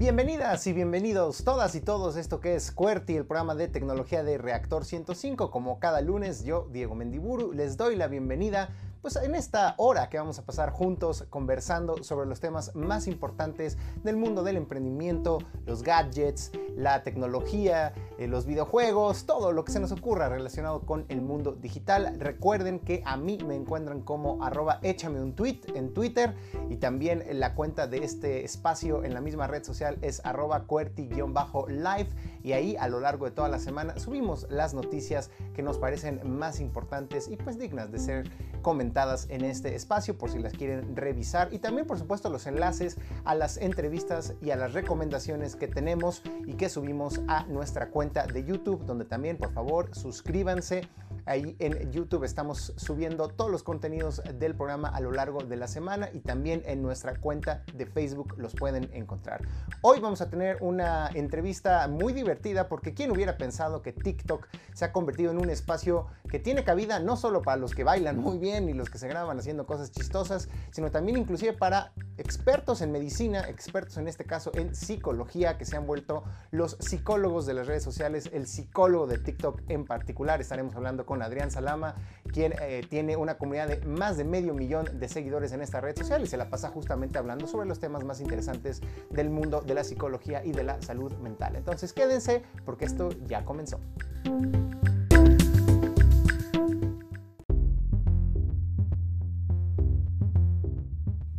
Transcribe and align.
Bienvenidas 0.00 0.66
y 0.66 0.72
bienvenidos 0.72 1.44
todas 1.44 1.74
y 1.74 1.82
todos 1.82 2.16
esto 2.16 2.40
que 2.40 2.54
es 2.54 2.72
QWERTY, 2.72 3.16
el 3.16 3.26
programa 3.26 3.54
de 3.54 3.68
tecnología 3.68 4.24
de 4.24 4.38
Reactor 4.38 4.86
105. 4.86 5.50
Como 5.50 5.78
cada 5.78 6.00
lunes, 6.00 6.42
yo, 6.42 6.66
Diego 6.72 6.94
Mendiburu, 6.94 7.52
les 7.52 7.76
doy 7.76 7.96
la 7.96 8.08
bienvenida 8.08 8.70
pues 9.02 9.16
en 9.16 9.34
esta 9.34 9.74
hora 9.76 10.08
que 10.08 10.18
vamos 10.18 10.38
a 10.38 10.46
pasar 10.46 10.70
juntos 10.70 11.26
conversando 11.28 12.02
sobre 12.02 12.26
los 12.26 12.40
temas 12.40 12.74
más 12.74 13.06
importantes 13.08 13.76
del 14.02 14.16
mundo 14.16 14.42
del 14.42 14.56
emprendimiento, 14.56 15.38
los 15.66 15.82
gadgets, 15.82 16.50
la 16.76 17.02
tecnología, 17.02 17.92
eh, 18.20 18.28
los 18.28 18.44
videojuegos, 18.44 19.24
todo 19.24 19.50
lo 19.50 19.64
que 19.64 19.72
se 19.72 19.80
nos 19.80 19.92
ocurra 19.92 20.28
relacionado 20.28 20.82
con 20.82 21.06
el 21.08 21.22
mundo 21.22 21.52
digital. 21.52 22.16
Recuerden 22.18 22.78
que 22.78 23.02
a 23.06 23.16
mí 23.16 23.38
me 23.46 23.54
encuentran 23.54 24.02
como 24.02 24.44
arroba 24.44 24.78
échame 24.82 25.22
un 25.22 25.34
tweet 25.34 25.60
en 25.74 25.94
Twitter 25.94 26.34
y 26.68 26.76
también 26.76 27.24
la 27.32 27.54
cuenta 27.54 27.86
de 27.86 28.04
este 28.04 28.44
espacio 28.44 29.04
en 29.04 29.14
la 29.14 29.22
misma 29.22 29.46
red 29.46 29.64
social 29.64 29.96
es 30.02 30.20
arroba 30.22 30.64
cuerti-live 30.64 32.08
y 32.42 32.52
ahí 32.52 32.76
a 32.76 32.88
lo 32.88 33.00
largo 33.00 33.24
de 33.24 33.30
toda 33.30 33.48
la 33.48 33.58
semana 33.58 33.98
subimos 33.98 34.46
las 34.50 34.74
noticias 34.74 35.30
que 35.54 35.62
nos 35.62 35.78
parecen 35.78 36.20
más 36.38 36.60
importantes 36.60 37.26
y 37.26 37.36
pues 37.36 37.58
dignas 37.58 37.90
de 37.90 38.00
ser 38.00 38.30
comentadas 38.60 39.28
en 39.30 39.44
este 39.44 39.74
espacio 39.74 40.18
por 40.18 40.30
si 40.30 40.38
las 40.38 40.52
quieren 40.52 40.94
revisar 40.94 41.48
y 41.52 41.58
también 41.58 41.86
por 41.86 41.98
supuesto 41.98 42.28
los 42.28 42.46
enlaces 42.46 42.98
a 43.24 43.34
las 43.34 43.56
entrevistas 43.56 44.34
y 44.42 44.50
a 44.50 44.56
las 44.56 44.74
recomendaciones 44.74 45.56
que 45.56 45.68
tenemos 45.68 46.22
y 46.46 46.54
que 46.54 46.68
subimos 46.68 47.22
a 47.26 47.44
nuestra 47.44 47.88
cuenta 47.88 48.09
de 48.12 48.44
YouTube 48.44 48.84
donde 48.84 49.04
también 49.04 49.36
por 49.36 49.52
favor 49.52 49.94
suscríbanse 49.94 50.88
Ahí 51.26 51.54
en 51.58 51.92
YouTube 51.92 52.24
estamos 52.24 52.72
subiendo 52.76 53.28
todos 53.28 53.50
los 53.50 53.62
contenidos 53.62 54.22
del 54.38 54.54
programa 54.54 54.88
a 54.88 55.00
lo 55.00 55.12
largo 55.12 55.40
de 55.44 55.56
la 55.56 55.68
semana 55.68 56.08
y 56.12 56.20
también 56.20 56.62
en 56.66 56.82
nuestra 56.82 57.14
cuenta 57.16 57.62
de 57.74 57.86
Facebook 57.86 58.34
los 58.38 58.54
pueden 58.54 58.90
encontrar. 58.94 59.46
Hoy 59.82 60.00
vamos 60.00 60.20
a 60.22 60.30
tener 60.30 60.58
una 60.60 61.08
entrevista 61.14 61.86
muy 61.88 62.12
divertida 62.12 62.68
porque 62.68 62.94
quién 62.94 63.10
hubiera 63.10 63.36
pensado 63.36 63.82
que 63.82 63.92
TikTok 63.92 64.48
se 64.72 64.84
ha 64.84 64.92
convertido 64.92 65.30
en 65.30 65.38
un 65.38 65.50
espacio 65.50 66.06
que 66.28 66.38
tiene 66.38 66.64
cabida 66.64 67.00
no 67.00 67.16
solo 67.16 67.42
para 67.42 67.58
los 67.58 67.74
que 67.74 67.84
bailan 67.84 68.18
muy 68.18 68.38
bien 68.38 68.68
y 68.68 68.72
los 68.72 68.88
que 68.88 68.98
se 68.98 69.08
graban 69.08 69.38
haciendo 69.38 69.66
cosas 69.66 69.92
chistosas, 69.92 70.48
sino 70.70 70.90
también 70.90 71.18
inclusive 71.18 71.52
para 71.52 71.92
expertos 72.16 72.82
en 72.82 72.92
medicina, 72.92 73.48
expertos 73.48 73.96
en 73.98 74.08
este 74.08 74.24
caso 74.24 74.50
en 74.54 74.74
psicología, 74.74 75.58
que 75.58 75.64
se 75.64 75.76
han 75.76 75.86
vuelto 75.86 76.24
los 76.50 76.76
psicólogos 76.80 77.46
de 77.46 77.54
las 77.54 77.66
redes 77.66 77.82
sociales, 77.82 77.99
el 78.06 78.46
psicólogo 78.46 79.06
de 79.06 79.18
TikTok 79.18 79.62
en 79.68 79.84
particular. 79.84 80.40
Estaremos 80.40 80.74
hablando 80.74 81.06
con 81.06 81.22
Adrián 81.22 81.50
Salama, 81.50 81.94
quien 82.32 82.54
eh, 82.60 82.84
tiene 82.88 83.16
una 83.16 83.38
comunidad 83.38 83.68
de 83.68 83.84
más 83.86 84.16
de 84.16 84.24
medio 84.24 84.54
millón 84.54 84.98
de 84.98 85.08
seguidores 85.08 85.52
en 85.52 85.62
esta 85.62 85.80
red 85.80 85.96
social 85.96 86.22
y 86.22 86.26
se 86.26 86.36
la 86.36 86.48
pasa 86.48 86.68
justamente 86.70 87.18
hablando 87.18 87.46
sobre 87.46 87.68
los 87.68 87.78
temas 87.80 88.04
más 88.04 88.20
interesantes 88.20 88.80
del 89.10 89.30
mundo 89.30 89.60
de 89.60 89.74
la 89.74 89.84
psicología 89.84 90.44
y 90.44 90.52
de 90.52 90.64
la 90.64 90.80
salud 90.82 91.12
mental. 91.18 91.56
Entonces 91.56 91.92
quédense 91.92 92.42
porque 92.64 92.84
esto 92.84 93.10
ya 93.26 93.44
comenzó. 93.44 93.80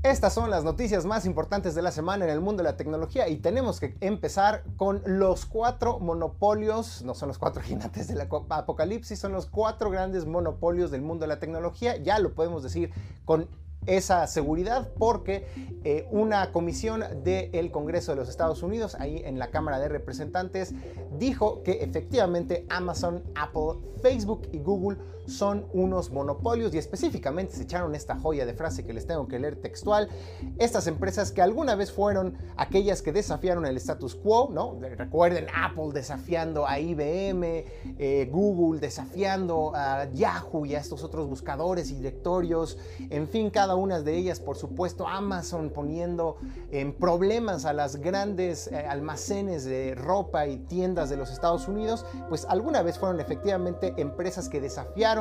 Estas 0.03 0.33
son 0.33 0.49
las 0.49 0.63
noticias 0.63 1.05
más 1.05 1.27
importantes 1.27 1.75
de 1.75 1.83
la 1.83 1.91
semana 1.91 2.25
en 2.25 2.31
el 2.31 2.41
mundo 2.41 2.63
de 2.63 2.69
la 2.71 2.75
tecnología 2.75 3.29
y 3.29 3.37
tenemos 3.37 3.79
que 3.79 3.95
empezar 4.01 4.63
con 4.75 5.03
los 5.05 5.45
cuatro 5.45 5.99
monopolios, 5.99 7.03
no 7.03 7.13
son 7.13 7.27
los 7.27 7.37
cuatro 7.37 7.61
gigantes 7.63 8.07
del 8.07 8.21
apocalipsis, 8.21 9.19
son 9.19 9.31
los 9.31 9.45
cuatro 9.45 9.91
grandes 9.91 10.25
monopolios 10.25 10.89
del 10.89 11.03
mundo 11.03 11.25
de 11.25 11.27
la 11.27 11.39
tecnología, 11.39 11.97
ya 11.97 12.17
lo 12.17 12.33
podemos 12.33 12.63
decir 12.63 12.89
con 13.25 13.47
esa 13.85 14.25
seguridad 14.25 14.89
porque 14.97 15.45
eh, 15.83 16.07
una 16.09 16.51
comisión 16.51 17.03
del 17.23 17.69
Congreso 17.69 18.11
de 18.11 18.15
los 18.15 18.29
Estados 18.29 18.63
Unidos, 18.63 18.95
ahí 18.99 19.21
en 19.23 19.37
la 19.37 19.51
Cámara 19.51 19.79
de 19.79 19.87
Representantes, 19.87 20.73
dijo 21.19 21.61
que 21.61 21.83
efectivamente 21.83 22.65
Amazon, 22.69 23.23
Apple, 23.35 23.79
Facebook 24.01 24.47
y 24.51 24.57
Google 24.57 24.97
son 25.31 25.65
unos 25.73 26.11
monopolios 26.11 26.73
y 26.73 26.77
específicamente 26.77 27.55
se 27.55 27.63
echaron 27.63 27.95
esta 27.95 28.17
joya 28.17 28.45
de 28.45 28.53
frase 28.53 28.85
que 28.85 28.93
les 28.93 29.07
tengo 29.07 29.27
que 29.27 29.39
leer 29.39 29.55
textual. 29.55 30.09
Estas 30.57 30.87
empresas 30.87 31.31
que 31.31 31.41
alguna 31.41 31.75
vez 31.75 31.91
fueron 31.91 32.37
aquellas 32.57 33.01
que 33.01 33.11
desafiaron 33.11 33.65
el 33.65 33.77
status 33.77 34.15
quo, 34.15 34.49
¿no? 34.51 34.77
Recuerden 34.79 35.47
Apple 35.55 35.89
desafiando 35.93 36.67
a 36.67 36.79
IBM, 36.79 37.65
eh, 37.97 38.29
Google 38.31 38.79
desafiando 38.79 39.71
a 39.75 40.09
Yahoo 40.11 40.65
y 40.65 40.75
a 40.75 40.79
estos 40.79 41.03
otros 41.03 41.27
buscadores 41.27 41.91
y 41.91 41.95
directorios, 41.95 42.77
en 43.09 43.27
fin, 43.27 43.49
cada 43.49 43.75
una 43.75 44.01
de 44.01 44.15
ellas, 44.15 44.39
por 44.39 44.57
supuesto, 44.57 45.07
Amazon 45.07 45.69
poniendo 45.69 46.37
en 46.71 46.93
problemas 46.93 47.65
a 47.65 47.73
las 47.73 47.97
grandes 47.97 48.67
eh, 48.67 48.77
almacenes 48.77 49.63
de 49.65 49.95
ropa 49.95 50.47
y 50.47 50.57
tiendas 50.57 51.09
de 51.09 51.17
los 51.17 51.31
Estados 51.31 51.67
Unidos, 51.67 52.05
pues 52.29 52.45
alguna 52.45 52.81
vez 52.81 52.99
fueron 52.99 53.19
efectivamente 53.19 53.93
empresas 53.97 54.49
que 54.49 54.59
desafiaron 54.59 55.20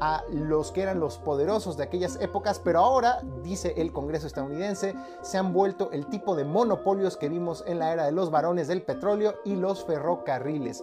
a 0.00 0.22
los 0.30 0.72
que 0.72 0.82
eran 0.82 1.00
los 1.00 1.18
poderosos 1.18 1.76
de 1.76 1.84
aquellas 1.84 2.16
épocas, 2.20 2.60
pero 2.62 2.80
ahora, 2.80 3.20
dice 3.42 3.74
el 3.76 3.92
Congreso 3.92 4.26
estadounidense, 4.26 4.94
se 5.22 5.38
han 5.38 5.52
vuelto 5.52 5.90
el 5.92 6.06
tipo 6.06 6.34
de 6.34 6.44
monopolios 6.44 7.16
que 7.16 7.28
vimos 7.28 7.64
en 7.66 7.78
la 7.78 7.92
era 7.92 8.04
de 8.04 8.12
los 8.12 8.30
varones 8.30 8.68
del 8.68 8.82
petróleo 8.82 9.34
y 9.44 9.56
los 9.56 9.84
ferrocarriles. 9.84 10.82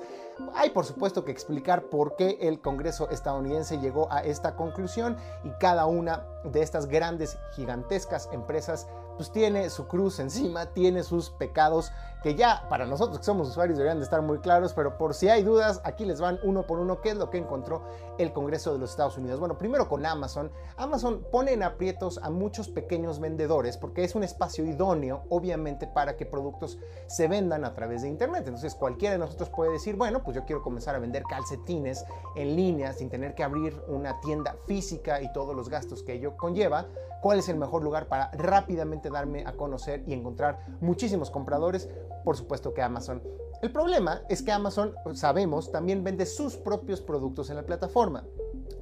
Hay 0.56 0.72
por 0.72 0.86
supuesto 0.86 1.24
que 1.24 1.32
explicar 1.32 1.84
por 1.84 2.16
qué 2.16 2.38
el 2.42 2.62
Congreso 2.62 3.10
estadounidense 3.10 3.80
llegó 3.80 4.12
a 4.12 4.24
esta 4.24 4.56
conclusión 4.56 5.18
y 5.44 5.50
cada 5.60 5.86
una 5.86 6.26
de 6.44 6.62
estas 6.62 6.88
grandes, 6.88 7.38
gigantescas 7.52 8.30
empresas 8.32 8.88
pues 9.22 9.32
tiene 9.32 9.70
su 9.70 9.88
cruz 9.88 10.20
encima, 10.20 10.66
tiene 10.74 11.04
sus 11.04 11.30
pecados 11.30 11.92
que 12.24 12.34
ya 12.34 12.66
para 12.70 12.88
nosotros 12.88 13.20
que 13.20 13.24
somos 13.26 13.50
usuarios 13.50 13.78
deberían 13.78 14.00
de 14.00 14.04
estar 14.04 14.22
muy 14.24 14.40
claros, 14.40 14.74
pero 14.74 14.98
por 14.98 15.14
si 15.14 15.30
hay 15.30 15.44
dudas, 15.44 15.80
aquí 15.84 16.06
les 16.06 16.20
van 16.20 16.40
uno 16.44 16.66
por 16.66 16.80
uno 16.80 17.02
qué 17.02 17.12
es 17.12 17.18
lo 17.18 17.30
que 17.30 17.38
encontró 17.38 17.84
el 18.18 18.34
Congreso 18.34 18.74
de 18.74 18.80
los 18.80 18.92
Estados 18.92 19.18
Unidos. 19.18 19.40
Bueno, 19.40 19.60
primero 19.60 19.88
con 19.88 20.06
Amazon. 20.06 20.52
Amazon 20.78 21.24
pone 21.32 21.54
en 21.54 21.62
aprietos 21.62 22.20
a 22.24 22.32
muchos 22.32 22.70
pequeños 22.70 23.20
vendedores 23.20 23.78
porque 23.78 24.04
es 24.04 24.16
un 24.16 24.24
espacio 24.24 24.66
idóneo, 24.66 25.24
obviamente, 25.30 25.86
para 25.86 26.16
que 26.18 26.26
productos 26.26 26.80
se 27.08 27.28
vendan 27.28 27.64
a 27.64 27.74
través 27.74 28.02
de 28.02 28.08
Internet. 28.08 28.44
Entonces 28.46 28.74
cualquiera 28.74 29.14
de 29.14 29.20
nosotros 29.20 29.50
puede 29.50 29.72
decir, 29.72 29.96
bueno, 29.96 30.24
pues 30.24 30.36
yo 30.36 30.46
quiero 30.46 30.64
comenzar 30.64 30.96
a 30.96 31.00
vender 31.00 31.24
calcetines 31.24 32.06
en 32.36 32.56
línea 32.56 32.94
sin 32.94 33.10
tener 33.10 33.36
que 33.36 33.44
abrir 33.44 33.80
una 33.88 34.20
tienda 34.22 34.56
física 34.66 35.22
y 35.22 35.32
todos 35.32 35.56
los 35.56 35.70
gastos 35.70 36.02
que 36.02 36.14
ello 36.14 36.38
conlleva. 36.38 36.88
¿Cuál 37.22 37.38
es 37.38 37.50
el 37.50 37.58
mejor 37.58 37.84
lugar 37.84 38.08
para 38.08 38.32
rápidamente 38.32 39.12
darme 39.12 39.46
a 39.46 39.54
conocer 39.54 40.04
y 40.08 40.14
encontrar 40.14 40.66
muchísimos 40.82 41.30
compradores? 41.30 41.88
Por 42.26 42.36
supuesto 42.36 42.74
que 42.74 42.82
Amazon. 42.82 43.22
El 43.62 43.72
problema 43.72 44.24
es 44.28 44.42
que 44.42 44.52
Amazon, 44.52 44.96
sabemos, 45.14 45.72
también 45.72 46.04
vende 46.04 46.26
sus 46.26 46.58
propios 46.58 47.00
productos 47.00 47.52
en 47.52 47.58
la 47.58 47.64
plataforma. 47.64 48.26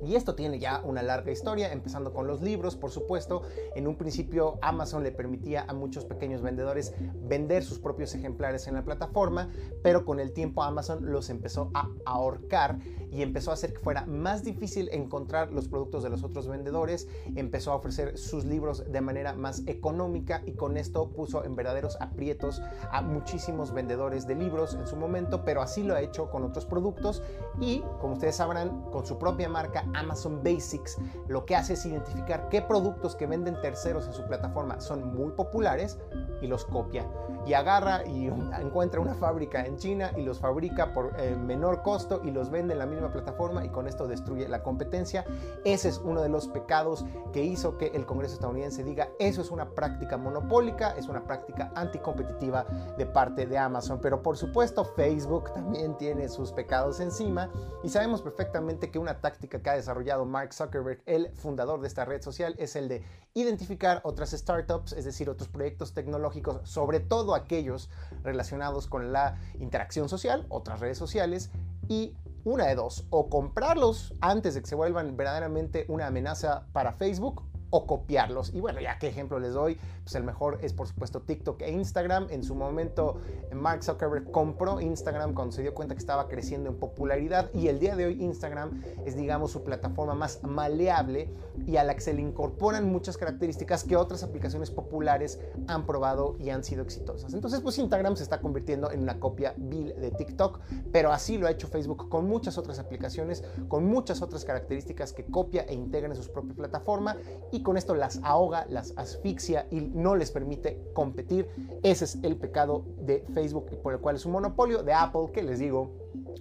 Y 0.01 0.15
esto 0.15 0.35
tiene 0.35 0.59
ya 0.59 0.81
una 0.85 1.03
larga 1.03 1.31
historia, 1.31 1.73
empezando 1.73 2.13
con 2.13 2.27
los 2.27 2.41
libros, 2.41 2.77
por 2.77 2.91
supuesto. 2.91 3.41
En 3.75 3.87
un 3.87 3.97
principio 3.97 4.57
Amazon 4.61 5.03
le 5.03 5.11
permitía 5.11 5.65
a 5.67 5.73
muchos 5.73 6.05
pequeños 6.05 6.41
vendedores 6.41 6.93
vender 7.21 7.63
sus 7.63 7.79
propios 7.79 8.15
ejemplares 8.15 8.67
en 8.67 8.75
la 8.75 8.85
plataforma, 8.85 9.49
pero 9.83 10.05
con 10.05 10.21
el 10.21 10.31
tiempo 10.31 10.63
Amazon 10.63 11.11
los 11.11 11.29
empezó 11.29 11.71
a 11.73 11.89
ahorcar 12.05 12.79
y 13.11 13.21
empezó 13.21 13.51
a 13.51 13.55
hacer 13.55 13.73
que 13.73 13.79
fuera 13.79 14.05
más 14.05 14.43
difícil 14.43 14.89
encontrar 14.91 15.51
los 15.51 15.67
productos 15.67 16.03
de 16.03 16.09
los 16.09 16.23
otros 16.23 16.47
vendedores, 16.47 17.07
empezó 17.35 17.71
a 17.71 17.75
ofrecer 17.75 18.17
sus 18.17 18.45
libros 18.45 18.91
de 18.91 19.01
manera 19.01 19.33
más 19.33 19.63
económica 19.67 20.41
y 20.45 20.53
con 20.53 20.77
esto 20.77 21.09
puso 21.09 21.43
en 21.43 21.55
verdaderos 21.55 21.97
aprietos 21.99 22.61
a 22.91 23.01
muchísimos 23.01 23.73
vendedores 23.73 24.27
de 24.27 24.35
libros 24.35 24.73
en 24.73 24.87
su 24.87 24.95
momento, 24.95 25.43
pero 25.43 25.61
así 25.61 25.83
lo 25.83 25.95
ha 25.95 26.01
hecho 26.01 26.29
con 26.29 26.43
otros 26.43 26.65
productos 26.65 27.23
y, 27.59 27.83
como 27.99 28.13
ustedes 28.13 28.35
sabrán, 28.35 28.83
con 28.91 29.05
su 29.05 29.17
propia 29.17 29.49
marca 29.49 29.85
Amazon 29.93 30.41
Basics, 30.43 30.97
lo 31.27 31.45
que 31.45 31.55
hace 31.55 31.73
es 31.73 31.85
identificar 31.85 32.49
qué 32.49 32.61
productos 32.61 33.15
que 33.15 33.27
venden 33.27 33.59
terceros 33.61 34.07
en 34.07 34.13
su 34.13 34.25
plataforma 34.25 34.79
son 34.79 35.15
muy 35.15 35.31
populares 35.31 35.97
y 36.41 36.47
los 36.47 36.65
copia. 36.65 37.05
Y 37.45 37.53
agarra 37.53 38.05
y 38.05 38.27
encuentra 38.59 38.99
una 38.99 39.15
fábrica 39.15 39.65
en 39.65 39.77
China 39.77 40.11
y 40.17 40.21
los 40.21 40.39
fabrica 40.39 40.93
por 40.93 41.13
eh, 41.17 41.35
menor 41.35 41.81
costo 41.81 42.21
y 42.23 42.31
los 42.31 42.49
vende 42.49 42.73
en 42.73 42.79
la 42.79 42.85
misma 42.85 42.98
plataforma 43.07 43.63
y 43.63 43.69
con 43.69 43.87
esto 43.87 44.07
destruye 44.07 44.47
la 44.49 44.61
competencia. 44.61 45.25
Ese 45.63 45.87
es 45.89 45.97
uno 45.99 46.21
de 46.21 46.29
los 46.29 46.47
pecados 46.47 47.05
que 47.31 47.43
hizo 47.43 47.77
que 47.77 47.87
el 47.87 48.05
Congreso 48.05 48.33
estadounidense 48.33 48.83
diga 48.83 49.09
eso 49.17 49.41
es 49.41 49.49
una 49.51 49.69
práctica 49.69 50.17
monopólica, 50.17 50.91
es 50.97 51.07
una 51.07 51.23
práctica 51.23 51.71
anticompetitiva 51.75 52.65
de 52.97 53.05
parte 53.05 53.45
de 53.45 53.57
Amazon. 53.57 53.99
Pero 54.01 54.21
por 54.21 54.35
supuesto 54.37 54.83
Facebook 54.83 55.53
también 55.53 55.97
tiene 55.97 56.27
sus 56.27 56.51
pecados 56.51 56.99
encima 56.99 57.49
y 57.83 57.89
sabemos 57.89 58.21
perfectamente 58.21 58.91
que 58.91 58.99
una 58.99 59.21
táctica 59.21 59.61
que 59.61 59.69
ha 59.69 59.75
desarrollado 59.75 60.25
Mark 60.25 60.53
Zuckerberg, 60.53 61.01
el 61.05 61.31
fundador 61.35 61.79
de 61.81 61.87
esta 61.87 62.05
red 62.05 62.21
social, 62.21 62.55
es 62.57 62.75
el 62.75 62.87
de 62.89 63.03
identificar 63.33 64.01
otras 64.03 64.31
startups, 64.31 64.93
es 64.93 65.05
decir, 65.05 65.29
otros 65.29 65.49
proyectos 65.49 65.93
tecnológicos, 65.93 66.67
sobre 66.67 66.99
todo 66.99 67.35
aquellos 67.35 67.89
relacionados 68.23 68.87
con 68.87 69.11
la 69.11 69.37
interacción 69.59 70.09
social, 70.09 70.45
otras 70.49 70.79
redes 70.79 70.97
sociales, 70.97 71.51
y 71.87 72.15
una 72.49 72.67
de 72.67 72.75
dos, 72.75 73.05
o 73.09 73.29
comprarlos 73.29 74.13
antes 74.21 74.55
de 74.55 74.61
que 74.61 74.67
se 74.67 74.75
vuelvan 74.75 75.15
verdaderamente 75.15 75.85
una 75.87 76.07
amenaza 76.07 76.65
para 76.73 76.93
Facebook, 76.93 77.43
o 77.69 77.85
copiarlos. 77.85 78.53
Y 78.53 78.59
bueno, 78.59 78.81
ya 78.81 78.97
qué 78.97 79.07
ejemplo 79.07 79.39
les 79.39 79.53
doy, 79.53 79.77
pues 80.09 80.15
el 80.15 80.23
mejor 80.23 80.57
es 80.63 80.73
por 80.73 80.87
supuesto 80.87 81.21
TikTok 81.21 81.61
e 81.61 81.69
Instagram. 81.69 82.25
En 82.31 82.43
su 82.43 82.55
momento 82.55 83.17
Mark 83.53 83.83
Zuckerberg 83.83 84.31
compró 84.31 84.81
Instagram 84.81 85.35
cuando 85.35 85.51
se 85.51 85.61
dio 85.61 85.75
cuenta 85.75 85.93
que 85.93 85.99
estaba 85.99 86.27
creciendo 86.27 86.67
en 86.67 86.77
popularidad 86.77 87.51
y 87.53 87.67
el 87.67 87.79
día 87.79 87.95
de 87.95 88.07
hoy 88.07 88.23
Instagram 88.23 88.81
es 89.05 89.15
digamos 89.15 89.51
su 89.51 89.63
plataforma 89.63 90.15
más 90.15 90.41
maleable 90.41 91.29
y 91.67 91.77
a 91.77 91.83
la 91.83 91.93
que 91.93 92.01
se 92.01 92.15
le 92.15 92.23
incorporan 92.23 92.91
muchas 92.91 93.17
características 93.17 93.83
que 93.83 93.95
otras 93.95 94.23
aplicaciones 94.23 94.71
populares 94.71 95.39
han 95.67 95.85
probado 95.85 96.37
y 96.39 96.49
han 96.49 96.63
sido 96.63 96.81
exitosas. 96.81 97.35
Entonces 97.35 97.59
pues 97.61 97.77
Instagram 97.77 98.15
se 98.15 98.23
está 98.23 98.41
convirtiendo 98.41 98.89
en 98.89 99.03
una 99.03 99.19
copia 99.19 99.53
vil 99.57 99.93
de 100.01 100.09
TikTok, 100.09 100.59
pero 100.91 101.11
así 101.11 101.37
lo 101.37 101.45
ha 101.45 101.51
hecho 101.51 101.67
Facebook 101.67 102.09
con 102.09 102.27
muchas 102.27 102.57
otras 102.57 102.79
aplicaciones, 102.79 103.43
con 103.67 103.85
muchas 103.85 104.23
otras 104.23 104.43
características 104.43 105.13
que 105.13 105.25
copia 105.25 105.65
e 105.67 105.75
integra 105.75 106.09
en 106.09 106.15
su 106.15 106.31
propia 106.31 106.55
plataforma 106.55 107.15
y 107.51 107.61
con 107.61 107.77
esto 107.77 107.93
las 107.93 108.19
ahoga, 108.23 108.65
las 108.71 108.97
asfixia 108.97 109.67
y 109.69 109.98
no 109.99 110.15
les 110.15 110.31
permite 110.31 110.81
competir. 110.93 111.47
Ese 111.83 112.05
es 112.05 112.17
el 112.23 112.37
pecado 112.37 112.85
de 112.97 113.25
Facebook 113.33 113.69
por 113.81 113.93
el 113.93 113.99
cual 113.99 114.15
es 114.15 114.25
un 114.25 114.31
monopolio, 114.31 114.83
de 114.83 114.93
Apple, 114.93 115.31
que 115.33 115.43
les 115.43 115.59
digo, 115.59 115.91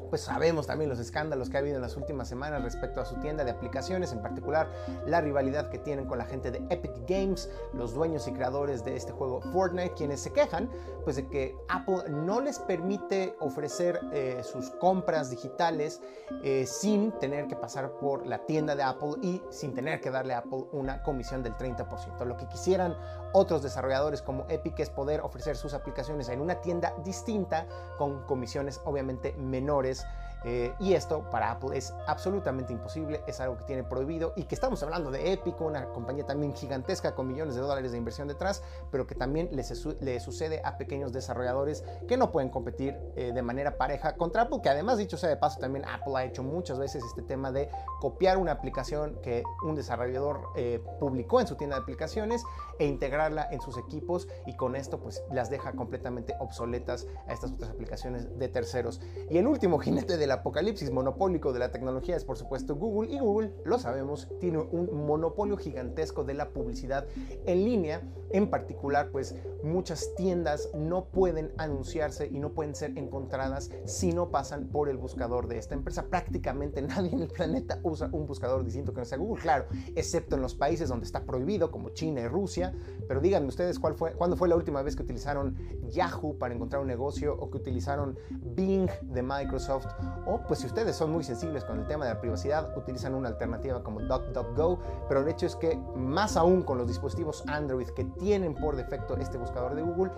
pues 0.08 0.22
sabemos 0.22 0.66
también 0.66 0.88
los 0.88 0.98
escándalos 0.98 1.50
que 1.50 1.56
ha 1.56 1.60
habido 1.60 1.76
en 1.76 1.82
las 1.82 1.96
últimas 1.96 2.28
semanas 2.28 2.62
respecto 2.62 3.00
a 3.00 3.04
su 3.04 3.16
tienda 3.16 3.44
de 3.44 3.50
aplicaciones, 3.50 4.12
en 4.12 4.22
particular 4.22 4.70
la 5.06 5.20
rivalidad 5.20 5.70
que 5.70 5.78
tienen 5.78 6.06
con 6.06 6.18
la 6.18 6.24
gente 6.24 6.50
de 6.50 6.58
Epic 6.70 6.92
Games, 7.06 7.50
los 7.74 7.94
dueños 7.94 8.26
y 8.26 8.32
creadores 8.32 8.84
de 8.84 8.96
este 8.96 9.12
juego 9.12 9.40
Fortnite, 9.52 9.92
quienes 9.94 10.20
se 10.20 10.32
quejan 10.32 10.70
pues 11.04 11.16
de 11.16 11.28
que 11.28 11.56
Apple 11.68 12.04
no 12.08 12.40
les 12.40 12.58
permite 12.58 13.34
ofrecer 13.40 14.00
eh, 14.12 14.42
sus 14.42 14.70
compras 14.70 15.30
digitales 15.30 16.00
eh, 16.42 16.66
sin 16.66 17.12
tener 17.12 17.46
que 17.46 17.56
pasar 17.56 17.92
por 17.98 18.26
la 18.26 18.44
tienda 18.46 18.74
de 18.74 18.82
Apple 18.82 19.14
y 19.22 19.42
sin 19.50 19.74
tener 19.74 20.00
que 20.00 20.10
darle 20.10 20.34
a 20.34 20.38
Apple 20.38 20.66
una 20.72 21.02
comisión 21.02 21.42
del 21.42 21.54
30%. 21.54 22.24
Lo 22.24 22.36
que 22.36 22.46
quisieran 22.48 22.96
otros 23.32 23.62
desarrolladores 23.62 24.22
como 24.22 24.46
Epic 24.48 24.78
es 24.80 24.90
poder 24.90 25.20
ofrecer 25.20 25.56
sus 25.56 25.74
aplicaciones 25.74 26.28
en 26.28 26.40
una 26.40 26.60
tienda 26.60 26.94
distinta 27.04 27.66
con 27.98 28.22
comisiones 28.24 28.80
obviamente 28.84 29.34
menores 29.34 29.57
menores 29.60 30.06
eh, 30.44 30.72
y 30.78 30.94
esto 30.94 31.28
para 31.30 31.50
Apple 31.50 31.76
es 31.76 31.92
absolutamente 32.06 32.72
imposible, 32.72 33.22
es 33.26 33.40
algo 33.40 33.56
que 33.58 33.64
tiene 33.64 33.84
prohibido 33.84 34.32
y 34.36 34.44
que 34.44 34.54
estamos 34.54 34.82
hablando 34.82 35.10
de 35.10 35.32
Epic, 35.32 35.60
una 35.60 35.86
compañía 35.86 36.24
también 36.24 36.54
gigantesca 36.54 37.14
con 37.14 37.26
millones 37.26 37.56
de 37.56 37.60
dólares 37.60 37.92
de 37.92 37.98
inversión 37.98 38.28
detrás, 38.28 38.62
pero 38.90 39.06
que 39.06 39.14
también 39.14 39.50
le, 39.52 40.20
sucede 40.20 40.60
a 40.64 40.78
pequeños 40.78 41.12
desarrolladores 41.12 41.84
que 42.06 42.16
no 42.16 42.30
pueden 42.30 42.50
competir 42.50 42.96
eh, 43.16 43.32
de 43.34 43.42
manera 43.42 43.76
pareja 43.76 44.16
contra 44.16 44.42
Apple, 44.42 44.60
que 44.62 44.68
además 44.68 44.98
dicho 44.98 45.16
sea 45.16 45.28
de 45.28 45.36
paso 45.36 45.58
también 45.58 45.84
Apple 45.84 46.12
ha 46.16 46.24
hecho 46.24 46.42
muchas 46.42 46.78
veces 46.78 47.02
este 47.04 47.22
tema 47.22 47.50
de 47.50 47.68
copiar 48.00 48.38
una 48.38 48.52
aplicación 48.52 49.18
que 49.22 49.42
un 49.62 49.74
desarrollador 49.74 50.40
eh, 50.56 50.82
publicó 51.00 51.40
en 51.40 51.46
su 51.46 51.56
tienda 51.56 51.76
de 51.76 51.82
aplicaciones 51.82 52.44
e 52.78 52.86
integrarla 52.86 53.48
en 53.50 53.60
sus 53.60 53.76
equipos 53.76 54.28
y 54.46 54.54
con 54.54 54.76
esto 54.76 55.00
pues 55.00 55.22
las 55.32 55.50
deja 55.50 55.72
completamente 55.72 56.34
obsoletas 56.38 57.06
a 57.26 57.32
estas 57.32 57.52
otras 57.52 57.70
aplicaciones 57.70 58.38
de 58.38 58.48
terceros. 58.48 59.00
Y 59.30 59.38
el 59.38 59.46
último 59.46 59.78
jinete 59.80 60.16
de 60.16 60.27
el 60.28 60.32
apocalipsis 60.32 60.90
monopólico 60.90 61.54
de 61.54 61.58
la 61.58 61.70
tecnología 61.70 62.14
es 62.14 62.22
por 62.22 62.36
supuesto 62.36 62.76
Google 62.76 63.10
y 63.10 63.18
Google, 63.18 63.54
lo 63.64 63.78
sabemos, 63.78 64.28
tiene 64.40 64.58
un 64.58 65.06
monopolio 65.06 65.56
gigantesco 65.56 66.22
de 66.22 66.34
la 66.34 66.50
publicidad 66.50 67.06
en 67.46 67.64
línea. 67.64 68.02
En 68.30 68.50
particular, 68.50 69.08
pues 69.10 69.34
muchas 69.62 70.14
tiendas 70.16 70.68
no 70.74 71.06
pueden 71.06 71.50
anunciarse 71.56 72.26
y 72.26 72.38
no 72.38 72.52
pueden 72.52 72.74
ser 72.74 72.98
encontradas 72.98 73.70
si 73.86 74.12
no 74.12 74.30
pasan 74.30 74.66
por 74.66 74.90
el 74.90 74.98
buscador 74.98 75.48
de 75.48 75.56
esta 75.56 75.74
empresa. 75.74 76.08
Prácticamente 76.10 76.82
nadie 76.82 77.10
en 77.10 77.22
el 77.22 77.28
planeta 77.28 77.80
usa 77.82 78.10
un 78.12 78.26
buscador 78.26 78.64
distinto 78.64 78.92
que 78.92 79.00
no 79.00 79.06
sea 79.06 79.16
Google, 79.16 79.42
claro, 79.42 79.64
excepto 79.96 80.36
en 80.36 80.42
los 80.42 80.54
países 80.54 80.90
donde 80.90 81.06
está 81.06 81.24
prohibido, 81.24 81.70
como 81.70 81.88
China 81.90 82.20
y 82.20 82.28
Rusia. 82.28 82.74
Pero 83.08 83.20
díganme 83.22 83.48
ustedes 83.48 83.78
cuál 83.78 83.94
fue, 83.94 84.12
cuándo 84.12 84.36
fue 84.36 84.48
la 84.48 84.56
última 84.56 84.82
vez 84.82 84.94
que 84.94 85.04
utilizaron 85.04 85.56
Yahoo 85.88 86.36
para 86.36 86.54
encontrar 86.54 86.82
un 86.82 86.88
negocio 86.88 87.34
o 87.34 87.50
que 87.50 87.56
utilizaron 87.56 88.18
Bing 88.30 88.90
de 89.04 89.22
Microsoft 89.22 89.86
o 90.26 90.40
pues 90.46 90.60
si 90.60 90.66
ustedes 90.66 90.96
son 90.96 91.12
muy 91.12 91.24
sensibles 91.24 91.64
con 91.64 91.78
el 91.80 91.86
tema 91.86 92.04
de 92.06 92.14
la 92.14 92.20
privacidad, 92.20 92.76
utilizan 92.76 93.14
una 93.14 93.28
alternativa 93.28 93.82
como 93.82 94.00
DuckDuckGo, 94.00 94.78
pero 95.08 95.20
el 95.20 95.28
hecho 95.28 95.46
es 95.46 95.56
que 95.56 95.76
más 95.96 96.36
aún 96.36 96.62
con 96.62 96.78
los 96.78 96.86
dispositivos 96.86 97.44
Android 97.46 97.88
que 97.88 98.04
tienen 98.04 98.54
por 98.54 98.76
defecto 98.76 99.16
este 99.16 99.38
buscador 99.38 99.74
de 99.74 99.82
Google, 99.82 100.12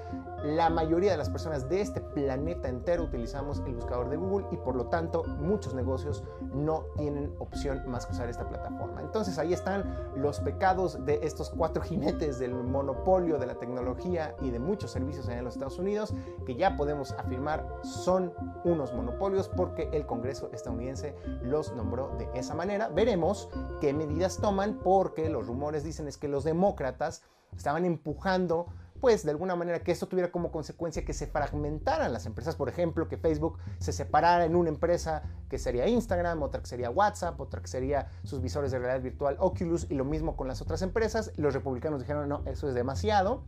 la 0.44 0.70
mayoría 0.70 1.12
de 1.12 1.19
las 1.19 1.29
personas 1.29 1.69
de 1.69 1.81
este 1.81 2.00
planeta 2.00 2.69
entero 2.69 3.05
utilizamos 3.05 3.62
el 3.67 3.75
buscador 3.75 4.08
de 4.08 4.17
Google 4.17 4.47
y 4.50 4.56
por 4.56 4.75
lo 4.75 4.87
tanto 4.87 5.25
muchos 5.25 5.75
negocios 5.75 6.25
no 6.55 6.87
tienen 6.97 7.35
opción 7.38 7.82
más 7.87 8.06
que 8.06 8.12
usar 8.12 8.29
esta 8.29 8.49
plataforma. 8.49 9.02
Entonces 9.02 9.38
ahí 9.38 9.52
están 9.52 10.12
los 10.17 10.41
pecados 10.41 11.05
de 11.05 11.20
estos 11.23 11.50
cuatro 11.50 11.82
jinetes 11.85 12.38
del 12.38 12.55
monopolio 12.55 13.38
de 13.38 13.47
la 13.47 13.55
tecnología 13.56 14.35
y 14.41 14.50
de 14.50 14.58
muchos 14.58 14.91
servicios 14.91 15.29
en 15.29 15.44
los 15.44 15.55
Estados 15.55 15.79
Unidos 15.79 16.14
que 16.47 16.55
ya 16.55 16.76
podemos 16.76 17.12
afirmar 17.12 17.67
son 17.82 18.32
unos 18.64 18.93
monopolios 18.94 19.49
porque 19.49 19.90
el 19.93 20.07
Congreso 20.07 20.51
estadounidense 20.53 21.15
los 21.43 21.75
nombró 21.75 22.17
de 22.19 22.29
esa 22.35 22.55
manera. 22.55 22.89
Veremos 22.89 23.49
qué 23.81 23.93
medidas 23.93 24.39
toman 24.39 24.81
porque 24.83 25.29
los 25.29 25.47
rumores 25.47 25.85
dicen 25.85 26.09
es 26.09 26.17
que 26.17 26.29
los 26.29 26.45
demócratas 26.45 27.23
estaban 27.57 27.85
empujando 27.85 28.67
pues 29.01 29.25
de 29.25 29.31
alguna 29.31 29.57
manera 29.57 29.83
que 29.83 29.93
esto 29.93 30.07
tuviera 30.07 30.31
como 30.31 30.53
consecuencia 30.53 31.05
que 31.05 31.15
se 31.15 31.27
fragmentaran 31.27 32.13
las 32.13 32.27
empresas, 32.27 32.55
por 32.55 32.69
ejemplo, 32.69 33.09
que 33.09 33.17
Facebook 33.17 33.59
se 33.79 33.93
separara 33.93 34.45
en 34.45 34.55
una 34.55 34.69
empresa 34.69 35.23
que 35.49 35.59
sería 35.59 35.89
Instagram, 35.89 36.43
otra 36.43 36.61
que 36.61 36.67
sería 36.67 36.91
WhatsApp, 36.91 37.41
otra 37.41 37.63
que 37.63 37.69
sería 37.69 38.11
sus 38.25 38.43
visores 38.43 38.71
de 38.71 38.79
realidad 38.79 39.03
virtual 39.03 39.37
Oculus 39.39 39.87
y 39.91 39.95
lo 39.95 40.05
mismo 40.05 40.37
con 40.37 40.49
las 40.49 40.61
otras 40.61 40.83
empresas. 40.83 41.33
Los 41.37 41.55
republicanos 41.55 42.01
dijeron, 42.01 42.29
no, 42.29 42.43
eso 42.47 42.69
es 42.69 42.75
demasiado 42.75 43.45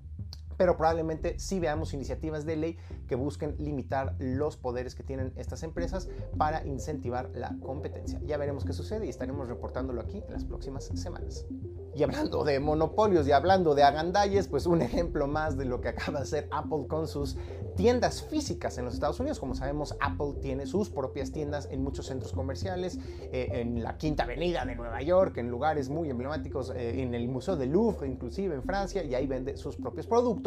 pero 0.57 0.77
probablemente 0.77 1.39
sí 1.39 1.61
veamos 1.61 1.95
iniciativas 1.95 2.45
de 2.45 2.57
ley 2.57 2.79
que 3.09 3.15
busquen 3.15 3.57
limitar 3.59 4.17
los 4.19 4.57
poderes 4.57 4.95
que 4.95 5.03
tienen 5.03 5.33
estas 5.37 5.63
empresas 5.63 6.09
para 6.37 6.65
incentivar 6.67 7.31
la 7.35 7.57
competencia. 7.61 8.21
Ya 8.25 8.37
veremos 8.37 8.65
qué 8.65 8.73
sucede 8.73 9.07
y 9.07 9.09
estaremos 9.09 9.49
reportándolo 9.49 10.01
aquí 10.01 10.23
en 10.27 10.33
las 10.33 10.45
próximas 10.45 10.91
semanas. 10.95 11.47
Y 11.95 12.03
hablando 12.03 12.43
de 12.45 12.59
monopolios 12.59 13.29
y 13.29 13.33
hablando 13.33 13.75
de 13.75 13.83
agandalles, 13.83 14.49
pues 14.49 14.65
un 14.65 14.81
ejemplo 14.81 15.27
más 15.27 15.59
de 15.59 15.67
lo 15.67 15.81
que 15.81 15.89
acaba 15.89 16.19
de 16.19 16.25
hacer 16.25 16.49
Apple 16.51 16.87
con 16.89 17.07
sus 17.07 17.37
tiendas 17.77 18.23
físicas 18.23 18.79
en 18.79 18.85
los 18.85 18.95
Estados 18.95 19.21
Unidos. 19.21 19.39
Como 19.39 19.55
sabemos, 19.55 19.95
Apple 20.01 20.35
tiene 20.41 20.67
sus 20.67 20.89
propias 20.89 21.33
tiendas 21.33 21.69
en 21.71 21.83
muchos 21.83 22.07
centros 22.07 22.33
comerciales, 22.33 22.99
eh, 23.33 23.49
en 23.53 23.83
la 23.83 23.99
Quinta 23.99 24.25
Avenida 24.25 24.65
de 24.65 24.75
Nueva 24.75 25.03
York, 25.03 25.37
en 25.37 25.51
lugares 25.51 25.89
muy 25.89 26.09
emblemáticos, 26.09 26.71
eh, 26.75 27.03
en 27.03 27.15
el 27.15 27.29
Museo 27.29 27.57
del 27.57 27.71
Louvre, 27.71 28.09
inclusive 28.09 28.55
en 28.55 28.63
Francia, 28.63 29.05
y 29.05 29.15
ahí 29.15 29.27
vende 29.27 29.57
sus 29.57 29.77
propios 29.77 30.07
productos, 30.07 30.42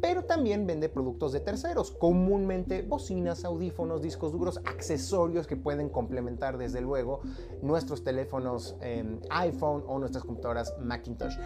pero 0.00 0.24
también 0.24 0.66
vende 0.66 0.88
productos 0.88 1.32
de 1.32 1.40
terceros, 1.40 1.90
comúnmente 1.92 2.82
bocinas, 2.82 3.44
audífonos, 3.44 4.02
discos 4.02 4.32
duros, 4.32 4.58
accesorios 4.64 5.46
que 5.46 5.56
pueden 5.56 5.88
complementar 5.88 6.58
desde 6.58 6.80
luego 6.80 7.20
nuestros 7.62 8.02
teléfonos 8.02 8.76
em, 8.80 9.20
iPhone 9.30 9.84
o 9.86 9.98
nuestras 9.98 10.24
computadoras 10.24 10.74
Macintosh. 10.80 11.36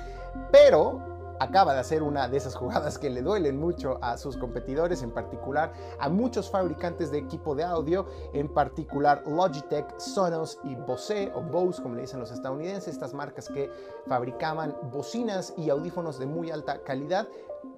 Pero 0.53 1.15
acaba 1.41 1.75
de 1.75 1.81
hacer 1.81 2.03
una 2.03 2.29
de 2.29 2.37
esas 2.37 2.55
jugadas 2.55 2.99
que 2.99 3.11
le 3.11 3.23
duelen 3.23 3.59
mucho 3.59 3.99
a 4.03 4.17
sus 4.17 4.37
competidores, 4.37 5.03
en 5.03 5.11
particular 5.11 5.73
a 5.99 6.09
muchos 6.09 6.51
fabricantes 6.51 7.11
de 7.11 7.19
equipo 7.19 7.55
de 7.55 7.65
audio, 7.65 8.07
en 8.33 8.49
particular 8.49 9.23
Logitech, 9.27 9.99
Sonos 9.99 10.59
y 10.65 10.75
Bose 10.75 11.33
o 11.35 11.43
Bose, 11.43 11.83
como 11.83 11.95
le 11.95 12.03
dicen 12.03 12.21
los 12.21 12.31
estadounidenses, 12.31 12.95
estas 12.95 13.15
marcas 13.15 13.49
que 13.49 13.71
fabricaban 14.07 14.77
bocinas 14.93 15.55
y 15.57 15.71
audífonos 15.71 16.19
de 16.19 16.27
muy 16.27 16.51
alta 16.51 16.83
calidad 16.83 17.27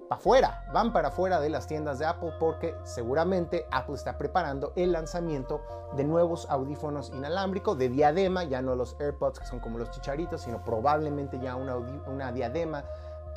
para 0.07 0.19
afuera, 0.19 0.63
van 0.73 0.93
para 0.93 1.09
afuera 1.09 1.39
de 1.39 1.49
las 1.49 1.67
tiendas 1.67 1.99
de 1.99 2.05
Apple 2.05 2.33
porque 2.39 2.75
seguramente 2.83 3.65
Apple 3.71 3.95
está 3.95 4.17
preparando 4.17 4.71
el 4.75 4.93
lanzamiento 4.93 5.61
de 5.95 6.03
nuevos 6.03 6.47
audífonos 6.49 7.11
inalámbricos 7.13 7.77
de 7.77 7.89
diadema, 7.89 8.43
ya 8.43 8.61
no 8.61 8.75
los 8.75 8.95
AirPods 8.99 9.39
que 9.39 9.45
son 9.45 9.59
como 9.59 9.77
los 9.77 9.91
chicharitos, 9.91 10.41
sino 10.41 10.63
probablemente 10.63 11.39
ya 11.39 11.55
una, 11.55 11.75
una 11.75 12.31
diadema 12.31 12.83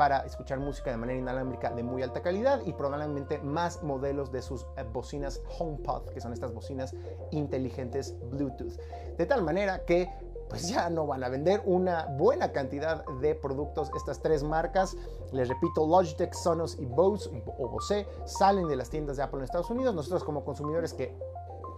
para 0.01 0.21
escuchar 0.21 0.59
música 0.59 0.91
de 0.91 0.97
manera 0.97 1.19
inalámbrica 1.19 1.71
de 1.73 1.83
muy 1.83 2.03
alta 2.03 2.23
calidad 2.23 2.61
y 2.65 2.73
probablemente 2.73 3.39
más 3.41 3.83
modelos 3.83 4.33
de 4.33 4.41
sus 4.41 4.67
eh, 4.77 4.85
bocinas 4.91 5.43
HomePod, 5.59 6.09
que 6.09 6.23
son 6.23 6.33
estas 6.33 6.55
bocinas 6.55 6.95
inteligentes 7.33 8.15
Bluetooth. 8.31 8.79
De 9.19 9.27
tal 9.27 9.43
manera 9.43 9.85
que 9.85 10.09
pues 10.51 10.69
ya 10.69 10.91
no 10.91 11.07
van 11.07 11.23
a 11.23 11.29
vender 11.29 11.63
una 11.65 12.07
buena 12.19 12.53
cantidad 12.53 13.05
de 13.21 13.37
productos. 13.37 13.91
Estas 13.97 14.21
tres 14.21 14.43
marcas, 14.43 14.97
les 15.33 15.49
repito, 15.49 15.87
Logitech, 15.87 16.35
Sonos 16.35 16.77
y 16.79 16.85
Bose 16.85 17.31
o 17.47 17.69
Bose 17.69 18.07
salen 18.27 18.67
de 18.67 18.75
las 18.77 18.91
tiendas 18.91 19.17
de 19.17 19.23
Apple 19.23 19.39
en 19.39 19.45
Estados 19.45 19.71
Unidos. 19.71 19.95
Nosotros 19.95 20.25
como 20.25 20.45
consumidores 20.45 20.93
que 20.93 21.17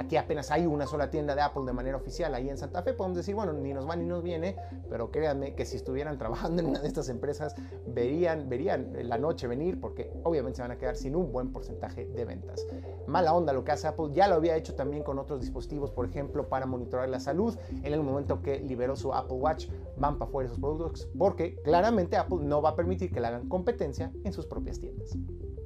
aquí 0.02 0.16
apenas 0.16 0.50
hay 0.50 0.66
una 0.66 0.86
sola 0.86 1.10
tienda 1.10 1.34
de 1.34 1.40
Apple 1.40 1.62
de 1.64 1.72
manera 1.72 1.96
oficial 1.96 2.34
ahí 2.34 2.48
en 2.48 2.58
Santa 2.58 2.82
Fe, 2.82 2.92
podemos 2.92 3.16
decir, 3.16 3.34
bueno, 3.34 3.52
ni 3.52 3.72
nos 3.72 3.88
va 3.88 3.96
ni 3.96 4.04
nos 4.04 4.22
viene, 4.22 4.56
pero 4.88 5.10
créanme 5.10 5.54
que 5.54 5.64
si 5.64 5.76
estuvieran 5.76 6.18
trabajando 6.22 6.62
en 6.62 6.68
una 6.68 6.80
de 6.80 6.88
estas 6.88 7.08
empresas, 7.08 7.54
verían, 7.86 8.48
verían 8.48 8.92
la 9.08 9.18
noche 9.18 9.46
venir 9.46 9.80
porque 9.80 10.12
obviamente 10.24 10.56
se 10.56 10.62
van 10.62 10.72
a 10.72 10.78
quedar 10.78 10.96
sin 10.96 11.16
un 11.16 11.32
buen 11.32 11.52
porcentaje 11.52 12.06
de 12.06 12.24
ventas. 12.24 12.66
Mala 13.06 13.34
onda 13.34 13.52
lo 13.52 13.64
que 13.64 13.72
hace 13.72 13.86
Apple, 13.86 14.10
ya 14.12 14.28
lo 14.28 14.36
había 14.36 14.56
hecho 14.56 14.74
también 14.74 15.02
con 15.02 15.18
otros 15.18 15.40
dispositivos, 15.40 15.90
por 15.90 16.06
ejemplo, 16.06 16.48
para 16.48 16.66
monitorar 16.66 17.08
la 17.08 17.20
salud. 17.20 17.56
En 17.82 17.92
el 17.92 18.02
momento 18.02 18.42
que 18.42 18.60
liberó 18.60 18.96
su 18.96 19.12
Apple 19.12 19.36
Watch, 19.36 19.68
van 19.96 20.18
para 20.18 20.28
afuera 20.28 20.46
esos 20.46 20.60
productos 20.60 21.08
porque 21.18 21.56
claramente 21.62 22.16
Apple 22.16 22.38
no 22.42 22.62
va 22.62 22.70
a 22.70 22.76
permitir 22.76 23.12
que 23.12 23.20
le 23.20 23.28
hagan 23.28 23.48
competencia 23.48 24.12
en 24.24 24.32
sus 24.32 24.46
propias 24.46 24.80
tiendas. 24.80 25.16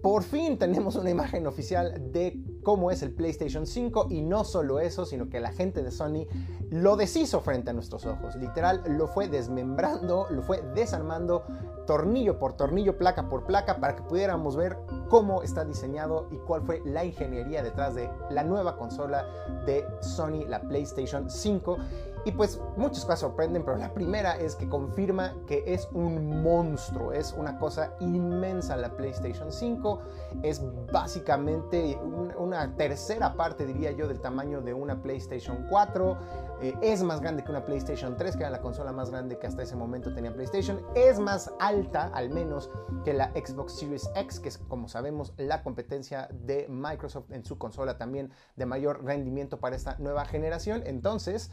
Por 0.06 0.22
fin 0.22 0.56
tenemos 0.56 0.94
una 0.94 1.10
imagen 1.10 1.48
oficial 1.48 2.12
de 2.12 2.40
cómo 2.62 2.92
es 2.92 3.02
el 3.02 3.10
PlayStation 3.12 3.66
5 3.66 4.06
y 4.08 4.22
no 4.22 4.44
solo 4.44 4.78
eso, 4.78 5.04
sino 5.04 5.28
que 5.28 5.40
la 5.40 5.50
gente 5.50 5.82
de 5.82 5.90
Sony 5.90 6.28
lo 6.70 6.94
deshizo 6.94 7.40
frente 7.40 7.70
a 7.70 7.72
nuestros 7.72 8.06
ojos. 8.06 8.36
Literal, 8.36 8.84
lo 8.86 9.08
fue 9.08 9.26
desmembrando, 9.26 10.28
lo 10.30 10.42
fue 10.42 10.62
desarmando 10.76 11.42
tornillo 11.88 12.38
por 12.38 12.52
tornillo, 12.52 12.96
placa 12.96 13.28
por 13.28 13.46
placa, 13.46 13.80
para 13.80 13.96
que 13.96 14.02
pudiéramos 14.04 14.54
ver 14.54 14.78
cómo 15.08 15.42
está 15.42 15.64
diseñado 15.64 16.28
y 16.30 16.36
cuál 16.36 16.62
fue 16.62 16.82
la 16.84 17.04
ingeniería 17.04 17.64
detrás 17.64 17.96
de 17.96 18.08
la 18.30 18.44
nueva 18.44 18.76
consola 18.76 19.26
de 19.66 19.84
Sony, 20.02 20.44
la 20.46 20.60
PlayStation 20.60 21.28
5. 21.28 21.78
Y 22.26 22.32
pues 22.32 22.60
muchas 22.76 23.04
cosas 23.04 23.20
sorprenden, 23.20 23.64
pero 23.64 23.76
la 23.76 23.94
primera 23.94 24.36
es 24.36 24.56
que 24.56 24.68
confirma 24.68 25.32
que 25.46 25.62
es 25.64 25.88
un 25.92 26.42
monstruo, 26.42 27.12
es 27.12 27.32
una 27.32 27.56
cosa 27.56 27.92
inmensa 28.00 28.76
la 28.76 28.96
PlayStation 28.96 29.52
5, 29.52 30.00
es 30.42 30.60
básicamente 30.92 31.96
una 32.36 32.76
tercera 32.76 33.36
parte, 33.36 33.64
diría 33.64 33.92
yo, 33.92 34.08
del 34.08 34.20
tamaño 34.20 34.60
de 34.60 34.74
una 34.74 35.00
PlayStation 35.00 35.68
4, 35.70 36.18
eh, 36.62 36.74
es 36.82 37.00
más 37.04 37.20
grande 37.20 37.44
que 37.44 37.52
una 37.52 37.64
PlayStation 37.64 38.16
3, 38.16 38.36
que 38.36 38.42
era 38.42 38.50
la 38.50 38.60
consola 38.60 38.90
más 38.90 39.10
grande 39.10 39.38
que 39.38 39.46
hasta 39.46 39.62
ese 39.62 39.76
momento 39.76 40.12
tenía 40.12 40.34
PlayStation, 40.34 40.80
es 40.96 41.20
más 41.20 41.52
alta, 41.60 42.10
al 42.12 42.30
menos, 42.30 42.70
que 43.04 43.14
la 43.14 43.30
Xbox 43.34 43.78
Series 43.78 44.10
X, 44.16 44.40
que 44.40 44.48
es, 44.48 44.58
como 44.58 44.88
sabemos, 44.88 45.32
la 45.36 45.62
competencia 45.62 46.28
de 46.32 46.66
Microsoft 46.68 47.30
en 47.30 47.44
su 47.44 47.56
consola 47.56 47.98
también 47.98 48.32
de 48.56 48.66
mayor 48.66 49.04
rendimiento 49.04 49.60
para 49.60 49.76
esta 49.76 49.96
nueva 49.98 50.24
generación. 50.24 50.82
Entonces, 50.86 51.52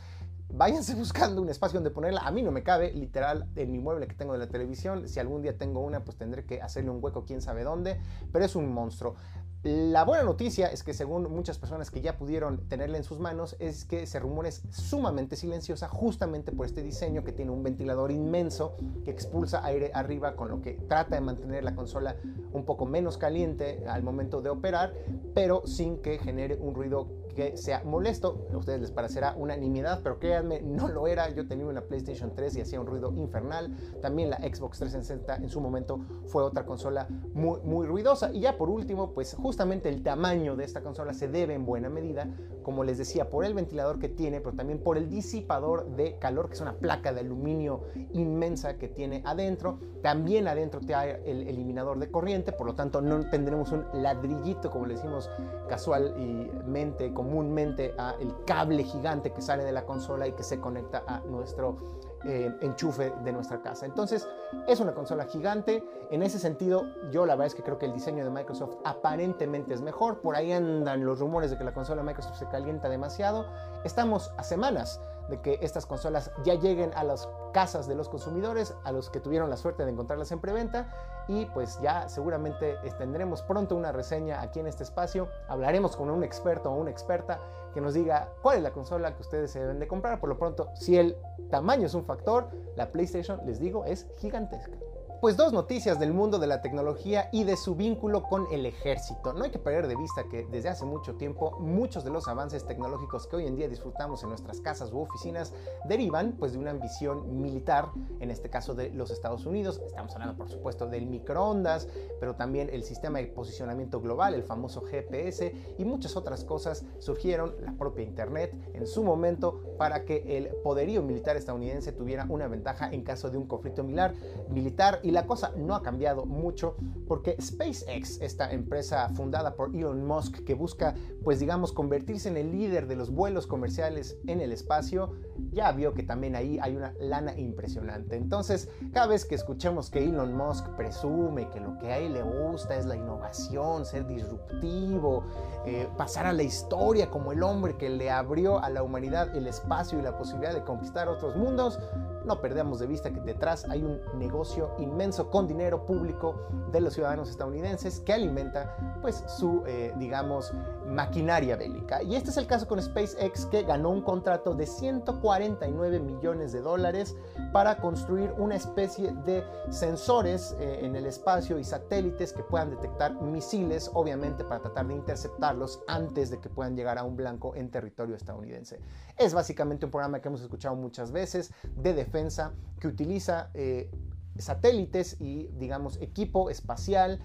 váyanse 0.54 0.96
buscando 1.04 1.42
un 1.42 1.50
espacio 1.50 1.78
donde 1.78 1.92
ponerla. 1.92 2.22
A 2.22 2.32
mí 2.32 2.42
no 2.42 2.52
me 2.52 2.64
cabe, 2.64 2.94
literal, 2.94 3.50
en 3.56 3.72
mi 3.72 3.80
mueble 3.80 4.08
que 4.08 4.16
tengo 4.16 4.34
de 4.34 4.40
la 4.40 4.48
televisión. 4.48 5.08
Si 5.08 5.20
algún 5.20 5.42
día 5.42 5.58
tengo 5.58 5.82
una, 5.82 6.04
pues 6.04 6.18
tendré 6.18 6.46
que 6.46 6.62
hacerle 6.62 6.92
un 6.92 7.04
hueco 7.04 7.26
quién 7.26 7.42
sabe 7.42 7.64
dónde. 7.64 8.00
Pero 8.32 8.46
es 8.46 8.56
un 8.56 8.72
monstruo. 8.74 9.16
La 9.64 10.04
buena 10.04 10.26
noticia 10.26 10.68
es 10.68 10.84
que 10.84 10.94
según 10.94 11.32
muchas 11.32 11.58
personas 11.58 11.90
que 11.90 12.02
ya 12.02 12.18
pudieron 12.18 12.68
tenerla 12.68 12.98
en 12.98 13.06
sus 13.06 13.20
manos, 13.20 13.56
es 13.60 13.86
que 13.86 14.04
ese 14.04 14.20
rumor 14.20 14.46
es 14.46 14.62
sumamente 14.72 15.38
silenciosa 15.38 15.88
justamente 15.88 16.52
por 16.52 16.66
este 16.66 16.84
diseño 16.84 17.24
que 17.24 17.32
tiene 17.32 17.52
un 17.52 17.64
ventilador 17.64 18.12
inmenso 18.12 18.76
que 19.06 19.12
expulsa 19.12 19.64
aire 19.64 19.90
arriba 19.94 20.36
con 20.36 20.50
lo 20.50 20.62
que 20.62 20.74
trata 20.74 21.16
de 21.16 21.22
mantener 21.22 21.64
la 21.64 21.76
consola 21.76 22.18
un 22.52 22.66
poco 22.66 22.86
menos 22.86 23.18
caliente 23.18 23.86
al 23.88 24.04
momento 24.04 24.42
de 24.42 24.50
operar, 24.50 24.94
pero 25.34 25.66
sin 25.66 26.00
que 26.02 26.20
genere 26.20 26.58
un 26.58 26.76
ruido 26.76 27.23
que 27.34 27.58
sea 27.58 27.84
molesto. 27.84 28.48
A 28.54 28.58
ustedes 28.58 28.82
les 28.82 28.92
parecerá 28.92 29.36
una 29.38 29.56
nimiedad, 29.56 30.02
pero 30.04 30.20
créanme, 30.20 30.62
no 30.62 30.88
lo 30.88 31.08
era. 31.08 31.30
Yo 31.30 31.48
tenía 31.48 31.66
una 31.66 31.82
PlayStation 31.82 32.34
3 32.36 32.58
y 32.58 32.62
hacía 32.62 32.80
un 32.80 32.88
ruido 32.88 33.12
infernal. 33.16 33.76
También 34.02 34.30
la 34.30 34.38
Xbox 34.38 34.80
360 34.80 35.36
en 35.38 35.50
su 35.50 35.62
momento 35.62 36.00
fue 36.28 36.44
otra 36.44 36.66
consola 36.66 37.08
muy, 37.34 37.60
muy 37.62 37.88
ruidosa. 37.88 38.32
Y 38.32 38.42
ya 38.42 38.58
por 38.58 38.70
último, 38.70 39.14
pues 39.14 39.34
justamente 39.34 39.90
el 39.90 40.04
tamaño 40.04 40.56
de 40.56 40.64
esta 40.64 40.82
consola 40.82 41.14
se 41.14 41.28
debe 41.28 41.54
en 41.54 41.66
buena 41.66 41.90
medida, 41.90 42.28
como 42.64 42.84
les 42.84 42.98
decía, 42.98 43.30
por 43.30 43.46
el 43.46 43.54
ventilador 43.54 44.00
que 44.00 44.10
tiene, 44.10 44.40
pero 44.40 44.56
también 44.56 44.80
por 44.80 44.98
el 44.98 45.10
disipador 45.10 45.96
de 45.96 46.18
calor, 46.20 46.48
que 46.48 46.56
es 46.56 46.62
una 46.62 46.74
placa 46.74 47.14
de 47.14 47.22
aluminio 47.22 47.82
inmensa 48.14 48.78
que 48.78 48.88
tiene 48.88 49.22
adentro. 49.26 49.80
También 50.02 50.48
adentro 50.48 50.82
trae 50.82 51.22
el 51.26 51.48
eliminador 51.48 52.00
de 52.00 52.10
corriente, 52.12 52.52
por 52.52 52.68
lo 52.68 52.76
tanto 52.76 53.02
no 53.02 53.30
tendremos 53.30 53.72
un 53.72 53.86
ladrillito, 53.94 54.70
como 54.70 54.86
le 54.86 54.96
decimos 54.96 55.30
casualmente, 55.68 57.14
comúnmente 57.24 57.96
a 57.98 58.16
el 58.20 58.36
cable 58.46 58.84
gigante 58.84 59.32
que 59.32 59.42
sale 59.42 59.64
de 59.64 59.72
la 59.72 59.86
consola 59.86 60.28
y 60.28 60.34
que 60.34 60.44
se 60.44 60.60
conecta 60.60 61.04
a 61.08 61.22
nuestro 61.22 61.78
eh, 62.26 62.54
enchufe 62.62 63.14
de 63.24 63.32
nuestra 63.32 63.62
casa. 63.62 63.86
Entonces, 63.86 64.28
es 64.68 64.82
una 64.82 64.94
consola 64.94 65.26
gigante. 65.26 65.84
En 66.12 66.22
ese 66.22 66.38
sentido, 66.38 66.84
yo 67.12 67.26
la 67.26 67.36
verdad 67.36 67.48
es 67.48 67.56
que 67.56 67.64
creo 67.64 67.78
que 67.78 67.86
el 67.86 67.94
diseño 67.94 68.26
de 68.26 68.30
Microsoft 68.30 68.76
aparentemente 68.84 69.74
es 69.74 69.82
mejor. 69.82 70.20
Por 70.20 70.36
ahí 70.36 70.52
andan 70.52 71.06
los 71.06 71.20
rumores 71.20 71.50
de 71.50 71.58
que 71.58 71.64
la 71.64 71.74
consola 71.74 72.02
de 72.02 72.08
Microsoft 72.08 72.38
se 72.38 72.48
calienta 72.48 72.90
demasiado. 72.90 73.46
Estamos 73.86 74.34
a 74.36 74.44
semanas 74.44 75.00
de 75.30 75.40
que 75.40 75.60
estas 75.62 75.86
consolas 75.86 76.30
ya 76.44 76.56
lleguen 76.56 76.92
a 76.96 77.06
las 77.06 77.30
casas 77.54 77.88
de 77.88 77.96
los 77.96 78.10
consumidores, 78.10 78.76
a 78.84 78.92
los 78.92 79.10
que 79.10 79.22
tuvieron 79.22 79.50
la 79.50 79.56
suerte 79.56 79.86
de 79.86 79.92
encontrarlas 79.92 80.32
en 80.34 80.40
preventa 80.40 80.90
y 81.28 81.46
pues 81.48 81.80
ya 81.82 82.08
seguramente 82.10 82.76
tendremos 82.98 83.42
pronto 83.42 83.76
una 83.76 83.92
reseña 83.92 84.42
aquí 84.42 84.60
en 84.60 84.68
este 84.68 84.84
espacio, 84.84 85.30
hablaremos 85.48 85.96
con 85.96 86.10
un 86.10 86.24
experto 86.24 86.72
o 86.72 86.76
una 86.76 86.92
experta 86.92 87.40
que 87.74 87.82
nos 87.82 87.94
diga 87.94 88.30
cuál 88.42 88.58
es 88.58 88.64
la 88.64 88.72
consola 88.72 89.16
que 89.16 89.22
ustedes 89.22 89.52
se 89.52 89.60
deben 89.60 89.80
de 89.80 89.88
comprar, 89.88 90.20
por 90.20 90.30
lo 90.30 90.38
pronto 90.38 90.70
si 90.76 90.98
el 90.98 91.18
tamaño 91.50 91.88
es 91.88 91.94
un 91.94 92.06
factor, 92.06 92.50
la 92.76 92.92
PlayStation 92.92 93.40
les 93.46 93.60
digo 93.60 93.86
es 93.86 94.08
gigantesca 94.18 94.78
pues 95.24 95.38
dos 95.38 95.54
noticias 95.54 96.02
del 96.02 96.12
mundo 96.12 96.38
de 96.38 96.48
la 96.48 96.62
tecnología 96.62 97.30
y 97.32 97.46
de 97.46 97.56
su 97.56 97.76
vínculo 97.76 98.24
con 98.24 98.46
el 98.52 98.66
ejército. 98.66 99.32
No 99.32 99.46
hay 99.46 99.52
que 99.52 99.58
perder 99.58 99.88
de 99.88 99.96
vista 99.96 100.26
que 100.26 100.46
desde 100.52 100.68
hace 100.68 100.84
mucho 100.84 101.16
tiempo 101.16 101.58
muchos 101.62 102.04
de 102.04 102.12
los 102.12 102.28
avances 102.28 102.68
tecnológicos 102.68 103.26
que 103.28 103.38
hoy 103.38 103.48
en 103.48 103.56
día 103.56 103.70
disfrutamos 103.70 104.22
en 104.24 104.28
nuestras 104.28 104.60
casas 104.60 104.92
u 104.92 105.00
oficinas 105.00 105.54
derivan 105.88 106.34
pues 106.34 106.52
de 106.52 106.60
una 106.60 106.72
ambición 106.72 107.42
militar, 107.42 107.88
en 108.20 108.32
este 108.32 108.50
caso 108.50 108.76
de 108.76 108.90
los 108.90 109.12
Estados 109.12 109.46
Unidos. 109.46 109.80
Estamos 109.86 110.14
hablando 110.14 110.36
por 110.36 110.50
supuesto 110.50 110.88
del 110.88 111.06
microondas, 111.06 111.88
pero 112.20 112.36
también 112.36 112.70
el 112.70 112.84
sistema 112.84 113.20
de 113.20 113.28
posicionamiento 113.28 114.02
global, 114.02 114.34
el 114.34 114.44
famoso 114.44 114.82
GPS 114.82 115.56
y 115.78 115.86
muchas 115.86 116.18
otras 116.18 116.44
cosas 116.44 116.84
surgieron, 117.00 117.56
la 117.62 117.72
propia 117.72 118.04
Internet 118.04 118.54
en 118.74 118.86
su 118.86 119.06
momento 119.06 119.62
para 119.78 120.04
que 120.04 120.38
el 120.38 120.50
poderío 120.66 121.02
militar 121.02 121.38
estadounidense 121.38 121.94
tuviera 121.94 122.26
una 122.28 122.50
ventaja 122.50 122.90
en 122.92 123.04
caso 123.04 123.30
de 123.30 123.38
un 123.38 123.48
conflicto 123.48 123.86
militar, 123.86 125.00
la 125.14 125.28
cosa 125.28 125.54
no 125.56 125.76
ha 125.76 125.84
cambiado 125.84 126.26
mucho 126.26 126.76
porque 127.08 127.38
SpaceX, 127.40 128.20
esta 128.20 128.52
empresa 128.52 129.10
fundada 129.10 129.56
por 129.56 129.76
Elon 129.76 130.06
Musk 130.06 130.44
que 130.44 130.56
busca, 130.56 130.96
pues 131.24 131.40
digamos, 131.40 131.72
convertirse 131.72 132.30
en 132.30 132.38
el 132.38 132.52
líder 132.52 132.88
de 132.88 132.96
los 132.96 133.12
vuelos 133.12 133.48
comerciales 133.48 134.18
en 134.28 134.42
el 134.42 134.52
espacio, 134.52 135.14
ya 135.52 135.72
vio 135.72 135.94
que 135.94 136.04
también 136.04 136.36
ahí 136.36 136.60
hay 136.62 136.76
una 136.76 136.94
lana 137.00 137.38
impresionante. 137.38 138.18
Entonces, 138.18 138.70
cada 138.92 139.08
vez 139.08 139.26
que 139.26 139.36
escuchemos 139.36 139.90
que 139.90 140.04
Elon 140.04 140.36
Musk 140.36 140.68
presume 140.76 141.50
que 141.50 141.60
lo 141.60 141.78
que 141.78 141.92
a 141.92 141.98
él 141.98 142.14
le 142.14 142.24
gusta 142.24 142.76
es 142.76 142.86
la 142.86 142.96
innovación, 142.96 143.86
ser 143.86 144.06
disruptivo, 144.06 145.24
eh, 145.66 145.88
pasar 145.98 146.26
a 146.26 146.34
la 146.34 146.44
historia 146.44 147.10
como 147.10 147.32
el 147.32 147.42
hombre 147.42 147.78
que 147.78 147.90
le 147.90 148.12
abrió 148.12 148.60
a 148.60 148.70
la 148.70 148.84
humanidad 148.84 149.36
el 149.36 149.48
espacio 149.48 150.00
y 150.00 150.02
la 150.02 150.18
posibilidad 150.18 150.54
de 150.54 150.64
conquistar 150.64 151.08
otros 151.08 151.36
mundos, 151.36 151.80
no 152.26 152.40
perdamos 152.40 152.80
de 152.80 152.88
vista 152.88 153.12
que 153.12 153.20
detrás 153.20 153.66
hay 153.70 153.84
un 153.84 154.00
negocio 154.18 154.72
inmenso 154.80 155.30
con 155.30 155.48
dinero 155.48 155.86
público 155.86 156.48
de 156.72 156.82
los 156.82 156.94
ciudadanos 156.94 157.30
estadounidenses 157.30 158.00
que 158.00 158.14
alimenta 158.14 158.78
pues 159.02 159.24
su, 159.28 159.64
eh, 159.68 159.94
digamos, 159.98 160.54
maquinaria 160.88 161.13
bélica. 161.22 162.02
Y 162.04 162.16
este 162.16 162.32
es 162.32 162.38
el 162.38 162.48
caso 162.48 162.68
con 162.68 162.82
SpaceX 162.82 163.46
que 163.46 163.64
ganó 163.64 163.90
un 163.90 164.02
contrato 164.02 164.56
de 164.56 164.66
149 164.66 166.00
millones 166.00 166.52
de 166.52 166.62
dólares 166.62 167.16
para 167.52 167.78
construir 167.78 168.34
una 168.38 168.56
especie 168.56 169.14
de 169.26 169.44
sensores 169.70 170.56
eh, 170.60 170.80
en 170.82 170.96
el 170.96 171.06
espacio 171.06 171.60
y 171.60 171.64
satélites 171.64 172.34
que 172.34 172.44
puedan 172.44 172.72
detectar 172.72 173.14
misiles, 173.22 173.92
obviamente 173.94 174.44
para 174.44 174.62
tratar 174.62 174.88
de 174.88 174.96
interceptarlos 174.96 175.82
antes 175.88 176.32
de 176.32 176.40
que 176.40 176.50
puedan 176.50 176.76
llegar 176.76 176.98
a 176.98 177.04
un 177.04 177.16
blanco 177.16 177.56
en 177.56 177.70
territorio 177.70 178.16
estadounidense. 178.16 178.80
Es 179.18 179.34
básicamente 179.34 179.86
un 179.86 179.92
programa 179.92 180.20
que 180.20 180.30
hemos 180.30 180.42
escuchado 180.42 180.76
muchas 180.76 181.12
veces 181.12 181.54
de 181.76 181.94
defensa 181.94 182.54
que 182.80 182.88
utiliza 182.88 183.50
eh, 183.54 183.92
satélites 184.38 185.20
y, 185.22 185.48
digamos, 185.60 186.02
equipo 186.02 186.50
espacial 186.50 187.20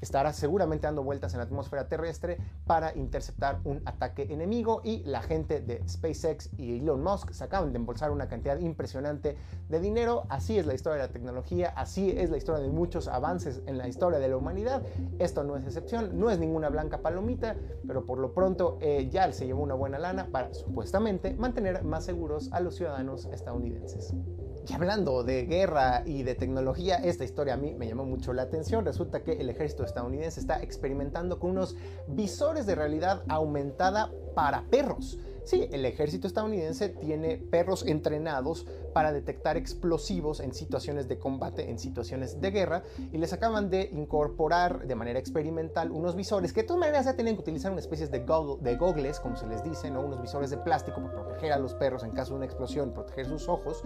estará 0.00 0.32
seguramente 0.32 0.86
dando 0.86 1.02
vueltas 1.02 1.32
en 1.34 1.38
la 1.38 1.44
atmósfera 1.44 1.88
terrestre 1.88 2.38
para 2.66 2.96
interceptar 2.96 3.60
un 3.64 3.82
ataque 3.84 4.26
enemigo 4.30 4.80
y 4.84 5.02
la 5.04 5.22
gente 5.22 5.60
de 5.60 5.86
SpaceX 5.88 6.50
y 6.56 6.78
Elon 6.78 7.02
Musk 7.02 7.32
se 7.32 7.44
acaban 7.44 7.72
de 7.72 7.78
embolsar 7.78 8.10
una 8.10 8.28
cantidad 8.28 8.58
impresionante 8.58 9.36
de 9.68 9.80
dinero. 9.80 10.24
Así 10.28 10.58
es 10.58 10.66
la 10.66 10.74
historia 10.74 11.02
de 11.02 11.08
la 11.08 11.12
tecnología, 11.12 11.72
así 11.76 12.10
es 12.10 12.30
la 12.30 12.36
historia 12.36 12.62
de 12.62 12.70
muchos 12.70 13.08
avances 13.08 13.62
en 13.66 13.78
la 13.78 13.88
historia 13.88 14.18
de 14.18 14.28
la 14.28 14.36
humanidad. 14.36 14.82
Esto 15.18 15.44
no 15.44 15.56
es 15.56 15.64
excepción, 15.64 16.18
no 16.18 16.30
es 16.30 16.38
ninguna 16.38 16.68
blanca 16.68 16.98
palomita, 16.98 17.56
pero 17.86 18.06
por 18.06 18.18
lo 18.18 18.32
pronto 18.32 18.78
eh, 18.80 19.08
ya 19.10 19.30
se 19.32 19.46
llevó 19.46 19.62
una 19.62 19.74
buena 19.74 19.98
lana 19.98 20.28
para 20.30 20.52
supuestamente 20.54 21.34
mantener 21.34 21.84
más 21.84 22.04
seguros 22.04 22.52
a 22.52 22.60
los 22.60 22.76
ciudadanos 22.76 23.26
estadounidenses. 23.26 24.14
Que 24.70 24.76
hablando 24.76 25.24
de 25.24 25.46
guerra 25.46 26.04
y 26.06 26.22
de 26.22 26.36
tecnología, 26.36 26.94
esta 26.94 27.24
historia 27.24 27.54
a 27.54 27.56
mí 27.56 27.74
me 27.74 27.88
llamó 27.88 28.04
mucho 28.04 28.32
la 28.32 28.42
atención. 28.42 28.84
Resulta 28.84 29.24
que 29.24 29.32
el 29.32 29.50
ejército 29.50 29.84
estadounidense 29.84 30.38
está 30.38 30.62
experimentando 30.62 31.40
con 31.40 31.50
unos 31.50 31.74
visores 32.06 32.66
de 32.66 32.76
realidad 32.76 33.24
aumentada 33.28 34.12
para 34.32 34.62
perros. 34.70 35.18
Sí, 35.44 35.68
el 35.72 35.84
ejército 35.84 36.26
estadounidense 36.26 36.88
tiene 36.88 37.36
perros 37.36 37.86
entrenados 37.86 38.66
para 38.92 39.12
detectar 39.12 39.56
explosivos 39.56 40.40
en 40.40 40.52
situaciones 40.52 41.08
de 41.08 41.18
combate, 41.18 41.70
en 41.70 41.78
situaciones 41.78 42.40
de 42.40 42.50
guerra, 42.50 42.82
y 43.12 43.18
les 43.18 43.32
acaban 43.32 43.70
de 43.70 43.88
incorporar 43.92 44.86
de 44.86 44.94
manera 44.94 45.18
experimental 45.18 45.90
unos 45.90 46.16
visores 46.16 46.52
que 46.52 46.62
de 46.62 46.66
todas 46.66 46.80
maneras 46.80 47.04
ya 47.06 47.14
tienen 47.14 47.34
que 47.34 47.42
utilizar 47.42 47.70
una 47.72 47.80
especie 47.80 48.06
de, 48.06 48.18
de 48.18 48.76
gogles, 48.76 49.20
como 49.20 49.36
se 49.36 49.46
les 49.46 49.62
dice, 49.62 49.90
¿no? 49.90 50.00
unos 50.02 50.20
visores 50.20 50.50
de 50.50 50.58
plástico 50.58 51.00
para 51.02 51.24
proteger 51.24 51.52
a 51.52 51.58
los 51.58 51.74
perros 51.74 52.04
en 52.04 52.10
caso 52.10 52.32
de 52.32 52.38
una 52.38 52.46
explosión, 52.46 52.92
proteger 52.92 53.26
sus 53.26 53.48
ojos, 53.48 53.82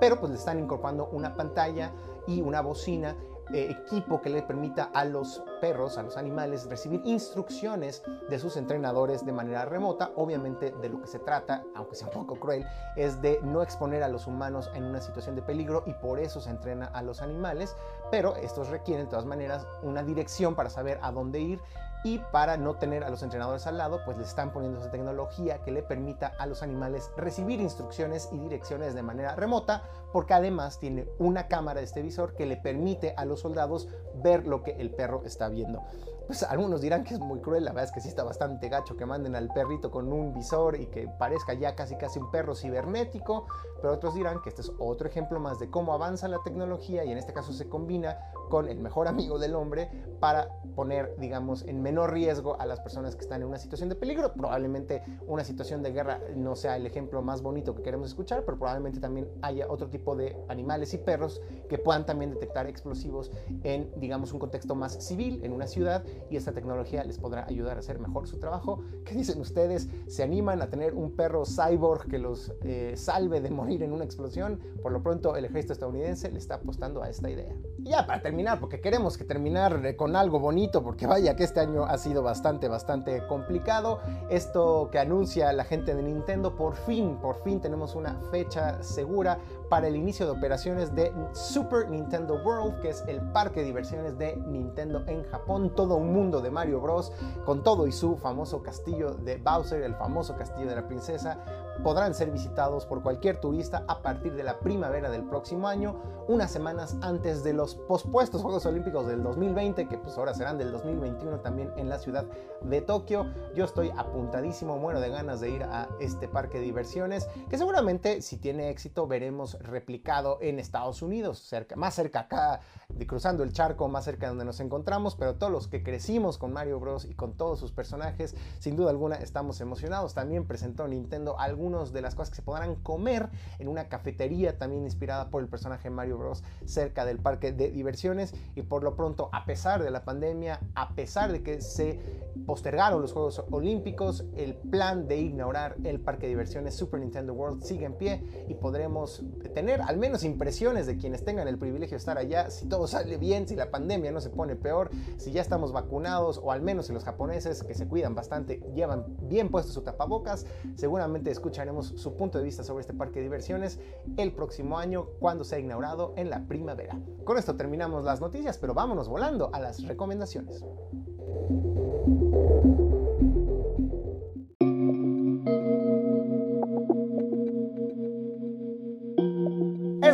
pero 0.00 0.18
pues 0.18 0.30
le 0.30 0.38
están 0.38 0.58
incorporando 0.58 1.08
una 1.12 1.36
pantalla 1.36 1.92
y 2.26 2.40
una 2.40 2.60
bocina 2.60 3.16
eh, 3.52 3.70
equipo 3.70 4.20
que 4.20 4.30
le 4.30 4.42
permita 4.42 4.90
a 4.92 5.04
los 5.04 5.42
perros, 5.60 5.98
a 5.98 6.02
los 6.02 6.16
animales, 6.16 6.68
recibir 6.68 7.00
instrucciones 7.04 8.02
de 8.28 8.38
sus 8.38 8.56
entrenadores 8.56 9.24
de 9.24 9.32
manera 9.32 9.64
remota. 9.64 10.10
Obviamente 10.16 10.72
de 10.72 10.88
lo 10.88 11.00
que 11.00 11.06
se 11.06 11.18
trata, 11.18 11.64
aunque 11.74 11.94
sea 11.94 12.08
un 12.08 12.14
poco 12.14 12.40
cruel, 12.40 12.66
es 12.96 13.22
de 13.22 13.40
no 13.42 13.62
exponer 13.62 14.02
a 14.02 14.08
los 14.08 14.26
humanos 14.26 14.70
en 14.74 14.84
una 14.84 15.00
situación 15.00 15.36
de 15.36 15.42
peligro 15.42 15.84
y 15.86 15.92
por 15.94 16.18
eso 16.18 16.40
se 16.40 16.50
entrena 16.50 16.86
a 16.86 17.02
los 17.02 17.22
animales, 17.22 17.76
pero 18.10 18.36
estos 18.36 18.68
requieren 18.68 19.06
de 19.06 19.10
todas 19.10 19.26
maneras 19.26 19.66
una 19.82 20.02
dirección 20.02 20.54
para 20.54 20.70
saber 20.70 20.98
a 21.02 21.12
dónde 21.12 21.40
ir 21.40 21.60
y 22.06 22.20
para 22.30 22.56
no 22.56 22.76
tener 22.76 23.02
a 23.02 23.10
los 23.10 23.24
entrenadores 23.24 23.66
al 23.66 23.78
lado, 23.78 24.00
pues 24.04 24.16
le 24.16 24.22
están 24.22 24.52
poniendo 24.52 24.78
esa 24.78 24.92
tecnología 24.92 25.64
que 25.64 25.72
le 25.72 25.82
permita 25.82 26.34
a 26.38 26.46
los 26.46 26.62
animales 26.62 27.10
recibir 27.16 27.60
instrucciones 27.60 28.28
y 28.30 28.38
direcciones 28.38 28.94
de 28.94 29.02
manera 29.02 29.34
remota, 29.34 29.82
porque 30.12 30.32
además 30.32 30.78
tiene 30.78 31.08
una 31.18 31.48
cámara 31.48 31.80
de 31.80 31.86
este 31.86 32.02
visor 32.02 32.36
que 32.36 32.46
le 32.46 32.58
permite 32.58 33.12
a 33.16 33.24
los 33.24 33.40
soldados 33.40 33.88
ver 34.22 34.46
lo 34.46 34.62
que 34.62 34.76
el 34.78 34.94
perro 34.94 35.22
está 35.24 35.48
viendo 35.48 35.82
pues 36.26 36.42
algunos 36.42 36.80
dirán 36.80 37.04
que 37.04 37.14
es 37.14 37.20
muy 37.20 37.40
cruel, 37.40 37.64
la 37.64 37.70
verdad 37.70 37.84
es 37.84 37.92
que 37.92 38.00
sí 38.00 38.08
está 38.08 38.24
bastante 38.24 38.68
gacho 38.68 38.96
que 38.96 39.06
manden 39.06 39.36
al 39.36 39.48
perrito 39.48 39.90
con 39.90 40.12
un 40.12 40.34
visor 40.34 40.78
y 40.80 40.86
que 40.86 41.08
parezca 41.08 41.54
ya 41.54 41.74
casi 41.74 41.96
casi 41.96 42.18
un 42.18 42.30
perro 42.30 42.54
cibernético, 42.54 43.46
pero 43.80 43.94
otros 43.94 44.14
dirán 44.14 44.42
que 44.42 44.48
este 44.48 44.62
es 44.62 44.72
otro 44.78 45.08
ejemplo 45.08 45.38
más 45.38 45.58
de 45.58 45.70
cómo 45.70 45.92
avanza 45.92 46.28
la 46.28 46.42
tecnología 46.42 47.04
y 47.04 47.12
en 47.12 47.18
este 47.18 47.32
caso 47.32 47.52
se 47.52 47.68
combina 47.68 48.18
con 48.48 48.68
el 48.68 48.78
mejor 48.78 49.08
amigo 49.08 49.38
del 49.38 49.54
hombre 49.54 49.90
para 50.20 50.48
poner, 50.74 51.14
digamos, 51.18 51.62
en 51.62 51.82
menor 51.82 52.12
riesgo 52.12 52.58
a 52.60 52.66
las 52.66 52.80
personas 52.80 53.16
que 53.16 53.22
están 53.22 53.42
en 53.42 53.48
una 53.48 53.58
situación 53.58 53.88
de 53.88 53.94
peligro. 53.94 54.32
Probablemente 54.32 55.02
una 55.26 55.44
situación 55.44 55.82
de 55.82 55.92
guerra 55.92 56.20
no 56.34 56.56
sea 56.56 56.76
el 56.76 56.86
ejemplo 56.86 57.22
más 57.22 57.42
bonito 57.42 57.74
que 57.74 57.82
queremos 57.82 58.08
escuchar, 58.08 58.44
pero 58.44 58.58
probablemente 58.58 59.00
también 59.00 59.28
haya 59.42 59.66
otro 59.68 59.88
tipo 59.88 60.16
de 60.16 60.36
animales 60.48 60.94
y 60.94 60.98
perros 60.98 61.40
que 61.68 61.78
puedan 61.78 62.06
también 62.06 62.30
detectar 62.30 62.66
explosivos 62.66 63.30
en, 63.62 63.90
digamos, 63.96 64.32
un 64.32 64.38
contexto 64.38 64.74
más 64.74 65.04
civil, 65.04 65.40
en 65.44 65.52
una 65.52 65.66
ciudad 65.66 66.04
y 66.30 66.36
esta 66.36 66.52
tecnología 66.52 67.04
les 67.04 67.18
podrá 67.18 67.46
ayudar 67.46 67.76
a 67.76 67.80
hacer 67.80 67.98
mejor 67.98 68.26
su 68.26 68.38
trabajo. 68.38 68.82
¿Qué 69.04 69.14
dicen 69.14 69.40
ustedes? 69.40 69.88
¿Se 70.06 70.22
animan 70.22 70.62
a 70.62 70.70
tener 70.70 70.94
un 70.94 71.12
perro 71.16 71.44
cyborg 71.44 72.08
que 72.08 72.18
los 72.18 72.52
eh, 72.62 72.94
salve 72.96 73.40
de 73.40 73.50
morir 73.50 73.82
en 73.82 73.92
una 73.92 74.04
explosión? 74.04 74.60
Por 74.82 74.92
lo 74.92 75.02
pronto 75.02 75.36
el 75.36 75.44
ejército 75.44 75.72
estadounidense 75.72 76.30
le 76.30 76.38
está 76.38 76.56
apostando 76.56 77.02
a 77.02 77.08
esta 77.08 77.30
idea. 77.30 77.54
Y 77.78 77.90
ya 77.90 78.06
para 78.06 78.22
terminar, 78.22 78.60
porque 78.60 78.80
queremos 78.80 79.16
que 79.16 79.24
terminar 79.24 79.96
con 79.96 80.16
algo 80.16 80.40
bonito, 80.40 80.82
porque 80.82 81.06
vaya 81.06 81.36
que 81.36 81.44
este 81.44 81.60
año 81.60 81.84
ha 81.84 81.98
sido 81.98 82.22
bastante, 82.22 82.68
bastante 82.68 83.26
complicado. 83.26 84.00
Esto 84.30 84.88
que 84.90 84.98
anuncia 84.98 85.52
la 85.52 85.64
gente 85.64 85.94
de 85.94 86.02
Nintendo, 86.02 86.56
por 86.56 86.74
fin, 86.74 87.16
por 87.20 87.42
fin 87.42 87.60
tenemos 87.60 87.94
una 87.94 88.20
fecha 88.30 88.82
segura 88.82 89.38
para 89.68 89.88
el 89.88 89.96
inicio 89.96 90.26
de 90.26 90.32
operaciones 90.32 90.94
de 90.94 91.12
Super 91.32 91.88
Nintendo 91.88 92.40
World, 92.44 92.80
que 92.80 92.90
es 92.90 93.04
el 93.08 93.20
parque 93.32 93.60
de 93.60 93.66
diversiones 93.66 94.16
de 94.18 94.36
Nintendo 94.36 95.02
en 95.06 95.24
Japón. 95.24 95.74
Todo 95.74 95.96
un 95.96 96.12
mundo 96.12 96.40
de 96.40 96.50
Mario 96.50 96.80
Bros. 96.80 97.12
con 97.44 97.62
todo 97.62 97.86
y 97.86 97.92
su 97.92 98.16
famoso 98.16 98.62
castillo 98.62 99.14
de 99.14 99.38
Bowser, 99.38 99.82
el 99.82 99.94
famoso 99.94 100.36
castillo 100.36 100.68
de 100.68 100.76
la 100.76 100.86
princesa, 100.86 101.38
podrán 101.82 102.14
ser 102.14 102.30
visitados 102.30 102.86
por 102.86 103.02
cualquier 103.02 103.40
turista 103.40 103.84
a 103.88 104.02
partir 104.02 104.34
de 104.34 104.42
la 104.42 104.58
primavera 104.60 105.10
del 105.10 105.24
próximo 105.24 105.68
año, 105.68 105.96
unas 106.28 106.50
semanas 106.50 106.96
antes 107.02 107.44
de 107.44 107.52
los 107.52 107.74
pospuestos 107.74 108.42
Juegos 108.42 108.66
Olímpicos 108.66 109.06
del 109.06 109.22
2020, 109.22 109.88
que 109.88 109.98
pues 109.98 110.16
ahora 110.18 110.34
serán 110.34 110.58
del 110.58 110.72
2021 110.72 111.40
también 111.40 111.72
en 111.76 111.88
la 111.88 111.98
ciudad 111.98 112.26
de 112.62 112.80
Tokio. 112.80 113.26
Yo 113.54 113.64
estoy 113.64 113.90
apuntadísimo, 113.96 114.76
muero 114.78 115.00
de 115.00 115.10
ganas 115.10 115.40
de 115.40 115.50
ir 115.50 115.62
a 115.62 115.88
este 116.00 116.28
parque 116.28 116.58
de 116.58 116.64
diversiones, 116.64 117.28
que 117.48 117.58
seguramente 117.58 118.22
si 118.22 118.36
tiene 118.38 118.70
éxito 118.70 119.06
veremos 119.06 119.58
replicado 119.60 120.38
en 120.40 120.58
Estados 120.58 121.02
Unidos, 121.02 121.48
más 121.76 121.94
cerca 121.94 122.20
acá, 122.20 122.60
de 122.96 123.06
cruzando 123.06 123.42
el 123.42 123.52
charco, 123.52 123.88
más 123.88 124.04
cerca 124.04 124.26
de 124.26 124.30
donde 124.30 124.44
nos 124.44 124.60
encontramos, 124.60 125.16
pero 125.16 125.34
todos 125.34 125.52
los 125.52 125.68
que 125.68 125.82
crecimos 125.82 126.38
con 126.38 126.52
Mario 126.52 126.80
Bros. 126.80 127.04
y 127.04 127.14
con 127.14 127.34
todos 127.34 127.58
sus 127.58 127.72
personajes, 127.72 128.34
sin 128.58 128.76
duda 128.76 128.90
alguna 128.90 129.16
estamos 129.16 129.60
emocionados. 129.60 130.14
También 130.14 130.46
presentó 130.46 130.88
Nintendo 130.88 131.38
algunas 131.38 131.92
de 131.92 132.00
las 132.00 132.14
cosas 132.14 132.30
que 132.30 132.36
se 132.36 132.42
podrán 132.42 132.76
comer 132.76 133.28
en 133.58 133.68
una 133.68 133.88
cafetería 133.88 134.58
también 134.58 134.84
inspirada 134.84 135.28
por 135.30 135.42
el 135.42 135.48
personaje 135.48 135.90
Mario 135.90 136.18
Bros. 136.18 136.42
cerca 136.64 137.04
del 137.04 137.18
parque 137.18 137.52
de 137.52 137.70
diversiones 137.70 138.34
y 138.54 138.62
por 138.62 138.82
lo 138.82 138.96
pronto, 138.96 139.28
a 139.32 139.44
pesar 139.44 139.82
de 139.82 139.90
la 139.90 140.04
pandemia, 140.04 140.60
a 140.74 140.94
pesar 140.94 141.32
de 141.32 141.42
que 141.42 141.60
se 141.60 142.00
postergaron 142.46 143.02
los 143.02 143.12
Juegos 143.12 143.42
Olímpicos, 143.50 144.24
el 144.36 144.54
plan 144.54 145.06
de 145.08 145.18
ignorar 145.18 145.76
el 145.84 146.00
parque 146.00 146.22
de 146.22 146.30
diversiones 146.30 146.74
Super 146.74 147.00
Nintendo 147.00 147.34
World 147.34 147.62
sigue 147.62 147.86
en 147.86 147.94
pie 147.94 148.46
y 148.48 148.54
podremos 148.54 149.22
tener 149.54 149.82
al 149.82 149.96
menos 149.96 150.24
impresiones 150.24 150.86
de 150.86 150.96
quienes 150.96 151.24
tengan 151.24 151.48
el 151.48 151.58
privilegio 151.58 151.94
de 151.94 151.98
estar 151.98 152.18
allá, 152.18 152.50
si 152.50 152.66
todo 152.76 152.86
sale 152.86 153.16
bien, 153.16 153.48
si 153.48 153.56
la 153.56 153.70
pandemia 153.70 154.12
no 154.12 154.20
se 154.20 154.28
pone 154.28 154.54
peor, 154.54 154.90
si 155.16 155.32
ya 155.32 155.40
estamos 155.40 155.72
vacunados 155.72 156.38
o 156.44 156.52
al 156.52 156.60
menos 156.60 156.86
si 156.86 156.92
los 156.92 157.04
japoneses 157.04 157.62
que 157.62 157.72
se 157.72 157.88
cuidan 157.88 158.14
bastante 158.14 158.60
llevan 158.74 159.06
bien 159.22 159.48
puesto 159.48 159.72
su 159.72 159.80
tapabocas, 159.80 160.44
seguramente 160.74 161.30
escucharemos 161.30 161.86
su 161.96 162.14
punto 162.16 162.36
de 162.36 162.44
vista 162.44 162.62
sobre 162.64 162.82
este 162.82 162.92
parque 162.92 163.20
de 163.20 163.24
diversiones 163.24 163.80
el 164.18 164.32
próximo 164.32 164.78
año 164.78 165.06
cuando 165.20 165.42
sea 165.42 165.58
inaugurado 165.58 166.12
en 166.16 166.28
la 166.28 166.46
primavera. 166.46 167.00
Con 167.24 167.38
esto 167.38 167.56
terminamos 167.56 168.04
las 168.04 168.20
noticias, 168.20 168.58
pero 168.58 168.74
vámonos 168.74 169.08
volando 169.08 169.48
a 169.54 169.60
las 169.60 169.82
recomendaciones. 169.82 170.62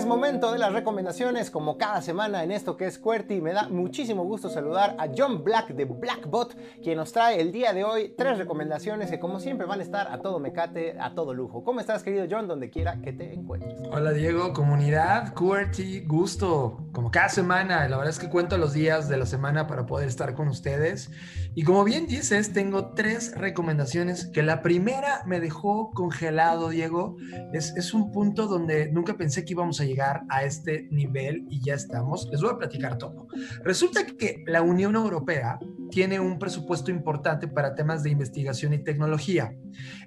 Momento 0.07 0.53
de 0.53 0.59
las 0.59 0.73
recomendaciones, 0.73 1.51
como 1.51 1.79
cada 1.79 2.03
semana 2.03 2.43
en 2.45 2.51
esto 2.51 2.77
que 2.77 2.87
es 2.87 2.99
QWERTY. 2.99 3.41
Me 3.41 3.53
da 3.53 3.69
muchísimo 3.69 4.25
gusto 4.25 4.49
saludar 4.49 4.97
a 4.99 5.09
John 5.17 5.45
Black 5.45 5.69
de 5.69 5.85
Blackbot, 5.85 6.57
quien 6.83 6.97
nos 6.97 7.13
trae 7.13 7.41
el 7.41 7.53
día 7.53 7.73
de 7.73 7.85
hoy 7.85 8.15
tres 8.17 8.39
recomendaciones 8.39 9.11
que, 9.11 9.19
como 9.19 9.41
siempre, 9.41 9.67
van 9.67 9.81
a 9.81 9.83
estar 9.83 10.09
a 10.13 10.19
todo 10.19 10.39
mecate, 10.39 10.97
a 10.99 11.15
todo 11.15 11.35
lujo. 11.35 11.65
¿Cómo 11.65 11.81
estás, 11.81 12.03
querido 12.03 12.27
John, 12.31 12.49
donde 12.49 12.71
quiera 12.71 13.01
que 13.03 13.13
te 13.13 13.33
encuentres? 13.33 13.79
Hola, 13.91 14.13
Diego, 14.13 14.53
comunidad, 14.53 15.35
QWERTY, 15.35 16.05
gusto. 16.07 16.79
Como 16.93 17.11
cada 17.11 17.29
semana, 17.29 17.89
la 17.89 17.97
verdad 17.97 18.11
es 18.11 18.19
que 18.19 18.29
cuento 18.29 18.59
los 18.59 18.73
días 18.73 19.09
de 19.09 19.17
la 19.17 19.27
semana 19.27 19.67
para 19.67 19.87
poder 19.87 20.09
estar 20.09 20.35
con 20.35 20.49
ustedes. 20.49 21.11
Y 21.55 21.65
como 21.65 21.85
bien 21.85 22.07
dices, 22.07 22.53
tengo 22.55 22.95
tres 22.95 23.35
recomendaciones 23.37 24.27
que 24.27 24.43
la 24.43 24.63
primera 24.63 25.23
me 25.27 25.39
dejó 25.39 25.91
congelado, 25.91 26.71
Diego. 26.71 27.17
Es, 27.53 27.77
es 27.77 27.93
un 27.93 28.11
punto 28.11 28.47
donde 28.47 28.91
nunca 28.91 29.19
pensé 29.19 29.45
que 29.45 29.53
íbamos 29.53 29.79
a 29.81 29.85
llegar 29.85 30.23
a 30.31 30.45
este 30.45 30.89
nivel 30.91 31.47
y 31.51 31.63
ya 31.63 31.75
estamos. 31.75 32.27
Les 32.31 32.41
voy 32.41 32.53
a 32.53 32.59
platicar 32.59 32.97
todo. 32.97 33.27
Resulta 33.65 34.07
que 34.07 34.43
la 34.47 34.63
Unión 34.63 34.95
Europea 34.95 35.59
tiene 35.91 36.19
un 36.19 36.39
presupuesto 36.39 36.91
importante 36.91 37.49
para 37.49 37.75
temas 37.75 38.03
de 38.03 38.09
investigación 38.09 38.73
y 38.73 38.79
tecnología. 38.79 39.55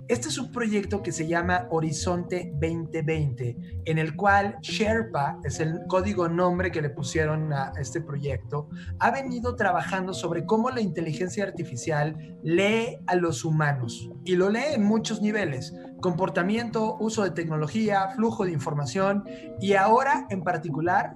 Este 0.08 0.30
es 0.30 0.38
un 0.40 0.52
proyecto 0.52 1.04
que 1.04 1.12
se 1.12 1.28
llama 1.28 1.68
Horizonte 1.70 2.52
2020, 2.54 3.58
en 3.86 3.98
el 4.00 4.16
cual 4.16 4.58
Sherpa, 4.62 5.40
es 5.44 5.60
el 5.60 5.82
código 5.88 6.28
nombre 6.28 6.72
que 6.72 6.82
le 6.82 6.90
pusieron 6.90 7.54
a 7.54 7.72
este 7.80 8.02
proyecto, 8.02 8.68
ha 9.00 9.12
venido 9.12 9.56
trabajando 9.56 10.14
sobre 10.14 10.46
cómo 10.46 10.72
la 10.72 10.82
inteligencia 10.82 11.35
artificial 11.44 12.38
lee 12.44 12.98
a 13.08 13.16
los 13.16 13.46
humanos 13.46 14.10
y 14.24 14.36
lo 14.36 14.50
lee 14.50 14.74
en 14.74 14.84
muchos 14.84 15.22
niveles, 15.22 15.74
comportamiento, 16.02 16.98
uso 17.00 17.24
de 17.24 17.32
tecnología, 17.32 18.10
flujo 18.16 18.46
de 18.46 18.52
información 18.52 19.24
y 19.60 19.74
ahora 19.74 20.28
en 20.30 20.44
particular 20.44 21.16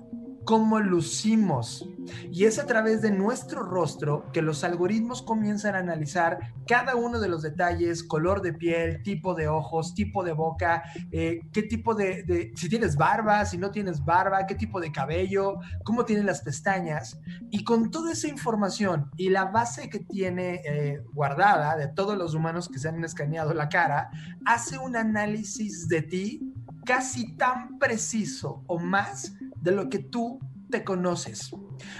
cómo 0.50 0.80
lucimos. 0.80 1.88
Y 2.32 2.46
es 2.46 2.58
a 2.58 2.66
través 2.66 3.04
de 3.04 3.12
nuestro 3.12 3.62
rostro 3.62 4.32
que 4.34 4.42
los 4.42 4.64
algoritmos 4.64 5.22
comienzan 5.22 5.76
a 5.76 5.78
analizar 5.78 6.40
cada 6.68 6.96
uno 6.96 7.20
de 7.20 7.30
los 7.30 7.44
detalles, 7.44 8.02
color 8.04 8.42
de 8.42 8.54
piel, 8.54 9.04
tipo 9.04 9.36
de 9.36 9.48
ojos, 9.48 9.94
tipo 9.94 10.24
de 10.24 10.32
boca, 10.32 10.82
eh, 11.12 11.42
qué 11.54 11.62
tipo 11.62 11.94
de, 11.94 12.52
si 12.56 12.68
tienes 12.68 12.96
barba, 12.96 13.46
si 13.46 13.60
no 13.60 13.70
tienes 13.70 14.04
barba, 14.04 14.48
qué 14.48 14.56
tipo 14.56 14.80
de 14.80 14.92
cabello, 14.92 15.60
cómo 15.84 16.04
tienen 16.04 16.26
las 16.26 16.42
pestañas. 16.42 17.20
Y 17.52 17.64
con 17.64 17.92
toda 17.92 18.14
esa 18.14 18.28
información 18.28 19.12
y 19.18 19.30
la 19.30 19.46
base 19.46 19.88
que 19.88 20.00
tiene 20.00 20.62
eh, 20.66 21.04
guardada 21.14 21.78
de 21.78 21.90
todos 21.90 22.18
los 22.18 22.34
humanos 22.34 22.70
que 22.70 22.80
se 22.80 22.90
han 22.90 23.04
escaneado 23.04 23.54
la 23.54 23.70
cara, 23.70 24.10
hace 24.48 24.80
un 24.80 24.96
análisis 24.96 25.88
de 25.88 26.02
ti 26.02 26.56
casi 26.86 27.36
tan 27.38 27.78
preciso 27.78 28.64
o 28.66 28.80
más 28.80 29.36
de 29.62 29.72
lo 29.72 29.90
que 29.90 30.00
tú 30.00 30.40
te 30.70 30.84
conoces. 30.84 31.52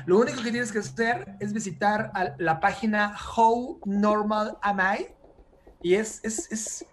Lo 0.06 0.20
único 0.20 0.42
que 0.44 0.52
tienes 0.52 0.72
que 0.72 0.80
hacer 0.80 1.38
es 1.40 1.54
visitar 1.54 2.12
la 2.38 2.60
página 2.60 3.16
How 3.36 3.80
Normal 3.86 4.58
Am 4.62 4.80
I 4.80 5.08
y 5.82 5.96
es, 5.96 6.22
es, 6.24 6.86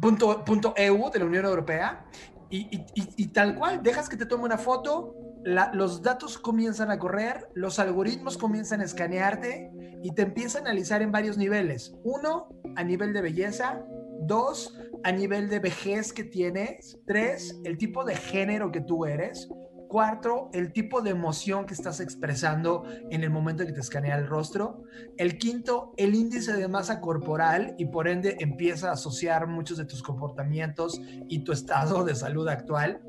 punto, 0.00 0.44
punto 0.44 0.74
EU 0.76 1.10
de 1.10 1.18
la 1.20 1.24
Unión 1.24 1.44
Europea 1.44 2.04
y, 2.50 3.26
tal 3.28 3.56
cual, 3.56 3.82
dejas 3.82 4.08
que 4.08 4.16
te 4.16 4.26
tome 4.26 4.44
una 4.44 4.58
foto, 4.58 5.16
los 5.44 6.02
datos 6.02 6.38
comienzan 6.38 6.90
a 6.90 6.98
correr, 6.98 7.48
los 7.54 7.80
algoritmos 7.80 8.38
comienzan 8.38 8.80
a 8.80 8.84
escanearte 8.84 9.72
y 10.04 10.12
te 10.14 10.22
empieza 10.22 10.58
a 10.58 10.60
analizar 10.60 11.02
en 11.02 11.10
varios 11.10 11.36
niveles. 11.36 11.94
Uno, 12.04 12.48
a 12.76 12.84
nivel 12.84 13.12
de 13.12 13.22
belleza. 13.22 13.84
Dos, 14.20 14.78
a 15.02 15.10
nivel 15.10 15.48
de 15.48 15.58
vejez 15.58 16.12
que 16.12 16.22
tienes. 16.22 16.98
Tres, 17.06 17.58
el 17.64 17.76
tipo 17.76 18.04
de 18.04 18.14
género 18.14 18.70
que 18.70 18.80
tú 18.80 19.04
eres. 19.04 19.48
Cuarto, 19.94 20.50
el 20.52 20.72
tipo 20.72 21.02
de 21.02 21.10
emoción 21.10 21.66
que 21.66 21.74
estás 21.74 22.00
expresando 22.00 22.82
en 23.12 23.22
el 23.22 23.30
momento 23.30 23.64
que 23.64 23.70
te 23.70 23.78
escanea 23.78 24.18
el 24.18 24.26
rostro. 24.26 24.82
El 25.16 25.38
quinto, 25.38 25.92
el 25.96 26.16
índice 26.16 26.52
de 26.52 26.66
masa 26.66 27.00
corporal 27.00 27.76
y 27.78 27.84
por 27.84 28.08
ende 28.08 28.36
empieza 28.40 28.88
a 28.88 28.94
asociar 28.94 29.46
muchos 29.46 29.78
de 29.78 29.84
tus 29.84 30.02
comportamientos 30.02 31.00
y 31.28 31.44
tu 31.44 31.52
estado 31.52 32.02
de 32.02 32.16
salud 32.16 32.48
actual. 32.48 33.02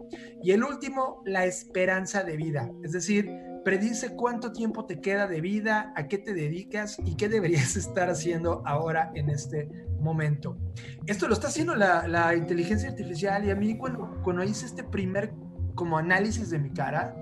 Y 0.44 0.52
el 0.52 0.64
último, 0.64 1.24
la 1.26 1.46
esperanza 1.46 2.24
de 2.24 2.38
vida. 2.38 2.72
Es 2.84 2.92
decir, 2.92 3.32
predice 3.64 4.16
cuánto 4.16 4.52
tiempo 4.52 4.86
te 4.86 5.02
queda 5.02 5.26
de 5.26 5.42
vida, 5.42 5.92
a 5.96 6.08
qué 6.08 6.20
te 6.20 6.36
dedicas 6.36 7.00
y 7.04 7.16
qué 7.16 7.30
deberías 7.30 7.76
estar 7.78 8.12
haciendo 8.12 8.62
ahora 8.64 9.12
en 9.16 9.32
este 9.32 9.68
momento. 10.00 10.56
Esto 11.08 11.28
lo 11.28 11.34
está 11.34 11.48
haciendo 11.48 11.74
la, 11.76 12.36
inteligencia 12.36 12.90
artificial 12.90 13.44
y 13.44 13.50
a 13.50 13.56
mí 13.56 13.76
cuando, 13.76 14.22
cuando 14.24 14.44
hice 14.44 14.68
este 14.68 14.84
primer 14.84 15.34
como 15.76 15.98
análisis 15.98 16.50
de 16.50 16.60
mi 16.60 16.72
cara, 16.72 17.16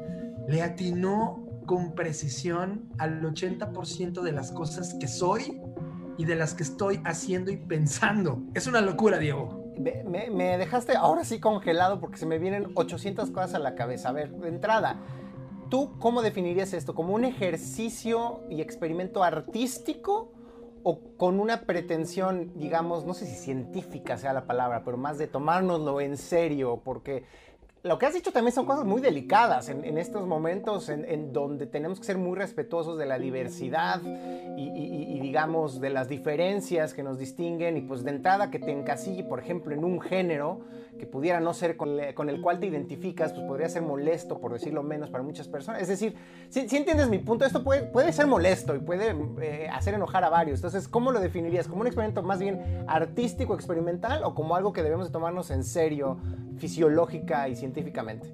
le 0.47 0.61
atinó 0.61 1.43
con 1.65 1.93
precisión 1.93 2.89
al 2.97 3.21
80% 3.21 4.21
de 4.21 4.31
las 4.31 4.51
cosas 4.51 4.95
que 4.99 5.07
soy 5.07 5.61
y 6.17 6.25
de 6.25 6.35
las 6.35 6.53
que 6.53 6.63
estoy 6.63 7.01
haciendo 7.05 7.51
y 7.51 7.57
pensando. 7.57 8.43
Es 8.53 8.67
una 8.67 8.81
locura, 8.81 9.17
Diego. 9.17 9.63
Me, 9.77 10.57
dejaste 10.57 10.95
ahora 10.95 11.23
sí 11.25 11.39
congelado 11.39 11.99
porque 11.99 12.17
se 12.17 12.25
me 12.25 12.37
vienen 12.37 12.71
800 12.75 13.31
cosas 13.31 13.55
a 13.55 13.59
la 13.59 13.75
cabeza. 13.75 14.09
A 14.09 14.11
ver, 14.11 14.31
de 14.31 14.49
entrada, 14.49 14.97
¿tú 15.69 15.97
cómo 15.99 16.21
definirías 16.21 16.73
esto? 16.73 16.93
¿Como 16.93 17.13
un 17.13 17.25
ejercicio 17.25 18.41
y 18.49 18.61
experimento 18.61 19.23
artístico 19.23 20.31
o 20.83 20.99
con 21.17 21.39
una 21.39 21.61
pretensión, 21.61 22.51
digamos, 22.55 23.05
no 23.05 23.13
sé 23.15 23.25
si 23.25 23.35
científica 23.35 24.17
sea 24.17 24.33
la 24.33 24.45
palabra, 24.45 24.83
pero 24.83 24.97
más 24.97 25.17
de 25.17 25.27
tomárnoslo 25.27 25.99
en 26.01 26.17
serio? 26.17 26.81
Porque 26.83 27.25
lo 27.83 27.99
que 27.99 28.05
has 28.05 28.13
dicho 28.13 28.31
también 28.31 28.53
son 28.53 28.65
cosas 28.65 28.85
muy 28.85 29.01
delicadas 29.01 29.67
en, 29.67 29.97
estos 29.97 30.25
momentos 30.25 30.87
en, 30.87 31.33
donde 31.33 31.67
tenemos 31.67 31.99
que 31.99 32.05
ser 32.05 32.17
muy 32.17 32.37
respetuosos 32.37 32.97
de 32.97 33.05
la 33.05 33.19
diversidad 33.19 34.01
y, 34.55 35.19
digamos 35.19 35.81
de 35.81 35.89
las 35.89 36.07
diferencias 36.07 36.93
que 36.93 37.03
nos 37.03 37.19
distinguen 37.19 37.75
y 37.75 37.81
pues 37.81 38.05
de 38.05 38.11
entrada 38.11 38.49
que 38.49 38.59
te 38.59 38.71
encasille 38.71 39.25
por 39.25 39.39
ejemplo 39.39 39.73
en 39.73 39.83
un 39.83 39.99
género 39.99 40.61
que 40.97 41.05
pudiera 41.05 41.39
no 41.39 41.53
ser 41.53 41.77
con, 41.77 41.99
el 41.99 42.41
cual 42.41 42.59
te 42.59 42.67
identificas 42.67 43.33
pues 43.33 43.45
podría 43.45 43.69
ser 43.69 43.81
molesto 43.81 44.39
por 44.39 44.53
decirlo 44.53 44.83
menos 44.83 45.09
para 45.09 45.23
muchas 45.23 45.47
personas 45.47 45.81
es 45.81 45.87
decir 45.87 46.15
si, 46.49 46.61
entiendes 46.61 47.09
mi 47.09 47.19
punto 47.19 47.45
esto 47.45 47.63
puede, 47.63 47.83
puede 47.83 48.13
ser 48.13 48.27
molesto 48.27 48.75
y 48.75 48.79
puede 48.79 49.15
eh, 49.41 49.67
hacer 49.71 49.93
enojar 49.93 50.23
a 50.23 50.29
varios 50.29 50.59
entonces 50.59 50.87
¿cómo 50.87 51.11
lo 51.11 51.19
definirías? 51.19 51.67
¿como 51.67 51.81
un 51.81 51.87
experimento 51.87 52.23
más 52.23 52.39
bien 52.39 52.85
artístico 52.87 53.55
experimental 53.55 54.23
o 54.23 54.33
como 54.35 54.55
algo 54.55 54.73
que 54.73 54.83
debemos 54.83 55.07
de 55.07 55.11
tomarnos 55.11 55.51
en 55.51 55.63
serio 55.63 56.19
fisiológica 56.57 57.49
y 57.49 57.55
científicamente. 57.55 58.31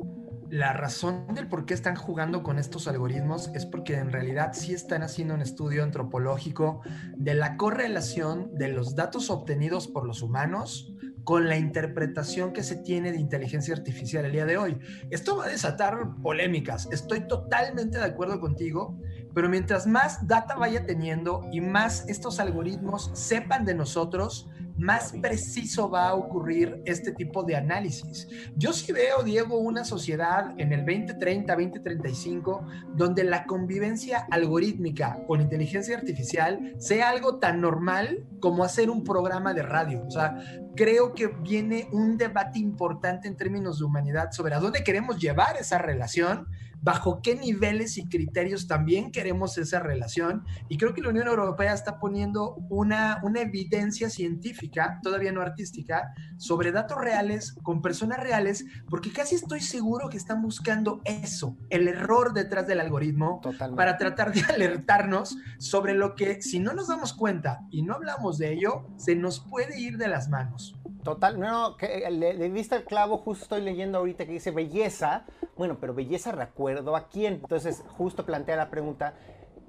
La 0.50 0.74
razón 0.74 1.28
del 1.36 1.48
por 1.48 1.65
qué 1.65 1.76
están 1.76 1.95
jugando 1.95 2.41
con 2.41 2.58
estos 2.58 2.88
algoritmos 2.88 3.52
es 3.54 3.67
porque 3.67 3.95
en 3.98 4.12
realidad 4.12 4.54
sí 4.54 4.74
están 4.74 5.04
haciendo 5.04 5.36
un 5.36 5.41
estudio 5.41 5.84
antropológico 5.84 6.82
de 7.15 7.36
la 7.36 7.56
correlación 7.56 8.56
de 8.56 8.69
los 8.69 8.95
datos 8.95 9.30
obtenidos 9.30 9.88
por 9.88 10.08
los 10.08 10.24
humanos 10.24 10.88
con 11.30 11.48
la 11.48 11.58
interpretación 11.58 12.54
que 12.54 12.63
se 12.63 12.78
tiene 12.78 13.12
de 13.12 13.20
inteligencia 13.20 13.76
artificial 13.76 14.26
el 14.26 14.32
día 14.32 14.48
de 14.48 14.58
hoy. 14.58 14.80
Esto 15.12 15.38
va 15.38 15.46
a 15.46 15.50
desatar 15.50 16.15
polémicas, 16.24 16.89
estoy 16.92 17.28
totalmente 17.28 18.00
de 18.00 18.06
acuerdo 18.06 18.39
contigo, 18.39 18.98
pero 19.36 19.48
mientras 19.48 19.86
más 19.86 20.26
data 20.28 20.56
vaya 20.56 20.88
teniendo 20.88 21.48
y 21.52 21.62
más 21.62 22.10
estos 22.10 22.39
algoritmos 22.39 23.12
sepan 23.13 23.63
de 23.63 23.76
nosotros, 23.76 24.50
más 24.80 25.12
preciso 25.22 25.89
va 25.89 26.08
a 26.08 26.13
ocurrir 26.15 26.82
este 26.86 27.12
tipo 27.12 27.44
de 27.44 27.58
análisis. 27.58 28.28
Yo 28.56 28.72
sí 28.72 28.94
veo, 28.94 29.24
Diego, 29.24 29.58
una 29.58 29.84
sociedad 29.84 30.54
en 30.58 30.72
el 30.72 30.86
2030, 30.86 31.54
2035, 31.54 32.65
donde 32.96 33.26
la 33.26 33.46
convivencia 33.46 34.26
algorítmica 34.32 35.20
con 35.28 35.42
inteligencia 35.42 35.98
artificial 35.98 36.76
sea 36.78 37.10
algo 37.10 37.39
tan 37.39 37.60
normal 37.60 38.26
como 38.39 38.63
hacer 38.63 38.89
un 38.89 39.04
programa 39.04 39.54
de 39.54 39.63
radio. 39.63 40.04
O 40.08 40.12
sea, 40.12 40.38
creo 40.80 41.13
que 41.13 41.28
viene 41.28 41.89
un 41.92 42.15
debate 42.15 42.58
importante 42.58 43.28
en 43.28 43.36
términos 43.36 43.80
de 43.80 43.84
humanidad 43.84 44.32
sobre 44.32 44.56
a 44.56 44.62
dónde 44.62 44.82
queremos 44.82 45.20
llevar 45.20 45.58
esa 45.58 45.78
relación 45.78 46.48
bajo 46.82 47.22
qué 47.22 47.36
niveles 47.36 47.98
y 47.98 48.08
criterios 48.08 48.68
también 48.68 49.12
queremos 49.12 49.58
esa 49.58 49.80
relación. 49.80 50.46
Y 50.70 50.78
creo 50.78 50.94
que 50.94 51.02
la 51.02 51.10
Unión 51.10 51.28
Europea 51.28 51.74
está 51.74 52.00
poniendo 52.00 52.56
una, 52.70 53.20
una 53.24 53.42
evidencia 53.42 54.10
científica, 54.10 55.00
todavía 55.04 55.32
no 55.32 55.42
artística, 55.42 56.13
sobre 56.38 56.72
datos 56.72 56.98
reales, 56.98 57.54
con 57.63 57.82
personas 57.82 58.20
reales, 58.20 58.65
porque 58.89 59.12
casi 59.12 59.36
estoy 59.36 59.62
seguro 59.62 60.10
que 60.10 60.18
están 60.18 60.42
buscando 60.42 61.02
eso, 61.06 61.58
el 61.70 61.88
error 61.88 62.34
detrás 62.34 62.68
del 62.68 62.80
algoritmo, 62.80 63.42
para 63.76 63.98
tratar 63.98 64.34
de 64.34 64.42
alertarnos 64.54 65.38
sobre 65.58 65.94
lo 65.94 66.15
que 66.15 66.42
si 66.42 66.60
no 66.60 66.74
nos 66.74 66.88
damos 66.88 67.13
cuenta 67.13 67.60
y 67.70 67.82
no 67.82 67.96
hablamos 67.96 68.38
de 68.38 68.54
ello, 68.54 68.88
se 68.98 69.15
nos 69.15 69.39
puede 69.39 69.80
ir 69.80 69.98
de 69.98 70.08
las 70.08 70.30
manos. 70.30 70.69
Total, 71.04 71.40
no, 71.40 71.78
que 71.78 71.86
eh, 71.86 72.12
le, 72.12 72.34
le 72.34 72.50
diste 72.50 72.76
el 72.76 72.84
clavo, 72.84 73.18
justo 73.18 73.44
estoy 73.44 73.62
leyendo 73.62 74.00
ahorita 74.00 74.26
que 74.26 74.34
dice 74.34 74.52
belleza. 74.52 75.26
Bueno, 75.56 75.78
pero 75.80 75.94
belleza 75.94 76.32
recuerdo 76.32 76.96
a 76.96 77.08
quién. 77.08 77.36
Entonces, 77.36 77.84
justo 77.88 78.26
plantea 78.26 78.58
la 78.58 78.70
pregunta, 78.70 79.14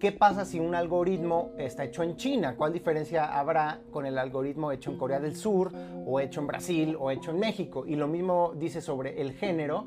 ¿qué 0.01 0.11
pasa 0.13 0.45
si 0.45 0.59
un 0.59 0.75
algoritmo 0.75 1.53
está 1.57 1.85
hecho 1.85 2.03
en 2.03 2.17
China? 2.17 2.57
¿Cuál 2.57 2.73
diferencia 2.73 3.39
habrá 3.39 3.81
con 3.93 4.07
el 4.07 4.19
algoritmo 4.19 4.73
hecho 4.73 4.91
en 4.91 4.99
Corea 4.99 5.21
del 5.21 5.37
Sur, 5.37 5.73
o 6.07 6.19
hecho 6.19 6.41
en 6.41 6.47
Brasil, 6.49 6.97
o 6.99 7.11
hecho 7.11 7.31
en 7.31 7.39
México? 7.39 7.85
Y 7.87 7.95
lo 7.95 8.09
mismo 8.09 8.53
dice 8.57 8.81
sobre 8.81 9.21
el 9.21 9.33
género 9.33 9.87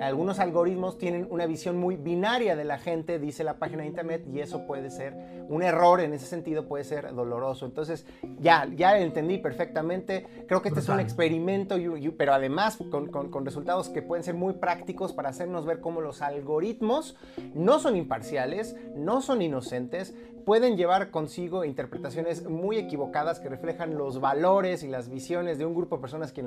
algunos 0.00 0.40
algoritmos 0.40 0.98
tienen 0.98 1.26
una 1.30 1.46
visión 1.46 1.76
muy 1.76 1.96
binaria 1.96 2.56
de 2.56 2.64
la 2.64 2.78
gente, 2.78 3.18
dice 3.18 3.44
la 3.44 3.58
página 3.58 3.82
de 3.82 3.88
internet, 3.88 4.24
y 4.32 4.40
eso 4.40 4.66
puede 4.66 4.90
ser 4.90 5.14
un 5.48 5.62
error 5.62 6.00
en 6.00 6.12
ese 6.12 6.26
sentido, 6.26 6.66
puede 6.66 6.84
ser 6.84 7.14
doloroso. 7.14 7.66
Entonces, 7.66 8.06
ya, 8.40 8.68
ya 8.74 8.98
entendí 8.98 9.38
perfectamente. 9.38 10.26
Creo 10.46 10.62
que 10.62 10.68
este 10.68 10.80
es 10.80 10.88
un 10.88 11.00
experimento, 11.00 11.76
pero 12.16 12.32
además 12.32 12.78
con, 12.90 13.08
con, 13.08 13.44
resultados 13.44 13.88
que 13.88 14.02
pueden 14.02 14.24
ser 14.24 14.34
muy 14.34 14.54
prácticos 14.54 15.12
para 15.12 15.28
hacernos 15.28 15.66
ver 15.66 15.80
cómo 15.80 16.00
los 16.00 16.22
algoritmos 16.22 17.16
no 17.54 17.78
son 17.78 17.96
imparciales, 17.96 18.76
no 18.96 19.20
son 19.20 19.42
inocentes, 19.42 20.14
pueden 20.44 20.76
llevar 20.76 21.10
consigo 21.10 21.64
interpretaciones 21.64 22.44
muy 22.48 22.76
equivocadas 22.76 23.40
que 23.40 23.48
reflejan 23.48 23.96
los 23.96 24.20
valores 24.20 24.82
y 24.82 24.88
las 24.88 25.08
visiones 25.08 25.58
de 25.58 25.66
un 25.66 25.74
grupo 25.74 25.96
de 25.96 26.00
personas 26.00 26.32
que, 26.32 26.42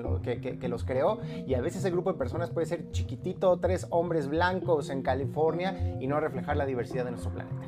que, 0.59 0.67
los 0.67 0.83
creó 0.83 1.19
y 1.45 1.53
a 1.53 1.61
veces 1.61 1.79
ese 1.79 1.91
grupo 1.91 2.11
de 2.11 2.17
personas 2.17 2.49
puede 2.51 2.67
ser 2.67 2.91
chiquitito, 2.91 3.59
tres 3.59 3.87
hombres 3.89 4.27
blancos 4.27 4.89
en 4.89 5.01
California 5.01 5.97
y 5.99 6.07
no 6.07 6.19
reflejar 6.19 6.57
la 6.57 6.65
diversidad 6.65 7.05
de 7.05 7.11
nuestro 7.11 7.31
planeta. 7.31 7.67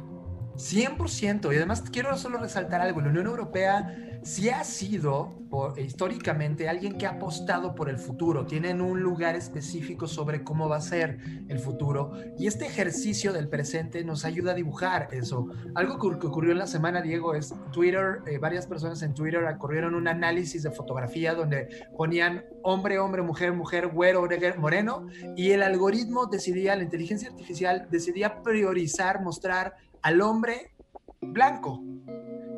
100%. 0.59 1.53
Y 1.53 1.55
además 1.55 1.83
quiero 1.89 2.15
solo 2.17 2.37
resaltar 2.37 2.81
algo. 2.81 3.01
La 3.01 3.09
Unión 3.09 3.27
Europea 3.27 4.08
sí 4.23 4.49
ha 4.49 4.63
sido 4.63 5.39
históricamente 5.77 6.69
alguien 6.69 6.97
que 6.97 7.07
ha 7.07 7.11
apostado 7.11 7.73
por 7.73 7.89
el 7.89 7.97
futuro. 7.97 8.45
Tienen 8.45 8.81
un 8.81 9.01
lugar 9.01 9.35
específico 9.35 10.07
sobre 10.07 10.43
cómo 10.43 10.69
va 10.69 10.77
a 10.77 10.81
ser 10.81 11.17
el 11.47 11.59
futuro. 11.59 12.11
Y 12.37 12.47
este 12.47 12.65
ejercicio 12.65 13.33
del 13.33 13.47
presente 13.49 14.03
nos 14.03 14.25
ayuda 14.25 14.51
a 14.51 14.55
dibujar 14.55 15.09
eso. 15.11 15.47
Algo 15.75 15.97
que 16.19 16.27
ocurrió 16.27 16.51
en 16.51 16.59
la 16.59 16.67
semana, 16.67 17.01
Diego, 17.01 17.33
es 17.33 17.53
Twitter. 17.71 18.19
Eh, 18.27 18.37
varias 18.37 18.67
personas 18.67 19.01
en 19.01 19.13
Twitter 19.13 19.43
ocurrieron 19.43 19.95
un 19.95 20.07
análisis 20.07 20.63
de 20.63 20.71
fotografía 20.71 21.33
donde 21.33 21.87
ponían 21.97 22.45
hombre, 22.63 22.99
hombre, 22.99 23.21
mujer, 23.21 23.53
mujer, 23.53 23.87
güero, 23.87 24.27
moreno. 24.57 25.07
Y 25.35 25.51
el 25.51 25.63
algoritmo 25.63 26.27
decidía, 26.27 26.75
la 26.75 26.83
inteligencia 26.83 27.29
artificial 27.29 27.87
decidía 27.89 28.41
priorizar, 28.43 29.21
mostrar 29.21 29.75
al 30.01 30.21
hombre 30.21 30.71
blanco, 31.21 31.83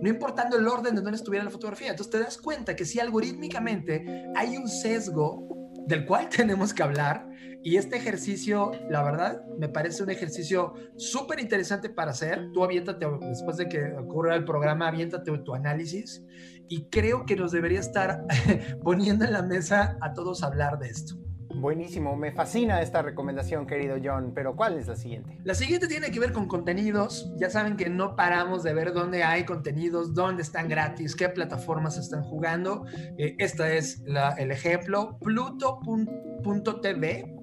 no 0.02 0.10
importando 0.10 0.58
el 0.58 0.68
orden 0.68 0.96
de 0.96 1.02
donde 1.02 1.16
estuviera 1.16 1.46
la 1.46 1.52
fotografía. 1.52 1.92
Entonces 1.92 2.12
te 2.12 2.20
das 2.20 2.38
cuenta 2.38 2.76
que 2.76 2.86
si 2.86 3.00
algorítmicamente 3.00 4.26
hay 4.36 4.58
un 4.58 4.68
sesgo 4.68 5.48
del 5.86 6.06
cual 6.06 6.30
tenemos 6.36 6.74
que 6.74 6.84
hablar 6.84 7.28
y 7.64 7.78
este 7.78 7.98
ejercicio, 7.98 8.72
la 8.90 9.04
verdad, 9.04 9.44
me 9.60 9.70
parece 9.70 10.02
un 10.02 10.10
ejercicio 10.10 10.74
súper 10.98 11.40
interesante 11.40 11.90
para 11.90 12.12
hacer. 12.12 12.50
Tú 12.54 12.64
aviéntate, 12.64 13.06
después 13.22 13.58
de 13.58 13.70
que 13.70 13.94
ocurra 13.94 14.36
el 14.36 14.46
programa, 14.46 14.88
aviéntate 14.88 15.32
tu 15.40 15.54
análisis 15.54 16.24
y 16.68 16.86
creo 16.90 17.26
que 17.26 17.36
nos 17.36 17.52
debería 17.52 17.80
estar 17.80 18.26
poniendo 18.84 19.26
en 19.26 19.34
la 19.34 19.44
mesa 19.44 19.98
a 20.02 20.14
todos 20.14 20.42
hablar 20.42 20.80
de 20.80 20.90
esto. 20.90 21.16
Buenísimo, 21.56 22.16
me 22.16 22.32
fascina 22.32 22.82
esta 22.82 23.02
recomendación, 23.02 23.68
querido 23.68 23.98
John, 24.04 24.32
pero 24.34 24.56
¿cuál 24.56 24.78
es 24.78 24.88
la 24.88 24.96
siguiente? 24.96 25.38
La 25.44 25.54
siguiente 25.54 25.88
tiene 25.88 26.12
que 26.12 26.20
ver 26.20 26.32
con 26.34 26.48
contenidos. 26.48 27.32
Ya 27.38 27.50
saben 27.50 27.78
que 27.78 27.90
no 27.90 28.16
paramos 28.16 28.64
de 28.64 28.74
ver 28.74 28.94
dónde 28.94 29.24
hay 29.24 29.44
contenidos, 29.46 30.14
dónde 30.14 30.44
están 30.44 30.70
gratis, 30.70 31.16
qué 31.16 31.30
plataformas 31.30 31.98
están 31.98 32.24
jugando. 32.24 32.86
Eh, 33.18 33.36
este 33.40 33.78
es 33.78 34.04
el 34.38 34.52
ejemplo, 34.52 35.18
pluto.tv, 35.22 36.56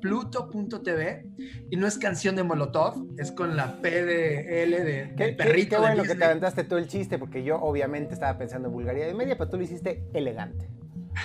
pluto.tv, 0.01 1.27
y 1.71 1.77
no 1.77 1.87
es 1.87 1.99
canción 1.99 2.37
de 2.37 2.43
Molotov, 2.43 3.07
es 3.19 3.33
con 3.33 3.57
la 3.57 3.81
P 3.81 4.05
de 4.05 4.63
L 4.63 4.85
de, 4.85 5.15
¿Qué, 5.17 5.29
perrito. 5.33 5.77
Qué, 5.77 5.83
bueno 5.83 6.03
que 6.05 6.15
te 6.15 6.25
aventaste 6.25 6.65
todo 6.65 6.79
el 6.79 6.89
chiste, 6.89 7.19
porque 7.19 7.43
yo 7.45 7.61
obviamente 7.61 8.15
estaba 8.15 8.39
pensando 8.39 8.69
en 8.69 8.75
vulgaridad 8.75 9.07
de 9.07 9.15
media, 9.15 9.37
pero 9.37 9.51
tú 9.51 9.57
lo 9.57 9.65
hiciste 9.65 10.05
elegante. 10.13 10.69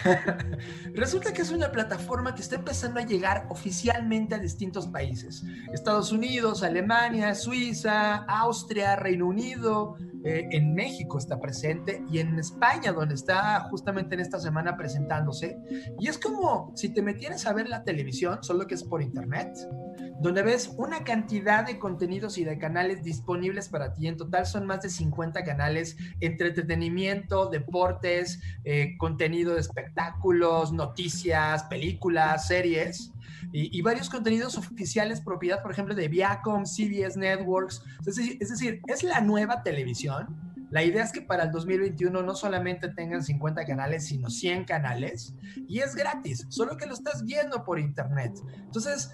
Resulta 0.93 1.34
que 1.34 1.41
es 1.41 1.51
una 1.51 1.71
plataforma 1.71 2.36
que 2.36 2.41
está 2.41 2.56
empezando 2.56 2.99
a 2.99 3.06
llegar 3.06 3.47
oficialmente 3.49 4.36
a 4.36 4.39
distintos 4.39 4.88
países. 4.88 5.43
Estados 5.73 6.12
Unidos, 6.12 6.63
Alemania, 6.63 7.36
Suiza, 7.36 8.15
Austria, 8.25 8.95
Reino 8.95 9.27
Unido, 9.27 9.95
eh, 10.23 10.47
en 10.51 10.73
México 10.73 11.17
está 11.17 11.39
presente 11.39 12.03
y 12.10 12.19
en 12.19 12.39
España, 12.39 12.93
donde 12.93 13.15
está 13.15 13.60
justamente 13.69 14.15
en 14.15 14.21
esta 14.21 14.39
semana 14.39 14.77
presentándose. 14.77 15.58
Y 15.99 16.08
es 16.08 16.17
como 16.17 16.71
si 16.75 16.89
te 16.89 17.01
metieras 17.01 17.45
a 17.45 17.53
ver 17.53 17.67
la 17.67 17.84
televisión, 17.84 18.39
solo 18.41 18.65
que 18.65 18.75
es 18.75 18.84
por 18.84 19.01
internet, 19.01 19.49
donde 20.24 20.42
ves 20.42 20.74
una 20.78 21.04
cantidad 21.04 21.66
de 21.66 21.78
contenidos 21.78 22.38
y 22.38 22.46
de 22.46 22.58
canales 22.58 23.04
disponibles 23.04 23.68
para 23.68 23.94
ti. 23.94 24.08
En 24.08 24.16
total 24.16 24.46
son 24.46 24.66
más 24.66 24.82
de 24.82 24.90
50 24.90 25.44
canales 25.44 25.98
entre 26.22 26.48
entretenimiento, 26.48 27.48
deportes, 27.48 28.40
eh, 28.64 28.96
contenido 28.98 29.54
de 29.54 29.60
espectáculos, 29.60 30.72
noticias, 30.72 31.66
películas, 31.66 32.48
series. 32.48 33.12
Y, 33.52 33.82
varios 33.82 34.10
contenidos 34.10 34.58
oficiales 34.58 35.20
propiedad, 35.20 35.62
por 35.62 35.72
ejemplo, 35.72 35.94
de 35.94 36.08
Viacom, 36.08 36.66
CBS 36.66 37.20
Networks. 37.20 37.84
Es 38.00 38.16
decir, 38.16 38.38
es 38.40 38.50
decir, 38.50 38.82
es 38.88 39.04
la 39.04 39.20
nueva 39.20 39.62
televisión. 39.62 40.54
La 40.72 40.84
idea 40.84 41.04
es 41.04 41.12
que 41.12 41.22
para 41.22 41.44
el 41.44 41.52
2021 41.52 42.24
no 42.24 42.34
solamente 42.34 42.88
tengan 42.88 43.24
50 43.24 43.66
canales, 43.66 44.08
sino 44.08 44.30
100 44.30 44.64
canales. 44.64 45.36
Y 45.68 45.80
es 45.80 45.94
gratis, 45.94 46.48
solo 46.50 46.78
que 46.78 46.88
lo 46.88 46.94
estás 46.94 47.26
viendo 47.26 47.64
por 47.64 47.78
internet. 47.78 48.32
Entonces, 48.66 49.12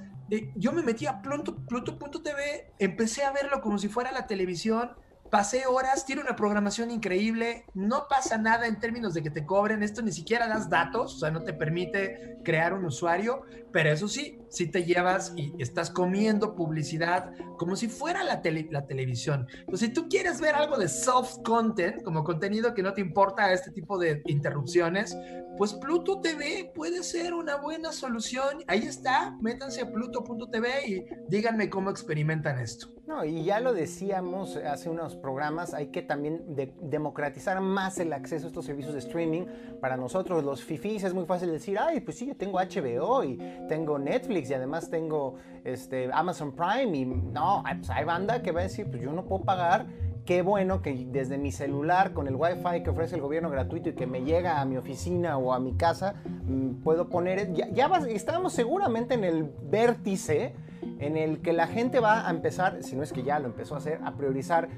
yo 0.55 0.71
me 0.71 0.83
metí 0.83 1.05
a 1.05 1.21
Pluto.tv, 1.21 2.73
empecé 2.79 3.23
a 3.23 3.31
verlo 3.31 3.61
como 3.61 3.77
si 3.77 3.89
fuera 3.89 4.11
la 4.11 4.27
televisión 4.27 4.91
pasé 5.29 5.65
horas, 5.67 6.05
tiene 6.05 6.21
una 6.21 6.35
programación 6.35 6.91
increíble, 6.91 7.65
no 7.73 8.07
pasa 8.09 8.37
nada 8.37 8.67
en 8.67 8.79
términos 8.79 9.13
de 9.13 9.21
que 9.21 9.29
te 9.29 9.45
cobren, 9.45 9.83
esto 9.83 10.01
ni 10.01 10.11
siquiera 10.11 10.47
das 10.47 10.69
datos, 10.69 11.15
o 11.15 11.19
sea, 11.19 11.31
no 11.31 11.43
te 11.43 11.53
permite 11.53 12.37
crear 12.43 12.73
un 12.73 12.85
usuario, 12.85 13.43
pero 13.71 13.91
eso 13.91 14.07
sí, 14.07 14.39
si 14.49 14.67
te 14.67 14.83
llevas 14.83 15.33
y 15.35 15.53
estás 15.61 15.89
comiendo 15.89 16.55
publicidad 16.55 17.33
como 17.57 17.75
si 17.75 17.87
fuera 17.87 18.23
la, 18.23 18.41
la 18.71 18.87
televisión. 18.87 19.47
Pues 19.67 19.81
si 19.81 19.89
tú 19.89 20.07
quieres 20.09 20.41
ver 20.41 20.55
algo 20.55 20.77
de 20.77 20.87
soft 20.87 21.43
content, 21.43 22.01
como 22.03 22.23
contenido 22.23 22.73
que 22.73 22.81
no 22.81 22.93
te 22.93 23.01
importa 23.01 23.53
este 23.53 23.71
tipo 23.71 23.99
de 23.99 24.23
interrupciones, 24.25 25.15
pues 25.57 25.73
Pluto 25.73 26.21
TV 26.21 26.71
puede 26.73 27.03
ser 27.03 27.33
una 27.33 27.57
buena 27.57 27.91
solución. 27.91 28.63
Ahí 28.67 28.83
está, 28.83 29.37
métanse 29.41 29.81
a 29.81 29.91
pluto.tv 29.91 30.87
y 30.87 31.05
díganme 31.27 31.69
cómo 31.69 31.89
experimentan 31.89 32.59
esto. 32.59 32.87
No, 33.05 33.25
y 33.25 33.43
ya 33.43 33.59
lo 33.59 33.73
decíamos 33.73 34.55
hace 34.55 34.89
unos 34.89 35.15
programas, 35.19 35.73
hay 35.73 35.87
que 35.87 36.01
también 36.01 36.43
democratizar 36.81 37.61
más 37.61 37.99
el 37.99 38.13
acceso 38.13 38.47
a 38.47 38.49
estos 38.49 38.65
servicios 38.65 38.93
de 38.93 38.99
streaming. 38.99 39.45
Para 39.79 39.97
nosotros 39.97 40.43
los 40.43 40.63
fifis 40.63 41.03
es 41.03 41.13
muy 41.13 41.25
fácil 41.25 41.51
decir, 41.51 41.77
ay, 41.79 41.99
pues 41.99 42.17
sí, 42.17 42.27
yo 42.27 42.35
tengo 42.35 42.59
HBO 42.59 43.23
y 43.23 43.37
tengo 43.67 43.99
Netflix 43.99 44.49
y 44.49 44.53
además 44.53 44.89
tengo 44.89 45.35
este, 45.63 46.09
Amazon 46.13 46.53
Prime 46.53 46.97
y 46.97 47.05
no, 47.05 47.63
pues 47.77 47.89
hay 47.89 48.05
banda 48.05 48.41
que 48.41 48.51
va 48.51 48.61
a 48.61 48.63
decir, 48.63 48.87
pues 48.89 49.01
yo 49.01 49.11
no 49.11 49.25
puedo 49.25 49.43
pagar 49.43 49.85
qué 50.25 50.43
bueno 50.43 50.83
que 50.83 51.07
desde 51.09 51.39
mi 51.39 51.51
celular 51.51 52.13
con 52.13 52.27
el 52.27 52.35
wifi 52.35 52.83
que 52.83 52.91
ofrece 52.91 53.15
el 53.15 53.21
gobierno 53.21 53.49
gratuito 53.49 53.89
y 53.89 53.93
que 53.93 54.05
me 54.05 54.21
llega 54.21 54.61
a 54.61 54.65
mi 54.65 54.77
oficina 54.77 55.37
o 55.37 55.53
a 55.53 55.59
mi 55.59 55.73
casa, 55.73 56.15
mm, 56.25 56.83
puedo 56.83 57.09
poner, 57.09 57.51
ya, 57.53 57.67
ya 57.69 57.89
estamos 58.09 58.53
seguramente 58.53 59.15
en 59.15 59.23
el 59.23 59.51
vértice 59.63 60.53
en 60.99 61.17
el 61.17 61.41
que 61.41 61.53
la 61.53 61.65
gente 61.65 61.99
va 61.99 62.27
a 62.27 62.29
empezar, 62.29 62.83
si 62.83 62.95
no 62.95 63.01
es 63.01 63.11
que 63.11 63.23
ya 63.23 63.39
lo 63.39 63.47
empezó 63.47 63.75
a 63.75 63.79
hacer, 63.79 63.99
a 64.03 64.15
priorizar 64.15 64.69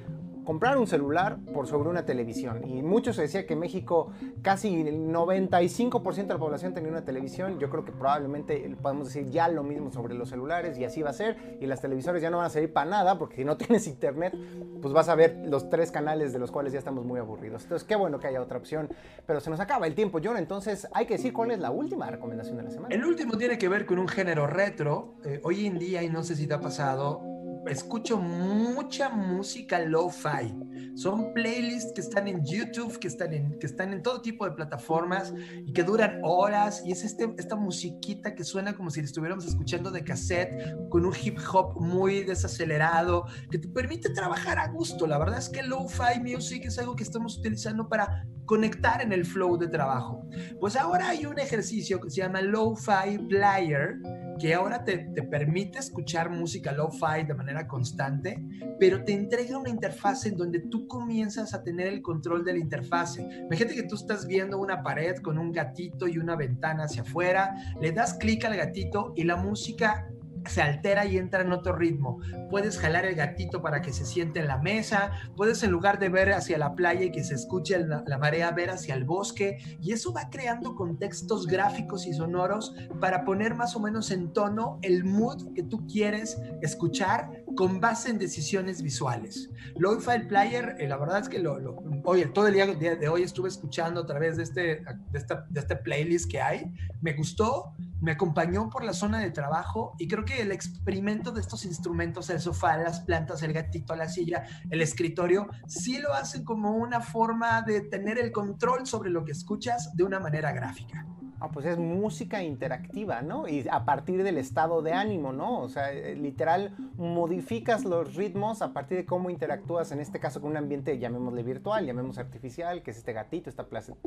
comprar 0.46 0.78
un 0.78 0.88
celular 0.88 1.38
por 1.54 1.68
sobre 1.68 1.90
una 1.90 2.06
televisión. 2.06 2.68
Y 2.68 2.82
muchos 2.82 3.16
se 3.16 3.24
decía 3.24 3.46
que 3.46 3.56
México 3.56 4.12
casi 4.42 4.82
el 4.82 5.10
95% 5.10 6.16
de 6.16 6.34
la 6.34 6.40
población 6.40 6.74
tenía 6.74 6.92
una 6.92 7.04
televisión. 7.04 7.60
Yo 7.60 7.70
creo 7.70 7.86
que 7.86 7.92
probablemente 7.92 8.76
podemos 8.82 9.08
decir 9.08 9.30
ya 9.30 9.48
lo 9.48 9.64
mismo 9.64 9.92
sobre 9.92 10.14
los 10.14 10.30
celulares 10.30 10.78
y 10.78 10.86
así 10.86 11.02
va 11.02 11.12
a 11.12 11.14
ser. 11.14 11.58
Y 11.60 11.66
las 11.66 11.82
televisores 11.82 12.22
ya 12.22 12.30
no 12.30 12.38
van 12.38 12.48
a 12.48 12.50
servir 12.50 12.74
para 12.74 12.90
nada 12.90 13.18
porque 13.18 13.38
si 13.38 13.46
no 13.46 13.58
tienes 13.62 13.88
internet, 13.88 14.34
pues 14.82 14.94
vas 14.94 15.10
a 15.10 15.16
ver 15.16 15.38
los 15.46 15.70
tres 15.70 15.92
canales 15.92 16.34
de 16.34 16.40
los 16.40 16.52
cuales 16.52 16.74
ya 16.74 16.80
estamos 16.80 17.06
muy 17.06 17.20
aburridos. 17.20 17.64
Entonces, 17.64 17.88
qué 17.88 17.96
bueno 17.96 18.20
que 18.20 18.28
haya 18.28 18.42
otra 18.42 18.58
opción. 18.58 18.90
Pero 19.26 19.40
se 19.40 19.50
nos 19.50 19.60
acaba 19.60 19.88
el 19.88 19.96
tiempo, 19.96 20.20
John. 20.24 20.38
Entonces, 20.38 20.88
hay 20.94 21.06
que 21.06 21.16
decir 21.16 21.34
cuál 21.34 21.52
es 21.52 21.60
la 21.60 21.72
última 21.72 22.10
recomendación 22.10 22.58
de 22.58 22.64
la 22.64 22.72
semana. 22.72 22.94
El 22.94 23.06
último 23.06 23.38
tiene 23.38 23.58
que 23.58 23.70
ver 23.70 23.86
con 23.86 24.00
un 24.00 24.08
género 24.08 24.48
retro. 24.48 25.16
Eh, 25.24 25.40
hoy 25.44 25.66
en 25.68 25.78
día, 25.78 26.04
y 26.04 26.10
no 26.10 26.24
sé 26.24 26.36
si 26.36 26.48
te 26.48 26.54
ha 26.54 26.60
pasado, 26.60 27.31
escucho 27.68 28.18
mucha 28.18 29.10
música 29.10 29.80
lo-fi. 29.80 30.56
Son 30.96 31.34
playlists 31.34 31.94
que 31.94 32.02
están 32.02 32.28
en 32.28 32.44
YouTube, 32.44 33.00
que 33.00 33.08
están 33.08 33.34
en, 33.34 33.58
que 33.60 33.66
están 33.66 33.94
en 33.94 34.02
todo 34.02 34.22
tipo 34.22 34.46
de 34.46 34.52
plataformas 34.52 35.34
y 35.66 35.72
que 35.72 35.84
duran 35.84 36.20
horas. 36.24 36.84
Y 36.86 36.92
es 36.92 37.04
este, 37.04 37.34
esta 37.38 37.56
musiquita 37.56 38.36
que 38.36 38.44
suena 38.44 38.76
como 38.76 38.90
si 38.90 39.00
estuviéramos 39.00 39.46
escuchando 39.46 39.92
de 39.92 40.04
cassette, 40.04 40.76
con 40.90 41.06
un 41.06 41.14
hip 41.22 41.38
hop 41.52 41.80
muy 41.80 42.24
desacelerado, 42.24 43.26
que 43.50 43.58
te 43.58 43.68
permite 43.68 44.10
trabajar 44.10 44.60
a 44.60 44.68
gusto. 44.68 45.08
La 45.08 45.18
verdad 45.18 45.40
es 45.40 45.50
que 45.50 45.64
lo-fi 45.64 46.20
music 46.22 46.66
es 46.66 46.78
algo 46.80 46.96
que 46.96 47.04
estamos 47.04 47.38
utilizando 47.38 47.88
para 47.88 48.26
conectar 48.46 49.02
en 49.02 49.14
el 49.14 49.26
flow 49.26 49.58
de 49.58 49.68
trabajo. 49.68 50.28
Pues 50.60 50.76
ahora 50.76 51.10
hay 51.10 51.26
un 51.26 51.40
ejercicio 51.40 52.02
que 52.02 52.10
se 52.10 52.18
llama 52.18 52.42
Lo-Fi 52.42 53.18
Player, 53.30 53.96
que 54.42 54.56
ahora 54.56 54.84
te, 54.84 54.98
te 54.98 55.22
permite 55.22 55.78
escuchar 55.78 56.32
música 56.32 56.72
lo-fi 56.72 57.24
de 57.28 57.36
manera 57.36 57.68
constante, 57.68 58.44
pero 58.80 59.04
te 59.04 59.14
entrega 59.14 59.60
una 59.60 59.70
interfase 59.70 60.30
en 60.30 60.38
donde 60.38 60.62
tú 60.62 60.88
comienzas 60.88 61.54
a 61.54 61.64
tener 61.64 61.86
el 61.88 62.02
control 62.02 62.44
de 62.44 62.54
la 62.54 62.60
interfase. 62.60 63.22
Imagínate 63.46 63.76
que 63.76 63.84
tú 63.84 63.96
estás 63.96 64.26
viendo 64.26 64.58
una 64.58 64.82
pared 64.82 65.18
con 65.18 65.38
un 65.38 65.52
gatito 65.52 66.08
y 66.08 66.18
una 66.18 66.36
ventana 66.36 66.86
hacia 66.86 67.04
afuera, 67.04 67.54
le 67.80 67.92
das 67.92 68.16
clic 68.16 68.44
al 68.46 68.58
gatito 68.58 69.14
y 69.16 69.26
la 69.26 69.36
música 69.36 70.10
se 70.46 70.62
altera 70.62 71.06
y 71.06 71.18
entra 71.18 71.42
en 71.42 71.52
otro 71.52 71.76
ritmo. 71.76 72.20
Puedes 72.50 72.78
jalar 72.78 73.06
el 73.06 73.16
gatito 73.16 73.62
para 73.62 73.82
que 73.82 73.94
se 73.94 74.06
siente 74.06 74.40
en 74.40 74.48
la 74.48 74.58
mesa, 74.58 75.12
puedes 75.36 75.64
en 75.64 75.72
lugar 75.72 76.00
de 76.00 76.10
ver 76.10 76.32
hacia 76.34 76.58
la 76.58 76.76
playa 76.76 77.06
y 77.06 77.12
que 77.12 77.24
se 77.24 77.36
escuche 77.36 77.80
la, 77.80 78.04
la, 78.06 78.18
marea, 78.18 78.52
ver 78.52 78.70
hacia 78.70 78.96
el 78.96 79.04
bosque, 79.04 79.58
y 79.82 79.94
eso 79.94 80.14
va 80.14 80.30
creando 80.30 80.76
contextos 80.76 81.48
gráficos 81.48 82.06
y 82.06 82.14
sonoros 82.14 82.74
para 83.00 83.24
poner 83.26 83.56
más 83.56 83.76
o 83.76 83.80
menos 83.80 84.12
en 84.12 84.34
tono 84.34 84.80
el 84.82 85.04
mood 85.04 85.54
que 85.54 85.64
tú 85.64 85.86
quieres 85.88 86.42
escuchar 86.62 87.44
con 87.56 87.80
base 87.80 88.10
en 88.10 88.18
decisiones 88.18 88.82
visuales. 88.82 89.50
Lo-Fi 89.78 90.28
Player, 90.28 90.76
eh, 90.80 90.88
la 90.88 90.98
verdad 90.98 91.20
es 91.20 91.30
que 91.30 91.40
lo, 91.40 91.60
lo, 91.60 91.76
hoy, 92.04 92.26
todo 92.34 92.48
el 92.48 92.54
día 92.54 92.96
de 92.96 93.10
hoy 93.10 93.24
estuve 93.24 93.50
escuchando 93.50 94.02
a 94.02 94.06
través 94.06 94.38
de 94.38 94.44
este, 94.44 94.62
de, 94.62 95.18
esta, 95.20 95.46
de 95.50 95.60
este 95.60 95.76
playlist 95.76 96.30
que 96.30 96.42
hay, 96.42 96.72
me 97.02 97.14
gustó, 97.14 97.74
me 98.02 98.12
acompañó 98.12 98.70
por 98.70 98.84
la 98.84 98.94
zona 98.94 99.20
de 99.20 99.32
trabajo 99.32 99.94
y 100.00 100.08
creo 100.08 100.26
que 100.26 100.31
el 100.40 100.52
experimento 100.52 101.32
de 101.32 101.42
estos 101.42 101.66
instrumentos, 101.66 102.30
el 102.30 102.40
sofá, 102.40 102.78
las 102.78 103.02
plantas, 103.02 103.44
el 103.44 103.54
gatito, 103.54 103.96
la 103.96 104.08
silla, 104.08 104.46
el 104.70 104.82
escritorio, 104.82 105.48
sí 105.68 106.00
lo 106.00 106.14
hacen 106.14 106.44
como 106.44 106.76
una 106.76 107.02
forma 107.02 107.62
de 107.62 107.82
tener 107.82 108.18
el 108.18 108.32
control 108.32 108.88
sobre 108.88 109.10
lo 109.10 109.26
que 109.26 109.32
escuchas 109.32 109.96
de 109.96 110.04
una 110.04 110.20
manera 110.20 110.52
gráfica. 110.52 111.06
Ah, 111.42 111.50
pues 111.52 111.66
es 111.66 111.80
música 111.80 112.44
interactiva, 112.44 113.24
¿no? 113.24 113.48
Y 113.48 113.66
a 113.72 113.84
partir 113.84 114.22
del 114.22 114.38
estado 114.38 114.84
de 114.84 114.94
ánimo, 114.94 115.34
¿no? 115.34 115.60
O 115.60 115.70
sea, 115.70 115.92
eh, 115.92 116.16
literal, 116.16 116.76
modificas 116.98 117.84
los 117.84 118.14
ritmos 118.14 118.62
a 118.62 118.74
partir 118.74 119.00
de 119.00 119.08
cómo 119.08 119.32
interactúas, 119.32 119.92
en 119.92 120.02
este 120.02 120.20
caso 120.20 120.40
con 120.40 120.52
un 120.52 120.58
ambiente, 120.58 121.00
llamémosle 121.00 121.42
virtual, 121.42 121.84
llamémosle 121.88 122.22
artificial, 122.22 122.84
que 122.84 122.92
es 122.92 122.98
este 122.98 123.14
gatito, 123.14 123.50
esta 123.50 123.66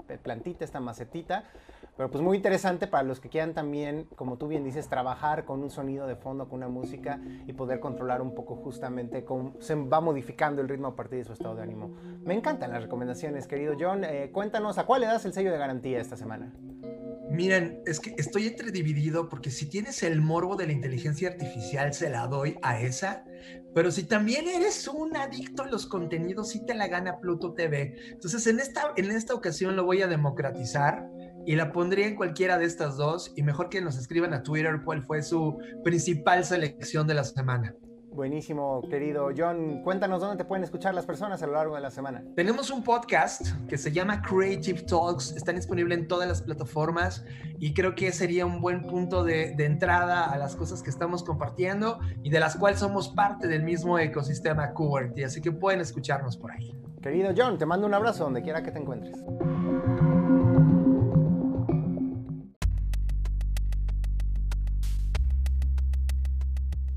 eh, 0.09 0.19
plantita, 0.23 0.65
esta 0.65 0.79
macetita. 0.79 1.43
Pero 1.97 2.09
pues 2.09 2.23
muy 2.23 2.37
interesante 2.37 2.87
para 2.87 3.03
los 3.03 3.19
que 3.19 3.29
quieran 3.29 3.53
también, 3.53 4.07
como 4.15 4.37
tú 4.37 4.47
bien 4.47 4.63
dices, 4.63 4.89
trabajar 4.89 5.45
con 5.45 5.61
un 5.61 5.71
sonido 5.71 6.07
de 6.07 6.15
fondo, 6.15 6.49
con 6.49 6.59
una 6.59 6.69
música 6.69 7.19
y 7.49 7.53
poder 7.53 7.81
controlar 7.81 8.23
un 8.23 8.37
poco 8.37 8.55
justamente 8.55 9.25
cómo 9.25 9.55
se 9.59 9.75
va 9.75 10.01
modificando 10.01 10.63
el 10.63 10.69
ritmo 10.69 10.87
a 10.87 10.95
partir 10.95 11.19
de 11.19 11.25
su 11.25 11.33
estado 11.33 11.57
de 11.57 11.63
ánimo. 11.63 11.91
Me 12.25 12.35
encantan 12.35 12.71
las 12.71 12.83
recomendaciones, 12.83 13.49
querido 13.49 13.75
John. 13.79 14.05
Eh, 14.05 14.31
cuéntanos, 14.33 14.79
¿a 14.79 14.87
cuál 14.87 15.01
le 15.01 15.09
das 15.09 15.25
el 15.25 15.33
sello 15.33 15.51
de 15.51 15.59
garantía 15.59 16.01
esta 16.01 16.17
semana? 16.17 16.53
Miren, 17.35 17.83
es 17.85 17.99
que 17.99 18.15
estoy 18.17 18.47
entre 18.47 18.71
dividido 18.71 19.29
porque 19.29 19.51
si 19.51 19.67
tienes 19.67 20.05
el 20.05 20.21
morbo 20.21 20.55
de 20.55 20.67
la 20.67 20.73
inteligencia 20.73 21.29
artificial, 21.29 21.93
se 21.93 22.09
la 22.09 22.29
doy 22.29 22.57
a 22.63 22.81
esa. 22.81 23.25
Pero 23.75 23.91
si 23.91 24.05
también 24.05 24.47
eres 24.47 24.87
un 24.87 25.17
adicto 25.17 25.65
a 25.65 25.67
los 25.69 25.87
contenidos, 25.87 26.51
sí 26.51 26.65
te 26.65 26.75
la 26.75 26.87
gana 26.87 27.19
Pluto 27.19 27.53
TV. 27.53 27.97
Entonces, 28.13 28.47
en 28.47 28.61
esta, 28.61 28.93
en 28.97 29.11
esta 29.11 29.35
ocasión 29.35 29.75
lo 29.75 29.85
voy 29.85 30.03
a 30.03 30.07
democratizar 30.07 31.09
y 31.45 31.57
la 31.57 31.73
pondría 31.73 32.07
en 32.07 32.15
cualquiera 32.15 32.57
de 32.57 32.67
estas 32.67 32.97
dos 32.97 33.33
y 33.35 33.43
mejor 33.43 33.69
que 33.69 33.81
nos 33.81 33.99
escriban 33.99 34.33
a 34.33 34.45
Twitter 34.45 34.81
cuál 34.85 35.05
fue 35.05 35.21
su 35.23 35.59
principal 35.83 36.45
selección 36.45 37.09
de 37.09 37.15
la 37.15 37.25
semana. 37.25 37.75
Buenísimo, 38.15 38.81
querido 38.89 39.31
John. 39.37 39.83
Cuéntanos 39.83 40.21
dónde 40.21 40.37
te 40.37 40.45
pueden 40.45 40.63
escuchar 40.63 40.95
las 40.95 41.05
personas 41.05 41.43
a 41.43 41.49
lo 41.49 41.55
largo 41.55 41.75
de 41.75 41.81
la 41.81 41.91
semana. 41.91 42.23
Tenemos 42.37 42.71
un 42.71 42.85
podcast 42.85 43.43
que 43.69 43.77
se 43.77 43.91
llama 43.91 44.23
Creative 44.23 44.83
Talks. 44.83 45.33
Está 45.33 45.53
disponible 45.53 45.97
en 45.97 46.07
todas 46.07 46.29
las 46.29 46.41
plataformas 46.41 47.25
y 47.59 47.75
creo 47.75 47.97
que 47.97 48.13
sería 48.13 48.47
un 48.47 48.61
buen 48.61 48.83
punto 48.83 49.25
de, 49.25 49.57
de 49.57 49.65
entrada 49.65 50.31
a 50.31 50.39
las 50.39 50.55
cosas 50.55 50.81
que 50.81 50.91
estamos 50.91 51.25
compartiendo 51.25 51.99
y 52.23 52.31
de 52.31 52.39
las 52.39 52.55
cuales 52.55 52.79
somos 52.79 53.09
parte 53.09 53.49
del 53.49 53.65
mismo 53.65 53.99
ecosistema 53.99 54.73
QWERTY. 54.75 55.25
Así 55.25 55.41
que 55.41 55.51
pueden 55.51 55.81
escucharnos 55.81 56.37
por 56.37 56.53
ahí. 56.53 56.73
Querido 57.03 57.33
John, 57.37 57.59
te 57.59 57.67
mando 57.67 57.85
un 57.85 57.95
abrazo 57.95 58.23
donde 58.23 58.43
quiera 58.43 58.63
que 58.63 58.71
te 58.71 58.79
encuentres. 58.79 59.25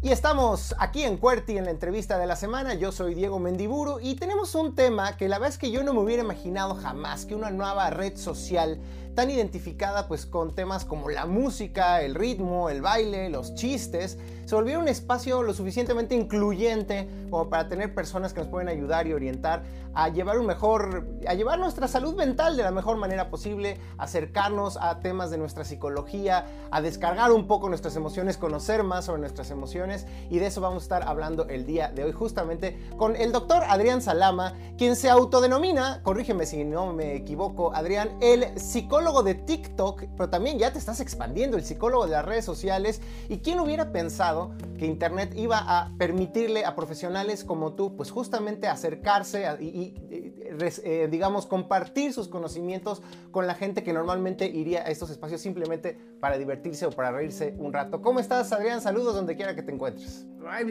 Y 0.07 0.11
estamos 0.11 0.73
aquí 0.79 1.03
en 1.03 1.17
Cuerti 1.17 1.57
en 1.57 1.65
la 1.65 1.71
entrevista 1.71 2.17
de 2.17 2.25
la 2.25 2.37
semana. 2.37 2.73
Yo 2.75 2.93
soy 2.93 3.13
Diego 3.13 3.39
Mendiburu 3.39 3.99
y 3.99 4.15
tenemos 4.15 4.55
un 4.55 4.73
tema 4.73 5.17
que 5.17 5.27
la 5.27 5.37
verdad 5.37 5.49
es 5.49 5.57
que 5.57 5.69
yo 5.69 5.83
no 5.83 5.93
me 5.93 5.99
hubiera 5.99 6.23
imaginado 6.23 6.75
jamás 6.75 7.25
que 7.25 7.35
una 7.35 7.51
nueva 7.51 7.89
red 7.89 8.15
social 8.15 8.79
tan 9.17 9.31
identificada 9.31 10.07
pues 10.07 10.27
con 10.27 10.53
temas 10.53 10.85
como 10.85 11.09
la 11.09 11.25
música, 11.25 12.03
el 12.03 12.13
ritmo, 12.13 12.69
el 12.69 12.83
baile, 12.83 13.31
los 13.31 13.55
chistes, 13.55 14.19
se 14.45 14.53
volvió 14.53 14.79
un 14.79 14.87
espacio 14.87 15.41
lo 15.41 15.55
suficientemente 15.55 16.13
incluyente 16.13 17.09
como 17.31 17.49
para 17.49 17.67
tener 17.67 17.95
personas 17.95 18.31
que 18.31 18.41
nos 18.41 18.47
pueden 18.47 18.69
ayudar 18.69 19.07
y 19.07 19.13
orientar 19.13 19.63
a 19.93 20.09
llevar 20.09 20.37
un 20.37 20.45
mejor, 20.45 21.07
a 21.27 21.33
llevar 21.33 21.57
nuestra 21.57 21.87
salud 21.87 22.15
mental 22.15 22.55
de 22.55 22.61
la 22.61 22.69
mejor 22.69 22.97
manera 22.97 23.31
posible, 23.31 23.79
acercarnos 23.97 24.77
a 24.77 24.99
temas 24.99 25.31
de 25.31 25.39
nuestra 25.39 25.65
psicología, 25.65 26.45
a 26.69 26.81
descargar 26.81 27.31
un 27.31 27.47
poco 27.47 27.67
nuestras 27.67 27.95
emociones, 27.95 28.37
conocer 28.37 28.83
más 28.83 29.05
sobre 29.05 29.19
nuestras 29.21 29.49
emociones. 29.49 30.05
Y 30.29 30.37
de 30.37 30.45
eso 30.45 30.61
vamos 30.61 30.83
a 30.83 30.85
estar 30.85 31.03
hablando 31.07 31.47
el 31.47 31.65
día 31.65 31.89
de 31.89 32.03
hoy 32.03 32.11
justamente 32.11 32.79
con 32.95 33.15
el 33.15 33.31
doctor 33.31 33.63
Adrián 33.67 34.03
Salama, 34.03 34.53
quien 34.77 34.95
se 34.95 35.09
autodenomina, 35.09 36.03
corrígeme 36.03 36.45
si 36.45 36.63
no 36.63 36.93
me 36.93 37.15
equivoco, 37.15 37.73
Adrián, 37.73 38.11
el 38.21 38.57
psicólogo 38.59 39.06
de 39.23 39.35
TikTok, 39.35 40.03
pero 40.17 40.29
también 40.29 40.59
ya 40.59 40.71
te 40.73 40.79
estás 40.79 40.99
expandiendo, 40.99 41.55
el 41.55 41.63
psicólogo 41.63 42.05
de 42.05 42.11
las 42.11 42.25
redes 42.25 42.43
sociales. 42.43 43.01
¿Y 43.29 43.37
quién 43.37 43.59
hubiera 43.59 43.91
pensado 43.91 44.51
que 44.77 44.85
Internet 44.85 45.33
iba 45.35 45.59
a 45.59 45.91
permitirle 45.97 46.65
a 46.65 46.75
profesionales 46.75 47.43
como 47.43 47.73
tú, 47.73 47.95
pues 47.95 48.11
justamente 48.11 48.67
acercarse 48.67 49.47
y, 49.61 49.93
eh, 50.09 51.07
digamos, 51.09 51.45
compartir 51.45 52.13
sus 52.13 52.27
conocimientos 52.27 53.01
con 53.31 53.47
la 53.47 53.55
gente 53.55 53.83
que 53.83 53.93
normalmente 53.93 54.45
iría 54.45 54.81
a 54.81 54.89
estos 54.89 55.09
espacios 55.09 55.41
simplemente 55.41 55.97
para 56.19 56.37
divertirse 56.37 56.85
o 56.85 56.91
para 56.91 57.11
reírse 57.11 57.55
un 57.57 57.71
rato? 57.71 58.01
¿Cómo 58.01 58.19
estás, 58.19 58.51
Adrián? 58.51 58.81
Saludos 58.81 59.15
donde 59.15 59.35
quiera 59.35 59.55
que 59.55 59.63
te 59.63 59.71
encuentres. 59.71 60.25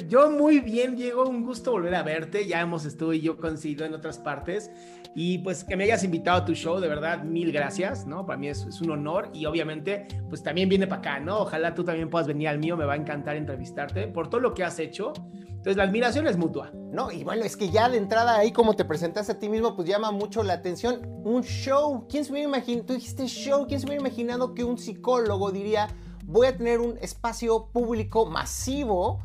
yo 0.08 0.30
muy 0.30 0.60
bien, 0.60 0.94
Diego. 0.94 1.26
Un 1.26 1.44
gusto 1.44 1.72
volver 1.72 1.94
a 1.94 2.02
verte. 2.02 2.46
Ya 2.46 2.60
hemos 2.60 2.84
estado 2.84 3.14
y 3.14 3.20
yo 3.22 3.38
coincidido 3.38 3.86
en 3.86 3.94
otras 3.94 4.18
partes. 4.18 4.70
Y 5.18 5.38
pues 5.38 5.64
que 5.64 5.76
me 5.76 5.84
hayas 5.84 6.04
invitado 6.04 6.42
a 6.42 6.44
tu 6.44 6.54
show, 6.54 6.78
de 6.78 6.88
verdad, 6.88 7.24
mil 7.24 7.50
gracias, 7.50 8.06
¿no? 8.06 8.26
Para 8.26 8.38
mí 8.38 8.48
es, 8.48 8.66
es 8.66 8.82
un 8.82 8.90
honor 8.90 9.30
y 9.32 9.46
obviamente, 9.46 10.06
pues 10.28 10.42
también 10.42 10.68
viene 10.68 10.86
para 10.86 11.00
acá, 11.00 11.20
¿no? 11.20 11.38
Ojalá 11.38 11.74
tú 11.74 11.84
también 11.84 12.10
puedas 12.10 12.28
venir 12.28 12.48
al 12.48 12.58
mío, 12.58 12.76
me 12.76 12.84
va 12.84 12.92
a 12.92 12.96
encantar 12.96 13.34
entrevistarte 13.34 14.08
por 14.08 14.28
todo 14.28 14.42
lo 14.42 14.52
que 14.52 14.62
has 14.62 14.78
hecho. 14.78 15.14
Entonces 15.32 15.78
la 15.78 15.84
admiración 15.84 16.26
es 16.26 16.36
mutua. 16.36 16.70
No, 16.92 17.10
y 17.10 17.24
bueno, 17.24 17.44
es 17.44 17.56
que 17.56 17.70
ya 17.70 17.88
de 17.88 17.96
entrada 17.96 18.36
ahí 18.36 18.52
como 18.52 18.76
te 18.76 18.84
presentaste 18.84 19.32
a 19.32 19.38
ti 19.38 19.48
mismo, 19.48 19.74
pues 19.74 19.88
llama 19.88 20.10
mucho 20.10 20.42
la 20.42 20.52
atención. 20.52 21.00
Un 21.24 21.42
show, 21.42 22.06
¿quién 22.10 22.22
se 22.22 22.32
hubiera 22.32 22.50
imaginado? 22.50 22.84
Tú 22.84 22.92
dijiste 22.92 23.26
show, 23.26 23.66
¿quién 23.66 23.80
se 23.80 23.86
hubiera 23.86 24.02
imaginado 24.02 24.52
que 24.52 24.64
un 24.64 24.76
psicólogo 24.76 25.50
diría, 25.50 25.88
voy 26.24 26.48
a 26.48 26.54
tener 26.54 26.80
un 26.80 26.98
espacio 26.98 27.70
público 27.72 28.26
masivo? 28.26 29.22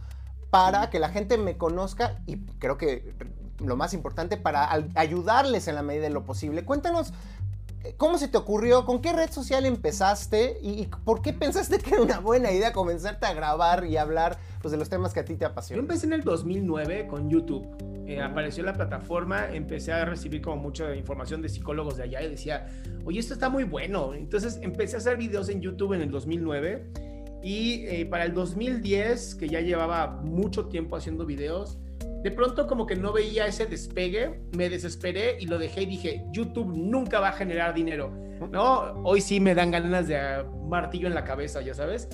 para 0.52 0.90
que 0.90 1.00
la 1.00 1.10
gente 1.10 1.38
me 1.38 1.58
conozca 1.58 2.22
y 2.28 2.46
creo 2.60 2.78
que 2.78 3.16
lo 3.64 3.76
más 3.76 3.94
importante 3.94 4.38
para 4.38 4.70
ayudarles 4.96 5.68
en 5.68 5.76
la 5.76 5.84
medida 5.84 6.04
de 6.04 6.10
lo 6.10 6.24
posible. 6.24 6.66
Cuéntanos 6.66 7.14
¿Cómo 7.98 8.20
se 8.20 8.28
te 8.28 8.38
ocurrió? 8.38 8.86
¿Con 8.86 9.02
qué 9.02 9.12
red 9.12 9.32
social 9.32 9.66
empezaste? 9.66 10.60
¿Y, 10.62 10.88
por 11.04 11.22
qué 11.22 11.34
pensaste 11.34 11.80
que 11.80 11.96
era 11.96 12.02
una 12.02 12.20
buena 12.20 12.52
idea 12.52 12.74
comenzarte 12.74 13.26
a 13.26 13.34
grabar 13.34 13.86
y 13.86 13.98
hablar 13.98 14.38
pues, 14.62 14.72
de 14.72 14.78
los 14.78 14.88
temas 14.88 15.14
que 15.14 15.22
a 15.22 15.26
ti 15.26 15.36
te 15.36 15.46
apasionan? 15.46 15.86
Yo 15.86 15.90
empecé 15.90 16.06
en 16.06 16.14
el 16.14 16.22
2009 16.22 17.08
con 17.08 17.30
YouTube. 17.30 17.66
Eh, 18.06 18.22
apareció 18.22 18.64
la 18.64 18.74
plataforma, 18.74 19.50
empecé 19.50 19.94
a 19.94 20.06
recibir 20.06 20.42
como 20.42 20.58
mucha 20.58 20.96
información 20.96 21.42
de 21.42 21.50
psicólogos 21.50 21.98
de 21.98 22.04
allá 22.04 22.22
y 22.22 22.30
decía, 22.30 22.68
oye, 23.04 23.20
esto 23.20 23.34
está 23.34 23.50
muy 23.50 23.64
bueno. 23.64 24.14
Entonces 24.14 24.60
empecé 24.62 24.98
a 24.98 25.00
hacer 25.00 25.18
videos 25.18 25.50
en 25.50 25.62
YouTube 25.62 25.94
en 25.94 26.02
el 26.02 26.12
2009 26.12 26.92
y 27.42 27.86
eh, 27.88 28.06
para 28.06 28.26
el 28.26 28.34
2010, 28.36 29.36
que 29.36 29.50
ya 29.50 29.62
llevaba 29.62 30.08
mucho 30.08 30.68
tiempo 30.68 30.96
haciendo 30.96 31.26
videos, 31.26 31.80
de 32.24 32.32
pronto 32.32 32.68
como 32.68 32.86
que 32.86 32.96
no 32.96 33.14
veía 33.14 33.48
ese 33.48 33.66
despegue, 33.66 34.40
me 34.56 34.70
desesperé 34.70 35.38
y 35.40 35.48
lo 35.48 35.58
dejé 35.58 35.84
y 35.84 35.86
dije, 35.88 36.26
YouTube 36.32 36.72
nunca 36.76 37.20
va 37.20 37.30
a 37.30 37.34
generar 37.34 37.74
dinero, 37.74 38.12
¿no? 38.52 39.02
Hoy 39.04 39.22
sí 39.22 39.40
me 39.40 39.56
dan 39.56 39.72
ganas 39.72 40.08
de 40.08 40.46
martillo 40.68 41.08
en 41.08 41.16
la 41.16 41.24
cabeza, 41.24 41.62
ya 41.62 41.74
sabes, 41.74 42.08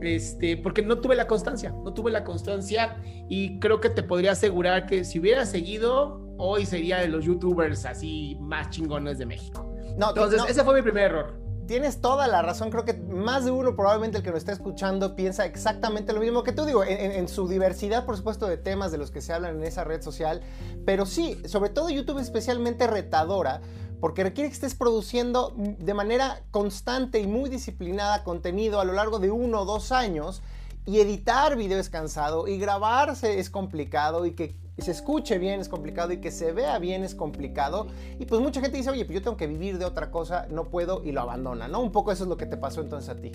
este, 0.00 0.56
porque 0.56 0.82
no 0.82 0.98
tuve 0.98 1.14
la 1.14 1.26
constancia, 1.26 1.70
no 1.70 1.94
tuve 1.94 2.10
la 2.10 2.24
constancia 2.24 2.96
y 3.28 3.58
creo 3.60 3.80
que 3.80 3.90
te 3.90 4.02
podría 4.02 4.32
asegurar 4.32 4.86
que 4.86 5.04
si 5.04 5.20
hubiera 5.20 5.46
seguido, 5.46 6.20
hoy 6.36 6.66
sería 6.66 6.98
de 6.98 7.08
los 7.08 7.24
YouTubers 7.24 7.86
así 7.86 8.36
más 8.40 8.70
chingones 8.70 9.18
de 9.18 9.26
México. 9.26 9.70
No, 9.96 10.08
Entonces, 10.08 10.42
ese 10.48 10.64
fue 10.64 10.74
mi 10.74 10.82
primer 10.82 11.04
error. 11.04 11.43
Tienes 11.66 12.02
toda 12.02 12.26
la 12.26 12.42
razón, 12.42 12.70
creo 12.70 12.84
que 12.84 12.92
más 12.92 13.46
de 13.46 13.50
uno 13.50 13.74
probablemente 13.74 14.18
el 14.18 14.22
que 14.22 14.30
nos 14.30 14.40
está 14.40 14.52
escuchando 14.52 15.16
piensa 15.16 15.46
exactamente 15.46 16.12
lo 16.12 16.20
mismo 16.20 16.42
que 16.42 16.52
tú 16.52 16.66
digo, 16.66 16.84
en, 16.84 17.26
su 17.26 17.48
diversidad 17.48 18.04
por 18.04 18.18
supuesto 18.18 18.46
de 18.46 18.58
temas 18.58 18.92
de 18.92 18.98
los 18.98 19.10
que 19.10 19.22
se 19.22 19.32
hablan 19.32 19.56
en 19.56 19.64
esa 19.64 19.82
red 19.82 20.02
social, 20.02 20.42
pero 20.84 21.06
sí, 21.06 21.40
sobre 21.46 21.70
todo 21.70 21.88
YouTube 21.88 22.18
es 22.18 22.24
especialmente 22.24 22.86
retadora 22.86 23.62
porque 23.98 24.22
requiere 24.22 24.50
que 24.50 24.54
estés 24.54 24.74
produciendo 24.74 25.54
de 25.56 25.94
manera 25.94 26.42
constante 26.50 27.20
y 27.20 27.26
muy 27.26 27.48
disciplinada 27.48 28.24
contenido 28.24 28.78
a 28.78 28.84
lo 28.84 28.92
largo 28.92 29.18
de 29.18 29.30
uno 29.30 29.62
o 29.62 29.64
dos 29.64 29.90
años 29.90 30.42
y 30.84 31.00
editar 31.00 31.56
video 31.56 31.78
es 31.78 31.88
cansado 31.88 32.46
y 32.46 32.58
grabarse 32.58 33.40
es 33.40 33.48
complicado 33.48 34.26
y 34.26 34.32
que 34.32 34.54
se 34.82 34.90
escuche 34.90 35.38
bien 35.38 35.60
es 35.60 35.68
complicado 35.68 36.12
y 36.12 36.18
que 36.18 36.30
se 36.30 36.52
vea 36.52 36.78
bien 36.78 37.04
es 37.04 37.14
complicado. 37.14 37.86
Y 38.18 38.26
pues 38.26 38.40
mucha 38.40 38.60
gente 38.60 38.76
dice, 38.76 38.90
oye, 38.90 39.04
pues 39.04 39.18
yo 39.18 39.22
tengo 39.22 39.36
que 39.36 39.46
vivir 39.46 39.78
de 39.78 39.84
otra 39.84 40.10
cosa, 40.10 40.46
no 40.50 40.70
puedo 40.70 41.02
y 41.04 41.12
lo 41.12 41.20
abandona, 41.20 41.68
¿no? 41.68 41.80
Un 41.80 41.92
poco 41.92 42.12
eso 42.12 42.24
es 42.24 42.28
lo 42.28 42.36
que 42.36 42.46
te 42.46 42.56
pasó 42.56 42.80
entonces 42.80 43.10
a 43.10 43.16
ti. 43.16 43.32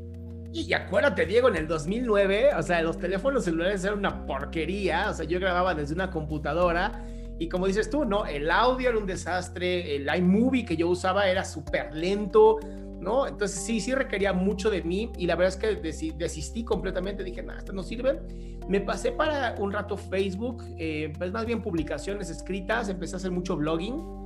Y 0.51 0.73
acuérdate, 0.73 1.25
Diego, 1.25 1.47
en 1.47 1.55
el 1.55 1.67
2009, 1.67 2.55
o 2.57 2.63
sea, 2.63 2.81
los 2.81 2.97
teléfonos 2.97 3.45
celulares 3.45 3.83
eran 3.83 3.99
una 3.99 4.25
porquería, 4.25 5.09
o 5.09 5.13
sea, 5.13 5.25
yo 5.25 5.39
grababa 5.39 5.75
desde 5.75 5.93
una 5.93 6.09
computadora 6.09 7.05
y 7.37 7.47
como 7.47 7.67
dices 7.67 7.89
tú, 7.89 8.03
¿no? 8.03 8.25
El 8.25 8.51
audio 8.51 8.89
era 8.89 8.97
un 8.97 9.05
desastre, 9.05 9.95
el 9.95 10.13
iMovie 10.13 10.65
que 10.65 10.75
yo 10.75 10.89
usaba 10.89 11.29
era 11.29 11.45
súper 11.45 11.95
lento, 11.95 12.57
¿no? 12.99 13.27
Entonces 13.27 13.61
sí, 13.61 13.79
sí 13.79 13.93
requería 13.93 14.33
mucho 14.33 14.69
de 14.69 14.83
mí 14.83 15.11
y 15.17 15.25
la 15.25 15.35
verdad 15.35 15.55
es 15.55 15.81
que 15.81 16.11
desistí 16.17 16.63
completamente, 16.63 17.23
dije, 17.23 17.41
nada, 17.41 17.59
esto 17.59 17.73
no 17.73 17.83
sirve. 17.83 18.19
Me 18.67 18.81
pasé 18.81 19.11
para 19.11 19.55
un 19.59 19.71
rato 19.71 19.97
Facebook, 19.97 20.63
eh, 20.77 21.11
pues 21.17 21.31
más 21.31 21.45
bien 21.45 21.61
publicaciones 21.61 22.29
escritas, 22.29 22.89
empecé 22.89 23.15
a 23.15 23.17
hacer 23.17 23.31
mucho 23.31 23.55
blogging. 23.55 24.19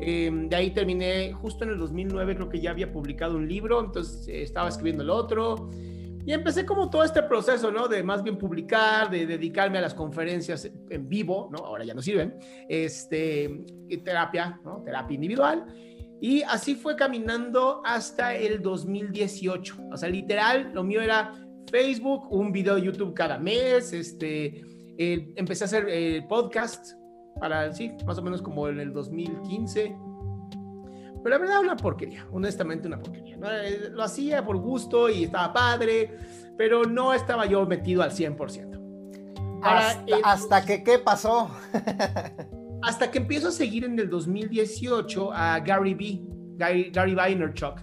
Eh, 0.00 0.30
de 0.30 0.56
ahí 0.56 0.70
terminé 0.72 1.32
justo 1.32 1.64
en 1.64 1.70
el 1.70 1.78
2009, 1.78 2.34
creo 2.34 2.48
que 2.48 2.60
ya 2.60 2.70
había 2.70 2.92
publicado 2.92 3.36
un 3.36 3.48
libro, 3.48 3.80
entonces 3.80 4.28
eh, 4.28 4.42
estaba 4.42 4.68
escribiendo 4.68 5.02
el 5.02 5.10
otro. 5.10 5.70
Y 6.26 6.32
empecé 6.32 6.66
como 6.66 6.90
todo 6.90 7.04
este 7.04 7.22
proceso, 7.22 7.70
¿no? 7.70 7.86
De 7.86 8.02
más 8.02 8.24
bien 8.24 8.36
publicar, 8.36 9.08
de 9.08 9.26
dedicarme 9.26 9.78
a 9.78 9.80
las 9.80 9.94
conferencias 9.94 10.68
en 10.90 11.08
vivo, 11.08 11.48
¿no? 11.52 11.58
Ahora 11.64 11.84
ya 11.84 11.94
no 11.94 12.02
sirven. 12.02 12.36
Este, 12.68 13.64
terapia, 14.04 14.60
¿no? 14.64 14.82
Terapia 14.84 15.14
individual. 15.14 15.66
Y 16.20 16.42
así 16.42 16.74
fue 16.74 16.96
caminando 16.96 17.82
hasta 17.84 18.34
el 18.34 18.62
2018. 18.62 19.76
O 19.92 19.96
sea, 19.96 20.08
literal, 20.08 20.70
lo 20.72 20.82
mío 20.82 21.02
era 21.02 21.32
Facebook, 21.70 22.32
un 22.32 22.52
video 22.52 22.76
de 22.76 22.82
YouTube 22.82 23.14
cada 23.14 23.38
mes, 23.38 23.92
este, 23.92 24.64
empecé 24.98 25.64
a 25.64 25.66
hacer 25.66 25.88
el 25.88 26.16
eh, 26.16 26.26
podcast 26.28 26.92
para, 27.38 27.72
sí, 27.72 27.92
más 28.06 28.18
o 28.18 28.22
menos 28.22 28.40
como 28.40 28.68
en 28.68 28.80
el 28.80 28.92
2015. 28.92 29.96
Pero 31.22 31.30
la 31.30 31.38
verdad, 31.38 31.60
una 31.60 31.76
porquería, 31.76 32.26
honestamente 32.32 32.86
una 32.86 32.98
porquería. 33.00 33.36
Eh, 33.64 33.90
lo 33.90 34.02
hacía 34.02 34.44
por 34.44 34.56
gusto 34.58 35.10
y 35.10 35.24
estaba 35.24 35.52
padre, 35.52 36.16
pero 36.56 36.84
no 36.84 37.12
estaba 37.12 37.46
yo 37.46 37.66
metido 37.66 38.02
al 38.02 38.12
100%. 38.12 39.60
hasta, 39.62 40.16
hasta 40.22 40.64
que, 40.64 40.82
¿qué 40.82 40.98
pasó? 40.98 41.50
hasta 42.82 43.10
que 43.10 43.18
empiezo 43.18 43.48
a 43.48 43.52
seguir 43.52 43.84
en 43.84 43.98
el 43.98 44.08
2018 44.08 45.32
a 45.32 45.60
Gary 45.60 45.94
B, 45.94 46.20
Gary, 46.56 46.90
Gary 46.92 47.14
Vaynerchuk. 47.14 47.80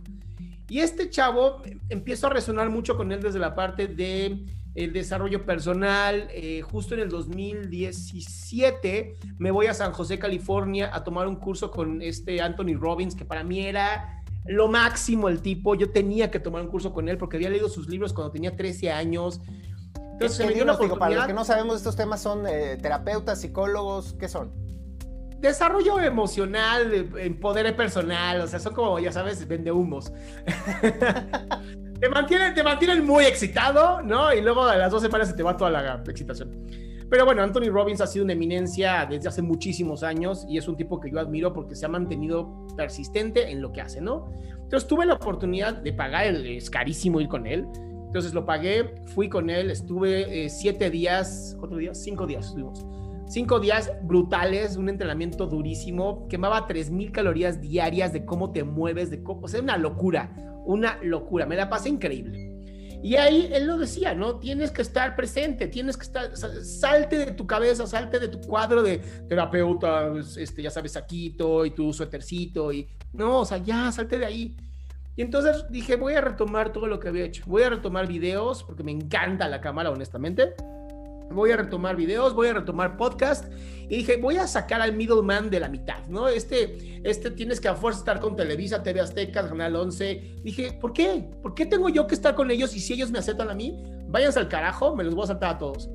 Y 0.69 0.79
este 0.79 1.09
chavo, 1.09 1.61
empiezo 1.89 2.27
a 2.27 2.29
resonar 2.31 2.69
mucho 2.69 2.97
con 2.97 3.11
él 3.11 3.21
desde 3.21 3.39
la 3.39 3.53
parte 3.53 3.87
de 3.87 4.45
el 4.75 4.93
desarrollo 4.93 5.45
personal. 5.45 6.29
Eh, 6.31 6.61
justo 6.61 6.95
en 6.95 7.01
el 7.01 7.09
2017 7.09 9.15
me 9.37 9.51
voy 9.51 9.67
a 9.67 9.73
San 9.73 9.91
José, 9.91 10.19
California, 10.19 10.89
a 10.93 11.03
tomar 11.03 11.27
un 11.27 11.35
curso 11.35 11.69
con 11.69 12.01
este 12.01 12.41
Anthony 12.41 12.75
Robbins, 12.75 13.15
que 13.15 13.25
para 13.25 13.43
mí 13.43 13.65
era 13.65 14.23
lo 14.45 14.67
máximo 14.67 15.29
el 15.29 15.41
tipo. 15.41 15.75
Yo 15.75 15.91
tenía 15.91 16.31
que 16.31 16.39
tomar 16.39 16.63
un 16.63 16.69
curso 16.69 16.93
con 16.93 17.09
él 17.09 17.17
porque 17.17 17.37
había 17.37 17.49
leído 17.49 17.69
sus 17.69 17.87
libros 17.87 18.13
cuando 18.13 18.31
tenía 18.31 18.55
13 18.55 18.91
años. 18.91 19.41
Entonces, 20.13 20.37
se 20.37 20.45
me 20.45 20.53
dio 20.53 20.63
una 20.63 20.77
digo, 20.77 20.97
para 20.97 21.15
los 21.15 21.25
que 21.25 21.33
no 21.33 21.43
sabemos 21.43 21.77
estos 21.77 21.95
temas, 21.95 22.21
¿son 22.21 22.45
eh, 22.47 22.77
terapeutas, 22.81 23.41
psicólogos? 23.41 24.13
¿Qué 24.13 24.29
son? 24.29 24.62
Desarrollo 25.43 25.99
emocional, 25.99 27.09
eh, 27.17 27.29
poder 27.31 27.75
personal, 27.75 28.39
o 28.39 28.47
sea, 28.47 28.59
son 28.59 28.73
como, 28.73 28.97
ya 28.97 29.11
sabes, 29.11 29.45
vende 29.45 29.73
humos. 29.73 30.09
te, 31.99 32.07
mantienen, 32.07 32.53
te 32.53 32.63
mantienen 32.63 33.05
muy 33.05 33.25
excitado, 33.25 34.01
¿no? 34.01 34.33
Y 34.33 34.39
luego 34.39 34.63
a 34.63 34.77
las 34.77 34.89
dos 34.89 35.01
semanas 35.01 35.27
se 35.27 35.33
te 35.33 35.43
va 35.43 35.57
toda 35.57 35.69
la 35.69 36.01
excitación. 36.07 36.65
Pero 37.09 37.25
bueno, 37.25 37.43
Anthony 37.43 37.69
Robbins 37.69 37.99
ha 37.99 38.07
sido 38.07 38.23
una 38.23 38.31
eminencia 38.31 39.05
desde 39.05 39.27
hace 39.27 39.41
muchísimos 39.41 40.01
años 40.01 40.45
y 40.47 40.57
es 40.57 40.69
un 40.69 40.77
tipo 40.77 41.01
que 41.01 41.11
yo 41.11 41.19
admiro 41.19 41.51
porque 41.51 41.75
se 41.75 41.85
ha 41.85 41.89
mantenido 41.89 42.65
persistente 42.77 43.51
en 43.51 43.61
lo 43.61 43.73
que 43.73 43.81
hace, 43.81 43.99
¿no? 43.99 44.31
Entonces 44.61 44.87
tuve 44.87 45.05
la 45.05 45.15
oportunidad 45.15 45.73
de 45.73 45.91
pagar, 45.91 46.27
es 46.27 46.69
carísimo 46.69 47.19
ir 47.19 47.27
con 47.27 47.47
él. 47.47 47.67
Entonces 48.05 48.33
lo 48.33 48.45
pagué, 48.45 48.95
fui 49.07 49.27
con 49.27 49.49
él, 49.49 49.71
estuve 49.71 50.45
eh, 50.45 50.49
siete 50.49 50.89
días, 50.89 51.57
¿cuatro 51.59 51.79
días? 51.79 52.01
Cinco 52.01 52.25
días 52.25 52.45
estuvimos. 52.45 52.85
Cinco 53.27 53.59
días 53.59 53.91
brutales, 54.03 54.75
un 54.75 54.89
entrenamiento 54.89 55.47
durísimo, 55.47 56.27
quemaba 56.27 56.67
3.000 56.67 57.11
calorías 57.11 57.61
diarias 57.61 58.13
de 58.13 58.25
cómo 58.25 58.51
te 58.51 58.63
mueves, 58.63 59.09
de 59.09 59.23
cómo, 59.23 59.41
o 59.41 59.47
sea, 59.47 59.61
una 59.61 59.77
locura, 59.77 60.35
una 60.65 60.99
locura, 61.01 61.45
me 61.45 61.55
la 61.55 61.69
pasé 61.69 61.89
increíble. 61.89 62.51
Y 63.01 63.15
ahí 63.15 63.49
él 63.51 63.65
lo 63.65 63.77
decía, 63.77 64.13
¿no? 64.13 64.39
Tienes 64.39 64.71
que 64.71 64.81
estar 64.81 65.15
presente, 65.15 65.67
tienes 65.67 65.97
que 65.97 66.03
estar, 66.03 66.35
salte 66.37 67.17
de 67.17 67.31
tu 67.31 67.45
cabeza, 67.45 67.85
salte 67.87 68.19
de 68.19 68.29
tu 68.29 68.39
cuadro 68.39 68.81
de 68.81 68.99
terapeuta, 69.27 70.13
este, 70.37 70.61
ya 70.61 70.69
sabes, 70.69 70.93
saquito 70.93 71.65
y 71.65 71.71
tu 71.71 71.91
suétercito 71.91 72.71
y 72.71 72.87
no, 73.11 73.39
o 73.39 73.45
sea, 73.45 73.57
ya, 73.57 73.91
salte 73.91 74.19
de 74.19 74.25
ahí. 74.25 74.55
Y 75.15 75.21
entonces 75.21 75.65
dije, 75.69 75.95
voy 75.95 76.13
a 76.13 76.21
retomar 76.21 76.71
todo 76.71 76.87
lo 76.87 76.99
que 76.99 77.09
había 77.09 77.25
hecho. 77.25 77.43
Voy 77.45 77.63
a 77.63 77.69
retomar 77.69 78.07
videos, 78.07 78.63
porque 78.63 78.83
me 78.83 78.91
encanta 78.91 79.47
la 79.47 79.61
cámara, 79.61 79.91
honestamente 79.91 80.53
voy 81.31 81.51
a 81.51 81.57
retomar 81.57 81.95
videos, 81.95 82.33
voy 82.33 82.47
a 82.47 82.53
retomar 82.53 82.97
podcast 82.97 83.45
y 83.89 83.97
dije, 83.97 84.17
voy 84.17 84.37
a 84.37 84.47
sacar 84.47 84.81
al 84.81 84.93
middleman 84.93 85.49
de 85.49 85.59
la 85.59 85.69
mitad, 85.69 86.05
¿no? 86.07 86.27
Este, 86.27 87.01
este 87.03 87.31
tienes 87.31 87.59
que 87.59 87.67
a 87.67 87.75
fuerza 87.75 87.99
estar 87.99 88.19
con 88.19 88.35
Televisa, 88.35 88.81
TV 88.81 89.01
Azteca, 89.01 89.47
Canal 89.47 89.75
11. 89.75 90.39
Dije, 90.43 90.73
¿por 90.73 90.93
qué? 90.93 91.29
¿Por 91.41 91.53
qué 91.53 91.65
tengo 91.65 91.89
yo 91.89 92.07
que 92.07 92.15
estar 92.15 92.33
con 92.35 92.49
ellos 92.49 92.75
y 92.75 92.79
si 92.79 92.93
ellos 92.93 93.11
me 93.11 93.19
aceptan 93.19 93.49
a 93.49 93.53
mí, 93.53 93.83
váyanse 94.07 94.39
al 94.39 94.47
carajo, 94.47 94.95
me 94.95 95.03
los 95.03 95.13
voy 95.15 95.25
a 95.25 95.27
saltar 95.27 95.55
a 95.55 95.57
todos. 95.57 95.89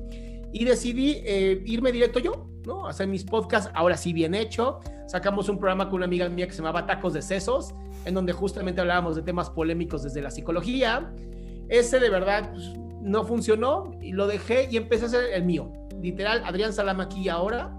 Y 0.51 0.65
decidí 0.65 1.21
eh, 1.25 1.61
irme 1.65 1.91
directo 1.91 2.19
yo, 2.19 2.47
¿no? 2.65 2.87
Hacer 2.87 3.07
mis 3.07 3.23
podcasts, 3.23 3.71
ahora 3.73 3.97
sí 3.97 4.13
bien 4.13 4.35
hecho. 4.35 4.79
Sacamos 5.07 5.49
un 5.49 5.57
programa 5.57 5.85
con 5.85 5.95
una 5.95 6.05
amiga 6.05 6.29
mía 6.29 6.45
que 6.45 6.53
se 6.53 6.59
llamaba 6.59 6.85
Tacos 6.85 7.13
de 7.13 7.21
Sesos, 7.21 7.73
en 8.05 8.13
donde 8.13 8.33
justamente 8.33 8.81
hablábamos 8.81 9.15
de 9.15 9.23
temas 9.23 9.49
polémicos 9.49 10.03
desde 10.03 10.21
la 10.21 10.31
psicología. 10.31 11.11
Ese 11.67 11.99
de 11.99 12.09
verdad, 12.09 12.51
pues, 12.51 12.71
no 13.01 13.23
funcionó 13.23 13.91
y 14.01 14.11
lo 14.11 14.27
dejé 14.27 14.67
y 14.71 14.77
empecé 14.77 15.05
a 15.05 15.07
hacer 15.07 15.33
el 15.33 15.45
mío. 15.45 15.71
Literal, 16.01 16.41
Adrián 16.45 16.73
Salam 16.73 16.99
aquí 17.01 17.29
ahora. 17.29 17.75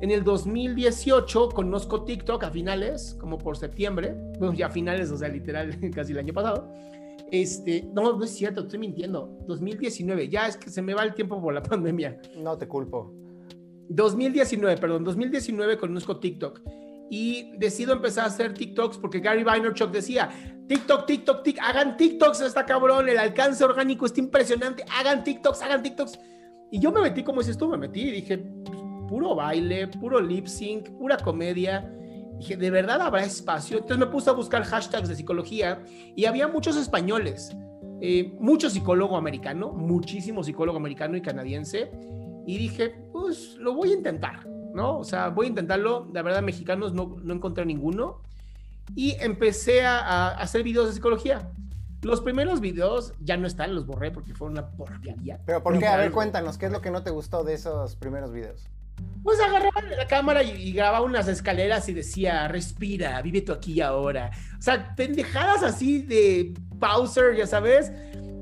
En 0.00 0.10
el 0.10 0.22
2018 0.22 1.48
conozco 1.48 2.04
TikTok 2.04 2.44
a 2.44 2.50
finales, 2.50 3.16
como 3.20 3.36
por 3.36 3.56
septiembre, 3.56 4.14
bueno, 4.38 4.54
ya 4.54 4.66
a 4.66 4.70
finales, 4.70 5.10
o 5.10 5.16
sea, 5.16 5.28
literal, 5.28 5.76
casi 5.94 6.12
el 6.12 6.18
año 6.18 6.32
pasado. 6.32 6.72
Este, 7.30 7.88
no, 7.92 8.16
no 8.16 8.24
es 8.24 8.30
cierto, 8.30 8.62
estoy 8.62 8.78
mintiendo. 8.78 9.36
2019, 9.46 10.28
ya 10.28 10.46
es 10.46 10.56
que 10.56 10.70
se 10.70 10.82
me 10.82 10.94
va 10.94 11.02
el 11.02 11.14
tiempo 11.14 11.40
por 11.42 11.52
la 11.52 11.62
pandemia. 11.64 12.20
No 12.36 12.56
te 12.56 12.68
culpo. 12.68 13.12
2019, 13.88 14.76
perdón, 14.76 15.04
2019 15.04 15.78
conozco 15.78 16.18
TikTok 16.18 16.60
y 17.10 17.56
decido 17.56 17.92
empezar 17.92 18.24
a 18.24 18.26
hacer 18.28 18.54
TikToks 18.54 18.98
porque 18.98 19.20
Gary 19.20 19.42
Vaynerchuk 19.42 19.90
decía, 19.90 20.30
TikTok, 20.66 21.06
TikTok, 21.06 21.42
TikTok, 21.42 21.64
hagan 21.64 21.96
TikToks, 21.96 22.40
está 22.42 22.66
cabrón, 22.66 23.08
el 23.08 23.18
alcance 23.18 23.64
orgánico 23.64 24.06
está 24.06 24.20
impresionante, 24.20 24.84
hagan 24.98 25.24
TikToks, 25.24 25.62
hagan 25.62 25.82
TikToks. 25.82 26.18
Y 26.70 26.78
yo 26.80 26.92
me 26.92 27.00
metí, 27.00 27.24
como 27.24 27.40
dices 27.40 27.56
tú, 27.56 27.68
me 27.68 27.78
metí 27.78 28.02
y 28.02 28.10
dije, 28.10 28.38
puro 29.08 29.34
baile, 29.34 29.88
puro 29.88 30.20
lip 30.20 30.46
sync, 30.46 30.90
pura 30.90 31.16
comedia. 31.16 31.90
Dije, 32.38 32.56
¿de 32.56 32.70
verdad 32.70 33.00
habrá 33.00 33.24
espacio? 33.24 33.78
Entonces 33.78 33.98
me 33.98 34.12
puse 34.12 34.28
a 34.30 34.34
buscar 34.34 34.62
hashtags 34.62 35.08
de 35.08 35.16
psicología 35.16 35.82
y 36.14 36.26
había 36.26 36.46
muchos 36.46 36.76
españoles, 36.76 37.56
eh, 38.00 38.32
mucho 38.38 38.68
psicólogo 38.68 39.16
americano, 39.16 39.72
muchísimo 39.72 40.44
psicólogo 40.44 40.76
americano 40.76 41.16
y 41.16 41.22
canadiense. 41.22 41.90
Y 42.46 42.58
dije, 42.58 42.94
pues 43.12 43.56
lo 43.56 43.74
voy 43.74 43.90
a 43.90 43.94
intentar. 43.94 44.46
¿No? 44.78 44.96
O 44.96 45.04
sea, 45.04 45.28
voy 45.28 45.46
a 45.46 45.48
intentarlo. 45.50 46.08
La 46.12 46.22
verdad, 46.22 46.40
mexicanos 46.40 46.94
no, 46.94 47.16
no 47.20 47.34
encontré 47.34 47.66
ninguno. 47.66 48.22
Y 48.94 49.16
empecé 49.20 49.84
a, 49.84 50.28
hacer 50.28 50.62
videos 50.62 50.86
de 50.86 50.94
psicología. 50.94 51.50
Los 52.02 52.20
primeros 52.20 52.60
videos 52.60 53.12
ya 53.20 53.36
no 53.36 53.48
están, 53.48 53.74
los 53.74 53.86
borré 53.86 54.12
porque 54.12 54.34
fue 54.34 54.48
una 54.48 54.70
porquería. 54.70 55.40
Pero 55.44 55.62
¿por 55.62 55.78
qué? 55.78 55.86
A 55.88 55.96
ver, 55.96 56.12
cuéntanos, 56.12 56.56
¿qué 56.56 56.66
es 56.66 56.72
lo 56.72 56.80
que 56.80 56.92
no 56.92 57.02
te 57.02 57.10
gustó 57.10 57.42
de 57.42 57.54
esos 57.54 57.96
primeros 57.96 58.32
videos? 58.32 58.68
Pues 59.24 59.40
agarraba 59.40 59.82
la 59.82 60.06
cámara 60.06 60.42
y, 60.44 60.72
grababa 60.72 61.04
unas 61.04 61.26
escaleras 61.26 61.88
y 61.88 61.92
decía, 61.92 62.46
respira, 62.46 63.20
vive 63.20 63.42
tú 63.42 63.52
aquí 63.52 63.72
y 63.74 63.80
ahora. 63.80 64.30
O 64.58 64.62
sea, 64.62 64.94
pendejadas 64.94 65.64
así 65.64 66.02
de 66.02 66.54
Bowser, 66.68 67.36
ya 67.36 67.48
sabes. 67.48 67.92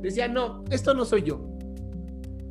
Decía, 0.03 0.29
no, 0.29 0.65
esto 0.71 0.93
no 0.93 1.07
soy 1.07 1.23
yo. 1.23 1.56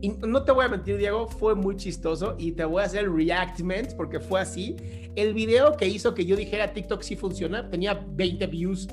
Y 0.01 0.09
no 0.09 0.43
te 0.43 0.51
voy 0.51 0.65
a 0.65 0.67
mentir, 0.67 0.97
Diego, 0.97 1.27
fue 1.27 1.55
muy 1.55 1.75
chistoso 1.75 2.35
y 2.37 2.51
te 2.51 2.65
voy 2.65 2.81
a 2.81 2.85
hacer 2.85 3.09
reactment 3.09 3.95
porque 3.95 4.19
fue 4.19 4.41
así. 4.41 4.75
El 5.15 5.33
video 5.33 5.75
que 5.77 5.87
hizo 5.87 6.13
que 6.13 6.25
yo 6.25 6.35
dijera 6.35 6.73
TikTok 6.73 7.01
sí 7.01 7.15
funciona 7.15 7.69
tenía 7.69 8.05
20 8.07 8.47
views. 8.47 8.87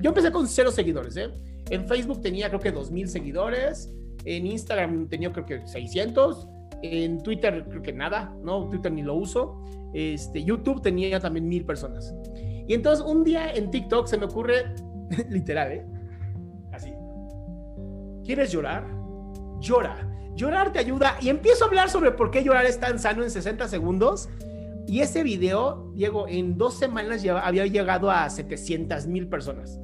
Yo 0.00 0.10
empecé 0.10 0.30
con 0.30 0.46
cero 0.46 0.70
seguidores, 0.70 1.16
¿eh? 1.16 1.30
En 1.70 1.86
Facebook 1.86 2.20
tenía 2.20 2.48
creo 2.48 2.60
que 2.60 2.72
2000 2.72 3.08
seguidores. 3.08 3.92
En 4.24 4.46
Instagram 4.46 5.08
tenía 5.08 5.32
creo 5.32 5.46
que 5.46 5.66
600. 5.66 6.48
En 6.82 7.22
Twitter 7.22 7.64
creo 7.68 7.82
que 7.82 7.92
nada, 7.92 8.34
¿no? 8.42 8.68
Twitter 8.68 8.92
ni 8.92 9.02
lo 9.02 9.14
uso. 9.14 9.64
Este, 9.92 10.42
YouTube 10.44 10.82
tenía 10.82 11.18
también 11.20 11.48
mil 11.48 11.64
personas. 11.64 12.14
Y 12.68 12.74
entonces 12.74 13.04
un 13.04 13.24
día 13.24 13.52
en 13.52 13.70
TikTok 13.70 14.06
se 14.06 14.16
me 14.16 14.26
ocurre, 14.26 14.74
literal, 15.28 15.72
¿eh? 15.72 15.86
Así. 16.72 16.92
¿Quieres 18.24 18.52
llorar? 18.52 18.99
Llora 19.60 20.10
Llorar 20.40 20.72
te 20.72 20.78
ayuda. 20.78 21.16
Y 21.20 21.28
empiezo 21.28 21.64
a 21.64 21.68
hablar 21.68 21.90
sobre 21.90 22.12
por 22.12 22.30
qué 22.30 22.42
llorar 22.42 22.64
es 22.64 22.80
tan 22.80 22.98
sano 22.98 23.22
en 23.22 23.30
60 23.30 23.68
segundos. 23.68 24.28
Y 24.86 25.00
ese 25.00 25.22
video, 25.22 25.92
Diego, 25.94 26.26
en 26.28 26.56
dos 26.56 26.78
semanas 26.78 27.22
ya 27.22 27.38
había 27.40 27.66
llegado 27.66 28.10
a 28.10 28.28
700 28.30 29.06
mil 29.06 29.28
personas. 29.28 29.78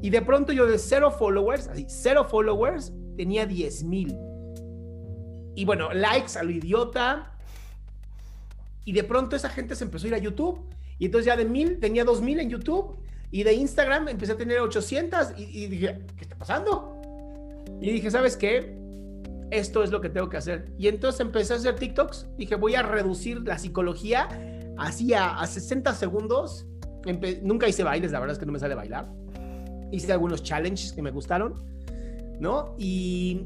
Y 0.00 0.10
de 0.10 0.22
pronto 0.22 0.52
yo 0.52 0.66
de 0.66 0.78
cero 0.78 1.10
followers, 1.10 1.66
así, 1.66 1.84
cero 1.88 2.24
followers, 2.30 2.92
tenía 3.16 3.46
10 3.46 3.82
mil. 3.84 4.16
Y 5.56 5.64
bueno, 5.64 5.92
likes 5.92 6.38
a 6.38 6.44
lo 6.44 6.50
idiota. 6.50 7.32
Y 8.84 8.92
de 8.92 9.02
pronto 9.02 9.34
esa 9.34 9.48
gente 9.48 9.74
se 9.74 9.82
empezó 9.84 10.06
a 10.06 10.08
ir 10.08 10.14
a 10.14 10.18
YouTube. 10.18 10.60
Y 11.00 11.06
entonces 11.06 11.26
ya 11.26 11.36
de 11.36 11.44
mil 11.44 11.80
tenía 11.80 12.04
dos 12.04 12.22
mil 12.22 12.38
en 12.38 12.50
YouTube. 12.50 12.96
Y 13.32 13.42
de 13.42 13.52
Instagram 13.54 14.08
empecé 14.08 14.32
a 14.32 14.36
tener 14.36 14.60
800. 14.60 15.32
Y, 15.36 15.64
y 15.64 15.66
dije, 15.66 15.98
¿qué 16.16 16.22
está 16.22 16.36
pasando? 16.36 16.94
Y 17.80 17.90
dije, 17.90 18.10
¿sabes 18.10 18.36
qué? 18.36 18.77
Esto 19.50 19.82
es 19.82 19.90
lo 19.90 20.00
que 20.00 20.08
tengo 20.08 20.28
que 20.28 20.36
hacer. 20.36 20.72
Y 20.78 20.88
entonces 20.88 21.20
empecé 21.20 21.54
a 21.54 21.56
hacer 21.56 21.76
TikToks. 21.76 22.26
Dije, 22.36 22.54
voy 22.56 22.74
a 22.74 22.82
reducir 22.82 23.40
la 23.42 23.58
psicología 23.58 24.28
así 24.76 25.14
a, 25.14 25.44
60 25.44 25.94
segundos. 25.94 26.66
Nunca 27.42 27.68
hice 27.68 27.84
bailes, 27.84 28.12
la 28.12 28.20
verdad 28.20 28.34
es 28.34 28.38
que 28.38 28.46
no 28.46 28.52
me 28.52 28.58
sale 28.58 28.74
bailar. 28.74 29.08
Hice 29.90 30.12
algunos 30.12 30.42
challenges 30.42 30.92
que 30.92 31.00
me 31.00 31.10
gustaron, 31.10 31.62
¿no? 32.38 32.74
Y, 32.76 33.44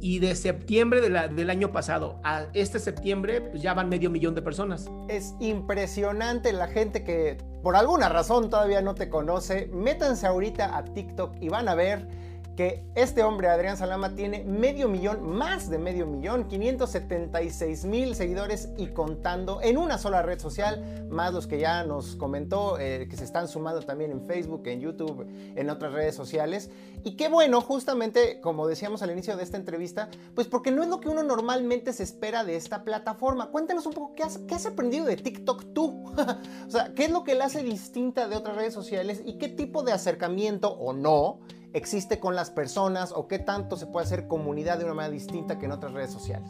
y 0.00 0.18
de 0.18 0.34
septiembre 0.34 1.00
del 1.00 1.50
año 1.50 1.70
pasado 1.70 2.18
a 2.24 2.46
este 2.54 2.78
septiembre, 2.78 3.40
pues 3.42 3.62
ya 3.62 3.74
van 3.74 3.88
medio 3.88 4.10
millón 4.10 4.34
de 4.34 4.42
personas. 4.42 4.90
Es 5.08 5.34
impresionante 5.38 6.52
la 6.52 6.68
gente 6.68 7.04
que 7.04 7.36
por 7.62 7.76
alguna 7.76 8.08
razón 8.08 8.48
todavía 8.50 8.80
no 8.80 8.94
te 8.94 9.10
conoce. 9.10 9.68
Métanse 9.72 10.26
ahorita 10.26 10.76
a 10.76 10.84
TikTok 10.84 11.36
y 11.40 11.50
van 11.50 11.68
a 11.68 11.74
ver 11.74 12.08
que 12.56 12.84
este 12.94 13.22
hombre, 13.22 13.48
Adrián 13.48 13.76
Salama, 13.76 14.14
tiene 14.14 14.44
medio 14.44 14.88
millón, 14.88 15.26
más 15.26 15.70
de 15.70 15.78
medio 15.78 16.06
millón, 16.06 16.48
576 16.48 17.84
mil 17.86 18.14
seguidores 18.14 18.68
y 18.76 18.88
contando 18.88 19.60
en 19.62 19.78
una 19.78 19.96
sola 19.96 20.22
red 20.22 20.38
social, 20.38 21.06
más 21.08 21.32
los 21.32 21.46
que 21.46 21.58
ya 21.58 21.84
nos 21.84 22.16
comentó, 22.16 22.78
eh, 22.78 23.06
que 23.08 23.16
se 23.16 23.24
están 23.24 23.48
sumando 23.48 23.80
también 23.82 24.10
en 24.10 24.26
Facebook, 24.26 24.66
en 24.66 24.80
YouTube, 24.80 25.26
en 25.56 25.70
otras 25.70 25.92
redes 25.92 26.14
sociales. 26.14 26.70
Y 27.04 27.16
qué 27.16 27.28
bueno, 27.28 27.60
justamente 27.60 28.40
como 28.40 28.66
decíamos 28.66 29.02
al 29.02 29.10
inicio 29.10 29.36
de 29.36 29.42
esta 29.42 29.56
entrevista, 29.56 30.08
pues 30.34 30.46
porque 30.46 30.70
no 30.70 30.82
es 30.82 30.88
lo 30.88 31.00
que 31.00 31.08
uno 31.08 31.22
normalmente 31.22 31.92
se 31.92 32.02
espera 32.02 32.44
de 32.44 32.56
esta 32.56 32.84
plataforma. 32.84 33.50
Cuéntanos 33.50 33.86
un 33.86 33.94
poco 33.94 34.14
qué 34.14 34.24
has, 34.24 34.38
qué 34.38 34.54
has 34.54 34.66
aprendido 34.66 35.06
de 35.06 35.16
TikTok 35.16 35.72
tú. 35.72 36.12
o 36.66 36.70
sea, 36.70 36.92
qué 36.94 37.06
es 37.06 37.10
lo 37.10 37.24
que 37.24 37.34
la 37.34 37.46
hace 37.46 37.62
distinta 37.62 38.28
de 38.28 38.36
otras 38.36 38.56
redes 38.56 38.74
sociales 38.74 39.22
y 39.24 39.38
qué 39.38 39.48
tipo 39.48 39.82
de 39.82 39.92
acercamiento 39.92 40.70
o 40.72 40.92
no 40.92 41.40
existe 41.72 42.20
con 42.20 42.34
las 42.34 42.50
personas 42.50 43.12
o 43.14 43.28
qué 43.28 43.38
tanto 43.38 43.76
se 43.76 43.86
puede 43.86 44.06
hacer 44.06 44.28
comunidad 44.28 44.78
de 44.78 44.84
una 44.84 44.94
manera 44.94 45.12
distinta 45.12 45.58
que 45.58 45.66
en 45.66 45.72
otras 45.72 45.92
redes 45.92 46.10
sociales? 46.10 46.48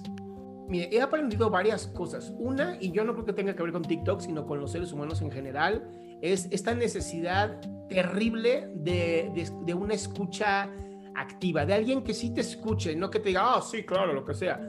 he 0.74 1.02
aprendido 1.02 1.50
varias 1.50 1.86
cosas. 1.86 2.32
Una, 2.38 2.78
y 2.80 2.92
yo 2.92 3.04
no 3.04 3.12
creo 3.12 3.26
que 3.26 3.32
tenga 3.34 3.54
que 3.54 3.62
ver 3.62 3.72
con 3.72 3.82
TikTok, 3.82 4.20
sino 4.20 4.46
con 4.46 4.58
los 4.58 4.72
seres 4.72 4.90
humanos 4.92 5.20
en 5.20 5.30
general, 5.30 5.86
es 6.22 6.48
esta 6.50 6.74
necesidad 6.74 7.60
terrible 7.88 8.70
de, 8.74 9.50
de, 9.66 9.74
una 9.74 9.92
escucha 9.92 10.70
activa, 11.14 11.66
de 11.66 11.74
alguien 11.74 12.02
que 12.02 12.14
sí 12.14 12.32
te 12.32 12.40
escuche, 12.40 12.96
no 12.96 13.10
que 13.10 13.18
te 13.18 13.30
diga, 13.30 13.54
ah, 13.54 13.60
sí, 13.60 13.82
claro, 13.82 14.14
lo 14.14 14.24
que 14.24 14.32
sea. 14.34 14.60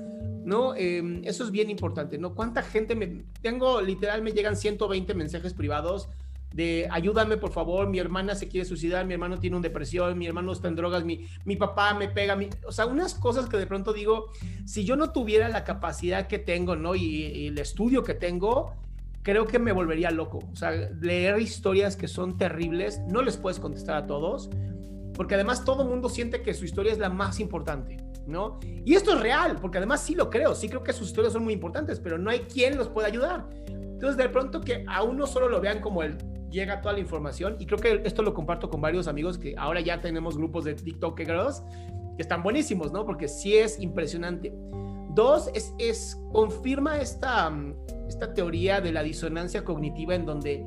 ¿no? 0.43 0.75
Em, 0.75 1.21
eso 1.23 1.45
es 1.45 1.51
bien 1.51 1.69
importante, 1.69 2.17
¿no? 2.17 2.35
¿Cuánta 2.35 2.61
gente 2.63 2.95
me... 2.95 3.23
Tengo, 3.41 3.79
literal, 3.79 4.21
me 4.21 4.31
llegan 4.31 4.57
120 4.57 5.13
mensajes 5.13 5.53
privados 5.53 6.09
de 6.53 6.87
ayúdame 6.91 7.37
por 7.37 7.51
favor, 7.51 7.87
mi 7.89 7.99
hermana 7.99 8.35
se 8.35 8.47
quiere 8.47 8.65
suicidar, 8.65 9.05
mi 9.05 9.13
hermano 9.13 9.39
tiene 9.39 9.55
una 9.55 9.63
depresión, 9.63 10.17
mi 10.17 10.27
hermano 10.27 10.51
está 10.51 10.67
en 10.67 10.75
drogas, 10.75 11.03
mi, 11.03 11.25
mi 11.45 11.55
papá 11.55 11.95
me 11.95 12.07
pega, 12.07 12.35
mi, 12.35 12.47
o 12.65 12.71
sea, 12.71 12.85
unas 12.85 13.15
cosas 13.15 13.49
que 13.49 13.57
de 13.57 13.65
pronto 13.65 13.91
digo, 13.91 14.27
si 14.65 14.85
yo 14.85 14.95
no 14.95 15.11
tuviera 15.11 15.49
la 15.49 15.63
capacidad 15.63 16.27
que 16.27 16.37
tengo, 16.37 16.75
¿no? 16.75 16.95
Y, 16.95 17.47
el 17.47 17.57
estudio 17.57 18.03
que 18.03 18.13
tengo, 18.13 18.75
creo 19.23 19.47
que 19.47 19.57
me 19.57 19.71
volvería 19.71 20.11
loco. 20.11 20.39
O 20.51 20.55
sea, 20.55 20.71
leer 20.71 21.39
historias 21.39 21.95
que 21.95 22.07
son 22.07 22.37
terribles, 22.37 23.01
no 23.09 23.21
les 23.21 23.37
puedes 23.37 23.59
contestar 23.59 23.95
a 23.97 24.05
todos, 24.05 24.49
porque 25.15 25.35
además 25.35 25.65
todo 25.65 25.85
mundo 25.85 26.07
siente 26.07 26.41
que 26.43 26.53
su 26.53 26.65
historia 26.65 26.91
es 26.91 26.99
la 26.99 27.09
más 27.09 27.39
importante, 27.39 27.97
¿no? 28.27 28.59
Y 28.85 28.93
esto 28.93 29.15
es 29.15 29.21
real, 29.21 29.57
porque 29.59 29.79
además 29.79 30.01
sí 30.01 30.13
lo 30.13 30.29
creo, 30.29 30.53
sí 30.53 30.69
creo 30.69 30.83
que 30.83 30.93
sus 30.93 31.07
historias 31.07 31.33
son 31.33 31.43
muy 31.43 31.53
importantes, 31.53 31.99
pero 31.99 32.19
no 32.19 32.29
hay 32.29 32.41
quien 32.41 32.77
los 32.77 32.89
pueda 32.89 33.07
ayudar. 33.07 33.49
Entonces, 33.67 34.17
de 34.17 34.29
pronto 34.29 34.61
que 34.61 34.83
a 34.87 35.01
uno 35.01 35.25
solo 35.25 35.49
lo 35.49 35.61
vean 35.61 35.79
como 35.79 36.03
el 36.03 36.17
llega 36.53 36.81
toda 36.81 36.93
la 36.93 36.99
información 37.01 37.57
y 37.59 37.65
creo 37.65 37.79
que 37.79 38.01
esto 38.05 38.21
lo 38.21 38.33
comparto 38.33 38.69
con 38.69 38.79
varios 38.79 39.07
amigos 39.07 39.37
que 39.37 39.55
ahora 39.57 39.81
ya 39.81 39.99
tenemos 39.99 40.37
grupos 40.37 40.63
de 40.63 40.75
TikTokers 40.75 41.63
que 42.15 42.21
están 42.21 42.43
buenísimos, 42.43 42.93
¿no? 42.93 43.05
Porque 43.05 43.27
sí 43.27 43.57
es 43.57 43.79
impresionante. 43.79 44.53
Dos, 45.09 45.49
es, 45.53 45.73
es 45.79 46.21
confirma 46.31 46.97
esta, 46.99 47.51
esta 48.07 48.33
teoría 48.33 48.81
de 48.81 48.91
la 48.91 49.03
disonancia 49.03 49.63
cognitiva 49.63 50.15
en 50.15 50.25
donde 50.25 50.65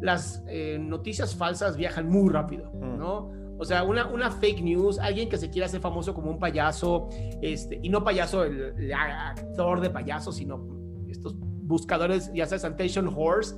las 0.00 0.44
eh, 0.48 0.78
noticias 0.80 1.34
falsas 1.34 1.76
viajan 1.76 2.08
muy 2.08 2.30
rápido, 2.30 2.70
mm. 2.72 2.98
¿no? 2.98 3.30
O 3.60 3.64
sea, 3.64 3.82
una, 3.82 4.06
una 4.06 4.30
fake 4.30 4.62
news, 4.62 4.98
alguien 5.00 5.28
que 5.28 5.36
se 5.36 5.50
quiera 5.50 5.66
hacer 5.66 5.80
famoso 5.80 6.14
como 6.14 6.30
un 6.30 6.38
payaso, 6.38 7.08
este, 7.42 7.80
y 7.82 7.88
no 7.88 8.04
payaso, 8.04 8.44
el, 8.44 8.92
actor 8.92 9.80
de 9.80 9.90
payaso, 9.90 10.30
sino 10.30 10.64
estos 11.08 11.34
buscadores, 11.36 12.30
ya 12.32 12.46
sea 12.46 12.60
Santation 12.60 13.12
Horse, 13.14 13.56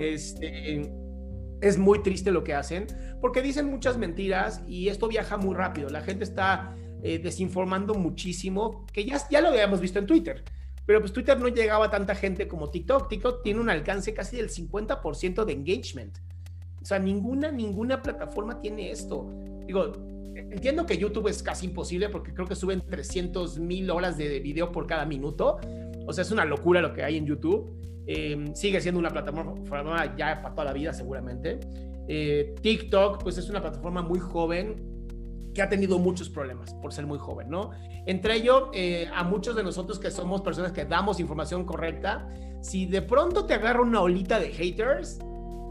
este, 0.00 0.90
es 1.62 1.78
muy 1.78 2.02
triste 2.02 2.30
lo 2.32 2.44
que 2.44 2.54
hacen, 2.54 2.86
porque 3.20 3.40
dicen 3.40 3.66
muchas 3.66 3.96
mentiras 3.96 4.62
y 4.66 4.88
esto 4.88 5.08
viaja 5.08 5.36
muy 5.36 5.54
rápido. 5.54 5.88
La 5.88 6.02
gente 6.02 6.24
está 6.24 6.74
eh, 7.02 7.18
desinformando 7.18 7.94
muchísimo, 7.94 8.84
que 8.92 9.04
ya, 9.04 9.20
ya 9.30 9.40
lo 9.40 9.48
habíamos 9.48 9.80
visto 9.80 9.98
en 9.98 10.06
Twitter. 10.06 10.44
Pero 10.84 11.00
pues 11.00 11.12
Twitter 11.12 11.38
no 11.38 11.48
llegaba 11.48 11.86
a 11.86 11.90
tanta 11.90 12.14
gente 12.16 12.48
como 12.48 12.70
TikTok. 12.70 13.08
TikTok 13.08 13.42
tiene 13.42 13.60
un 13.60 13.70
alcance 13.70 14.12
casi 14.12 14.36
del 14.36 14.50
50% 14.50 15.44
de 15.44 15.52
engagement. 15.52 16.18
O 16.82 16.84
sea, 16.84 16.98
ninguna, 16.98 17.52
ninguna 17.52 18.02
plataforma 18.02 18.60
tiene 18.60 18.90
esto. 18.90 19.30
Digo, 19.64 19.92
entiendo 20.34 20.84
que 20.84 20.98
YouTube 20.98 21.28
es 21.28 21.44
casi 21.44 21.66
imposible 21.66 22.08
porque 22.08 22.34
creo 22.34 22.48
que 22.48 22.56
suben 22.56 22.82
300 22.84 23.60
mil 23.60 23.88
horas 23.90 24.18
de 24.18 24.40
video 24.40 24.72
por 24.72 24.88
cada 24.88 25.06
minuto. 25.06 25.58
O 26.06 26.12
sea, 26.12 26.22
es 26.22 26.32
una 26.32 26.44
locura 26.44 26.82
lo 26.82 26.92
que 26.92 27.04
hay 27.04 27.16
en 27.16 27.26
YouTube. 27.26 27.78
Em, 28.06 28.54
sigue 28.54 28.80
siendo 28.80 28.98
una 28.98 29.10
plataforma 29.10 30.16
ya 30.16 30.42
para 30.42 30.54
toda 30.54 30.64
la 30.66 30.72
vida 30.72 30.92
seguramente. 30.92 31.60
Eh, 32.08 32.54
TikTok 32.60 33.22
pues 33.22 33.38
es 33.38 33.48
una 33.48 33.60
plataforma 33.60 34.02
muy 34.02 34.18
joven 34.18 34.92
que 35.54 35.62
ha 35.62 35.68
tenido 35.68 35.98
muchos 35.98 36.28
problemas 36.28 36.74
por 36.74 36.92
ser 36.92 37.06
muy 37.06 37.18
joven, 37.18 37.48
¿no? 37.50 37.70
Entre 38.06 38.36
ello, 38.36 38.70
eh, 38.74 39.08
a 39.14 39.22
muchos 39.22 39.54
de 39.54 39.62
nosotros 39.62 39.98
que 39.98 40.10
somos 40.10 40.40
personas 40.40 40.72
que 40.72 40.84
damos 40.84 41.20
información 41.20 41.64
correcta, 41.64 42.28
si 42.60 42.86
de 42.86 43.02
pronto 43.02 43.44
te 43.44 43.54
agarra 43.54 43.82
una 43.82 44.00
olita 44.00 44.40
de 44.40 44.50
haters, 44.50 45.18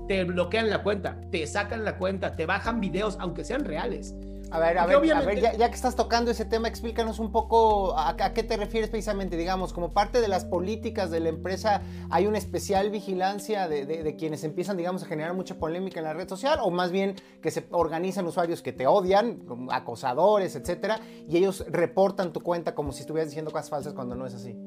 te 0.07 0.23
bloquean 0.23 0.69
la 0.69 0.83
cuenta, 0.83 1.19
te 1.31 1.45
sacan 1.47 1.83
la 1.83 1.97
cuenta, 1.97 2.35
te 2.35 2.45
bajan 2.45 2.79
videos, 2.79 3.17
aunque 3.19 3.43
sean 3.43 3.65
reales. 3.65 4.15
A 4.51 4.59
ver, 4.59 4.77
a 4.77 4.85
ver, 4.85 5.13
a 5.13 5.21
ver 5.21 5.39
ya, 5.39 5.69
que 5.69 5.75
estás 5.75 5.95
tocando 5.95 6.29
ese 6.29 6.43
tema, 6.43 6.67
explícanos 6.67 7.19
un 7.19 7.31
poco 7.31 7.97
a, 7.97 8.15
qué 8.33 8.43
te 8.43 8.57
refieres 8.57 8.89
precisamente. 8.89 9.37
Digamos, 9.37 9.71
como 9.71 9.93
parte 9.93 10.19
de 10.19 10.27
las 10.27 10.43
políticas 10.43 11.09
de 11.09 11.21
la 11.21 11.29
empresa, 11.29 11.81
¿hay 12.09 12.27
una 12.27 12.37
especial 12.37 12.89
vigilancia 12.89 13.69
de, 13.69 14.15
quienes 14.19 14.43
empiezan, 14.43 14.75
digamos, 14.75 15.03
a 15.03 15.05
generar 15.05 15.33
mucha 15.33 15.55
polémica 15.55 16.01
en 16.01 16.05
la 16.05 16.13
red 16.13 16.27
social? 16.27 16.59
¿O 16.61 16.69
más 16.69 16.91
bien 16.91 17.15
que 17.41 17.49
se 17.49 17.65
organizan 17.71 18.27
usuarios 18.27 18.61
que 18.61 18.73
te 18.73 18.87
odian, 18.87 19.39
acosadores, 19.71 20.57
etcétera, 20.57 20.99
y 21.29 21.37
ellos 21.37 21.63
reportan 21.69 22.33
tu 22.33 22.41
cuenta 22.41 22.75
como 22.75 22.91
si 22.91 23.01
estuvieras 23.01 23.29
diciendo 23.29 23.51
cosas 23.51 23.69
falsas 23.69 23.93
cuando 23.93 24.15
no 24.15 24.25
es 24.25 24.35
así? 24.35 24.57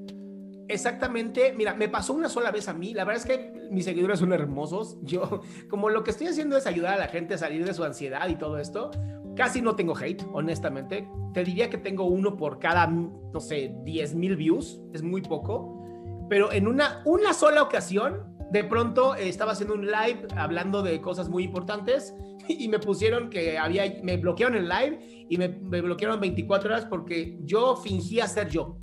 Exactamente, 0.67 1.53
mira, 1.53 1.75
me 1.75 1.91
pasó 1.91 2.15
una 2.15 2.31
sola 2.31 2.51
vez 2.51 2.69
a 2.69 2.73
mí, 2.73 2.95
la 2.95 3.05
verdad 3.05 3.23
es 3.23 3.27
que 3.27 3.69
mis 3.71 3.85
seguidores 3.85 4.19
son 4.19 4.33
hermosos, 4.33 4.97
yo 5.03 5.43
como 5.69 5.91
lo 5.91 6.05
que 6.05 6.11
estoy 6.11 6.29
haciendo 6.29 6.57
es 6.57 6.67
ayudar 6.67 6.95
a 6.95 6.97
la 6.97 7.09
gente 7.09 7.35
a 7.35 7.39
salir 7.39 7.67
de 7.67 7.75
su 7.75 7.85
ansiedad 7.85 8.27
y 8.29 8.37
todo 8.37 8.59
esto, 8.59 8.91
Casi 9.37 9.61
no 9.61 9.75
tengo 9.75 9.97
hate, 9.97 10.25
honestamente. 10.33 11.09
Te 11.33 11.45
diría 11.45 11.69
que 11.69 11.79
tengo 11.79 12.05
uno 12.05 12.37
por 12.37 12.59
cada, 12.59 12.87
no 12.87 13.41
sé, 13.41 13.75
10 13.83 14.15
mil 14.15 14.37
views. 14.37 14.81
Es 14.93 15.03
muy 15.03 15.23
poco. 15.23 15.81
Pero 16.29 16.53
en 16.53 16.69
una, 16.69 17.03
una 17.05 17.33
sola 17.35 17.63
ocasión, 17.63 18.37
de 18.51 18.65
pronto 18.65 19.17
eh, 19.17 19.29
estaba 19.29 19.53
haciendo 19.53 19.75
un 19.75 19.87
live 19.87 20.29
hablando 20.37 20.83
de 20.83 21.01
cosas 21.01 21.29
muy 21.29 21.45
importantes 21.45 22.15
y 22.49 22.69
me 22.69 22.79
pusieron 22.79 23.31
que 23.31 23.59
había, 23.59 23.85
me 24.03 24.17
bloquearon 24.17 24.57
el 24.57 24.69
live 24.69 25.27
y 25.29 25.37
me, 25.37 25.49
me 25.49 25.81
bloquearon 25.81 26.21
24 26.21 26.71
horas 26.71 26.85
porque 26.87 27.39
yo 27.43 27.77
fingía 27.77 28.29
ser 28.29 28.49
yo. 28.49 28.79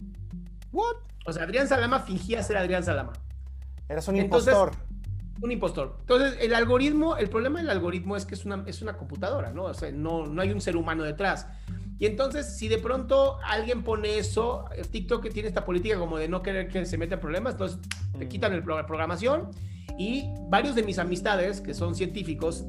What? 0.72 0.97
O 1.26 1.32
sea, 1.32 1.43
Adrián 1.43 1.68
Salama 1.68 1.99
fingía 1.99 2.43
ser 2.43 2.58
Adrián 2.58 2.84
Salama. 2.84 3.14
Eras 3.88 4.08
un 4.08 4.18
impostor 4.18 4.72
un 5.41 5.51
impostor. 5.51 5.97
Entonces, 6.01 6.37
el 6.39 6.53
algoritmo, 6.53 7.17
el 7.17 7.29
problema 7.29 7.59
del 7.59 7.69
algoritmo 7.69 8.15
es 8.15 8.25
que 8.25 8.35
es 8.35 8.45
una, 8.45 8.63
es 8.67 8.81
una 8.81 8.97
computadora, 8.97 9.51
¿no? 9.51 9.63
O 9.63 9.73
sea, 9.73 9.91
no, 9.91 10.27
no 10.27 10.41
hay 10.41 10.51
un 10.51 10.61
ser 10.61 10.77
humano 10.77 11.03
detrás. 11.03 11.47
Y 11.97 12.05
entonces, 12.05 12.57
si 12.57 12.67
de 12.67 12.77
pronto 12.77 13.37
alguien 13.43 13.83
pone 13.83 14.17
eso, 14.17 14.65
TikTok 14.91 15.29
tiene 15.29 15.47
esta 15.47 15.65
política 15.65 15.97
como 15.97 16.17
de 16.17 16.27
no 16.27 16.41
querer 16.41 16.67
que 16.67 16.85
se 16.85 16.97
meta 16.97 17.15
en 17.15 17.21
problemas, 17.21 17.53
entonces 17.53 17.79
te 18.17 18.25
mm. 18.25 18.29
quitan 18.29 18.53
el, 18.53 18.63
la 18.65 18.85
programación 18.85 19.51
y 19.97 20.25
varios 20.49 20.75
de 20.75 20.83
mis 20.83 20.97
amistades, 20.99 21.61
que 21.61 21.73
son 21.73 21.95
científicos, 21.95 22.65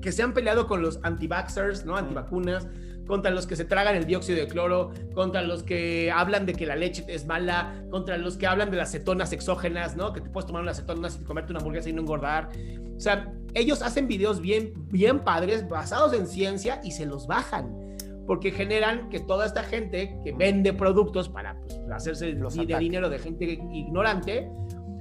que 0.00 0.12
se 0.12 0.22
han 0.22 0.32
peleado 0.32 0.66
con 0.66 0.80
los 0.80 1.00
anti-vaxxers, 1.02 1.84
¿no? 1.84 1.96
Antivacunas, 1.96 2.66
contra 3.06 3.30
los 3.30 3.46
que 3.46 3.56
se 3.56 3.64
tragan 3.64 3.96
el 3.96 4.06
dióxido 4.06 4.38
de 4.38 4.48
cloro, 4.48 4.90
contra 5.14 5.42
los 5.42 5.62
que 5.62 6.10
hablan 6.10 6.46
de 6.46 6.54
que 6.54 6.66
la 6.66 6.76
leche 6.76 7.04
es 7.08 7.26
mala, 7.26 7.74
contra 7.90 8.16
los 8.18 8.36
que 8.36 8.46
hablan 8.46 8.70
de 8.70 8.76
las 8.76 8.92
cetonas 8.92 9.32
exógenas, 9.32 9.96
¿no? 9.96 10.12
Que 10.12 10.20
te 10.20 10.28
puedes 10.28 10.46
tomar 10.46 10.62
unas 10.62 10.78
cetonas 10.78 11.18
y 11.20 11.24
comerte 11.24 11.52
una 11.52 11.60
hamburguesa 11.60 11.88
y 11.88 11.92
no 11.92 12.02
engordar. 12.02 12.50
O 12.96 13.00
sea, 13.00 13.32
ellos 13.54 13.82
hacen 13.82 14.08
videos 14.08 14.40
bien, 14.40 14.72
bien 14.90 15.20
padres, 15.20 15.68
basados 15.68 16.12
en 16.12 16.26
ciencia 16.26 16.80
y 16.82 16.92
se 16.92 17.06
los 17.06 17.26
bajan. 17.26 17.96
Porque 18.26 18.50
generan 18.50 19.08
que 19.08 19.20
toda 19.20 19.46
esta 19.46 19.62
gente 19.62 20.18
que 20.24 20.32
vende 20.32 20.72
productos 20.72 21.28
para 21.28 21.56
pues, 21.60 21.80
hacerse 21.92 22.34
de 22.34 22.78
dinero 22.78 23.08
de 23.08 23.18
gente 23.20 23.44
ignorante, 23.44 24.50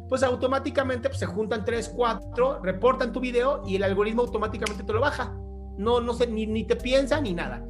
pues 0.07 0.21
automáticamente 0.21 1.09
pues, 1.09 1.19
se 1.19 1.25
juntan 1.25 1.65
3, 1.65 1.91
4, 1.95 2.59
reportan 2.61 3.11
tu 3.11 3.19
video 3.19 3.63
y 3.65 3.77
el 3.77 3.83
algoritmo 3.83 4.21
automáticamente 4.21 4.83
te 4.83 4.93
lo 4.93 5.01
baja. 5.01 5.35
No, 5.77 5.99
no 5.99 6.13
sé, 6.13 6.27
ni, 6.27 6.45
ni 6.45 6.65
te 6.65 6.75
piensa 6.75 7.19
ni 7.19 7.33
nada. 7.33 7.65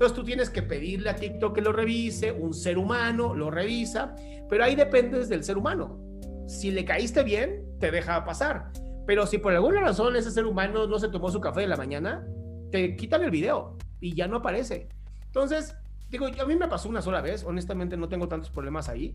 Entonces 0.00 0.16
tú 0.16 0.24
tienes 0.24 0.48
que 0.48 0.62
pedirle 0.62 1.10
a 1.10 1.14
TikTok 1.14 1.54
que 1.54 1.60
lo 1.60 1.72
revise, 1.72 2.32
un 2.32 2.54
ser 2.54 2.78
humano 2.78 3.34
lo 3.34 3.50
revisa, 3.50 4.14
pero 4.48 4.64
ahí 4.64 4.74
dependes 4.74 5.28
del 5.28 5.44
ser 5.44 5.58
humano. 5.58 6.00
Si 6.46 6.70
le 6.70 6.86
caíste 6.86 7.22
bien, 7.22 7.66
te 7.78 7.90
deja 7.90 8.24
pasar. 8.24 8.72
Pero 9.06 9.26
si 9.26 9.36
por 9.36 9.52
alguna 9.52 9.82
razón 9.82 10.16
ese 10.16 10.30
ser 10.30 10.46
humano 10.46 10.86
no 10.86 10.98
se 10.98 11.10
tomó 11.10 11.30
su 11.30 11.38
café 11.38 11.60
de 11.60 11.66
la 11.66 11.76
mañana, 11.76 12.26
te 12.72 12.96
quitan 12.96 13.22
el 13.24 13.30
video 13.30 13.76
y 14.00 14.14
ya 14.14 14.26
no 14.26 14.38
aparece. 14.38 14.88
Entonces, 15.26 15.76
digo, 16.08 16.28
a 16.28 16.46
mí 16.46 16.56
me 16.56 16.66
pasó 16.66 16.88
una 16.88 17.02
sola 17.02 17.20
vez, 17.20 17.44
honestamente 17.44 17.98
no 17.98 18.08
tengo 18.08 18.26
tantos 18.26 18.48
problemas 18.48 18.88
ahí, 18.88 19.14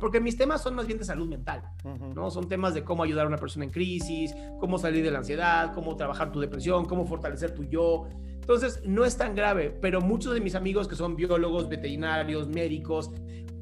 porque 0.00 0.18
mis 0.18 0.36
temas 0.36 0.60
son 0.60 0.74
más 0.74 0.88
bien 0.88 0.98
de 0.98 1.04
salud 1.04 1.28
mental, 1.28 1.62
¿no? 2.16 2.32
Son 2.32 2.48
temas 2.48 2.74
de 2.74 2.82
cómo 2.82 3.04
ayudar 3.04 3.26
a 3.26 3.28
una 3.28 3.38
persona 3.38 3.64
en 3.64 3.70
crisis, 3.70 4.34
cómo 4.58 4.76
salir 4.76 5.04
de 5.04 5.12
la 5.12 5.18
ansiedad, 5.18 5.72
cómo 5.72 5.94
trabajar 5.94 6.32
tu 6.32 6.40
depresión, 6.40 6.86
cómo 6.86 7.06
fortalecer 7.06 7.54
tu 7.54 7.62
yo. 7.62 8.08
Entonces, 8.40 8.82
no 8.84 9.04
es 9.04 9.16
tan 9.16 9.34
grave, 9.34 9.76
pero 9.80 10.00
muchos 10.00 10.34
de 10.34 10.40
mis 10.40 10.54
amigos 10.54 10.88
que 10.88 10.96
son 10.96 11.14
biólogos, 11.14 11.68
veterinarios, 11.68 12.48
médicos, 12.48 13.10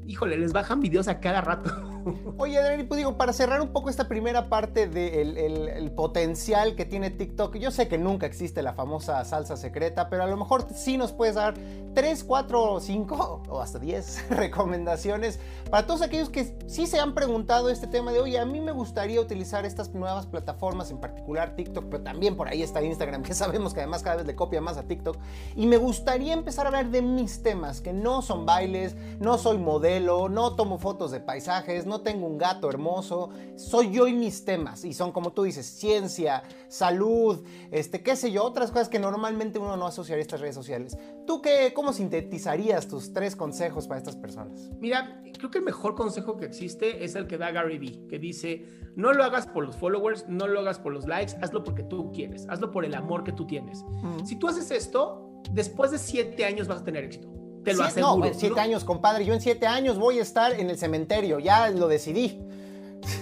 híjole, 0.07 0.37
les 0.37 0.53
bajan 0.53 0.79
videos 0.79 1.07
a 1.07 1.19
cada 1.19 1.41
rato. 1.41 1.71
Oye, 2.37 2.57
Adrián, 2.57 2.87
pues 2.87 2.97
digo, 2.97 3.17
para 3.17 3.33
cerrar 3.33 3.61
un 3.61 3.69
poco 3.69 3.89
esta 3.89 4.07
primera 4.07 4.49
parte 4.49 4.87
del 4.87 5.37
el, 5.37 5.91
potencial 5.91 6.75
que 6.75 6.85
tiene 6.85 7.09
TikTok, 7.09 7.57
yo 7.57 7.71
sé 7.71 7.87
que 7.87 7.97
nunca 7.97 8.25
existe 8.25 8.61
la 8.61 8.73
famosa 8.73 9.23
salsa 9.25 9.57
secreta, 9.57 10.09
pero 10.09 10.23
a 10.23 10.27
lo 10.27 10.37
mejor 10.37 10.65
sí 10.73 10.97
nos 10.97 11.11
puedes 11.11 11.35
dar 11.35 11.55
3, 11.93 12.23
4, 12.23 12.79
5 12.79 13.43
o 13.49 13.61
hasta 13.61 13.79
10 13.79 14.29
recomendaciones 14.29 15.39
para 15.69 15.85
todos 15.85 16.01
aquellos 16.01 16.29
que 16.29 16.55
sí 16.67 16.87
se 16.87 16.99
han 16.99 17.13
preguntado 17.13 17.69
este 17.69 17.87
tema 17.87 18.11
de, 18.11 18.19
oye, 18.19 18.39
a 18.39 18.45
mí 18.45 18.59
me 18.59 18.71
gustaría 18.71 19.19
utilizar 19.19 19.65
estas 19.65 19.93
nuevas 19.93 20.25
plataformas, 20.25 20.91
en 20.91 20.97
particular 20.99 21.55
TikTok, 21.55 21.85
pero 21.89 22.03
también 22.03 22.35
por 22.35 22.47
ahí 22.47 22.63
está 22.63 22.81
Instagram, 22.81 23.23
que 23.23 23.33
sabemos 23.33 23.73
que 23.73 23.81
además 23.81 24.03
cada 24.03 24.17
vez 24.17 24.25
le 24.25 24.35
copia 24.35 24.61
más 24.61 24.77
a 24.77 24.83
TikTok, 24.83 25.17
y 25.55 25.67
me 25.67 25.77
gustaría 25.77 26.33
empezar 26.33 26.65
a 26.65 26.69
hablar 26.69 26.89
de 26.89 27.01
mis 27.01 27.43
temas, 27.43 27.81
que 27.81 27.93
no 27.93 28.21
son 28.21 28.45
bailes, 28.45 28.95
no 29.19 29.37
soy 29.37 29.57
modelo, 29.57 30.29
no 30.29 30.55
tomo 30.55 30.77
fotos 30.77 31.11
de 31.11 31.19
paisajes, 31.19 31.85
no 31.89 32.01
tengo 32.01 32.27
un 32.27 32.37
gato 32.37 32.69
hermoso, 32.69 33.29
soy 33.55 33.91
yo 33.91 34.07
y 34.07 34.13
mis 34.13 34.45
temas, 34.45 34.85
y 34.85 34.93
son 34.93 35.11
como 35.11 35.33
tú 35.33 35.43
dices, 35.43 35.65
ciencia, 35.65 36.43
salud, 36.69 37.43
este, 37.71 38.01
qué 38.01 38.15
sé 38.15 38.31
yo, 38.31 38.43
otras 38.43 38.71
cosas 38.71 38.87
que 38.87 38.99
normalmente 38.99 39.59
uno 39.59 39.75
no 39.75 39.87
asociaría 39.87 40.21
a 40.21 40.23
estas 40.23 40.39
redes 40.39 40.55
sociales. 40.55 40.97
¿Tú 41.27 41.41
qué, 41.41 41.73
cómo 41.73 41.91
sintetizarías 41.91 42.87
tus 42.87 43.11
tres 43.11 43.35
consejos 43.35 43.87
para 43.87 43.97
estas 43.97 44.15
personas? 44.15 44.69
Mira, 44.79 45.21
creo 45.37 45.51
que 45.51 45.57
el 45.57 45.65
mejor 45.65 45.95
consejo 45.95 46.37
que 46.37 46.45
existe 46.45 47.03
es 47.03 47.15
el 47.15 47.27
que 47.27 47.37
da 47.37 47.51
Gary 47.51 47.77
Vee, 47.77 48.07
que 48.07 48.19
dice, 48.19 48.65
no 48.95 49.13
lo 49.13 49.23
hagas 49.23 49.47
por 49.47 49.65
los 49.65 49.75
followers, 49.75 50.27
no 50.27 50.47
lo 50.47 50.59
hagas 50.59 50.79
por 50.79 50.93
los 50.93 51.07
likes, 51.07 51.35
hazlo 51.41 51.63
porque 51.63 51.83
tú 51.83 52.11
quieres, 52.11 52.47
hazlo 52.49 52.71
por 52.71 52.85
el 52.85 52.93
amor 52.95 53.23
que 53.23 53.31
tú 53.31 53.45
tienes. 53.45 53.83
Si 54.23 54.35
tú 54.35 54.47
haces 54.47 54.71
esto, 54.71 55.41
después 55.51 55.91
de 55.91 55.97
siete 55.97 56.45
años 56.45 56.67
vas 56.67 56.81
a 56.81 56.83
tener 56.83 57.03
éxito. 57.03 57.38
Te 57.63 57.73
lo 57.73 57.83
aseguro. 57.83 58.27
No, 58.27 58.33
siete 58.33 58.59
años, 58.59 58.83
compadre. 58.83 59.25
Yo 59.25 59.33
en 59.33 59.41
siete 59.41 59.67
años 59.67 59.97
voy 59.97 60.19
a 60.19 60.21
estar 60.21 60.59
en 60.59 60.69
el 60.69 60.77
cementerio. 60.77 61.39
Ya 61.39 61.69
lo 61.69 61.87
decidí. 61.87 62.39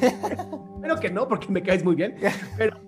Pero 0.82 1.00
que 1.00 1.10
no, 1.10 1.28
porque 1.28 1.48
me 1.50 1.64
caes 1.64 1.84
muy 1.84 1.96
bien. 1.96 2.16
Pero 2.58 2.80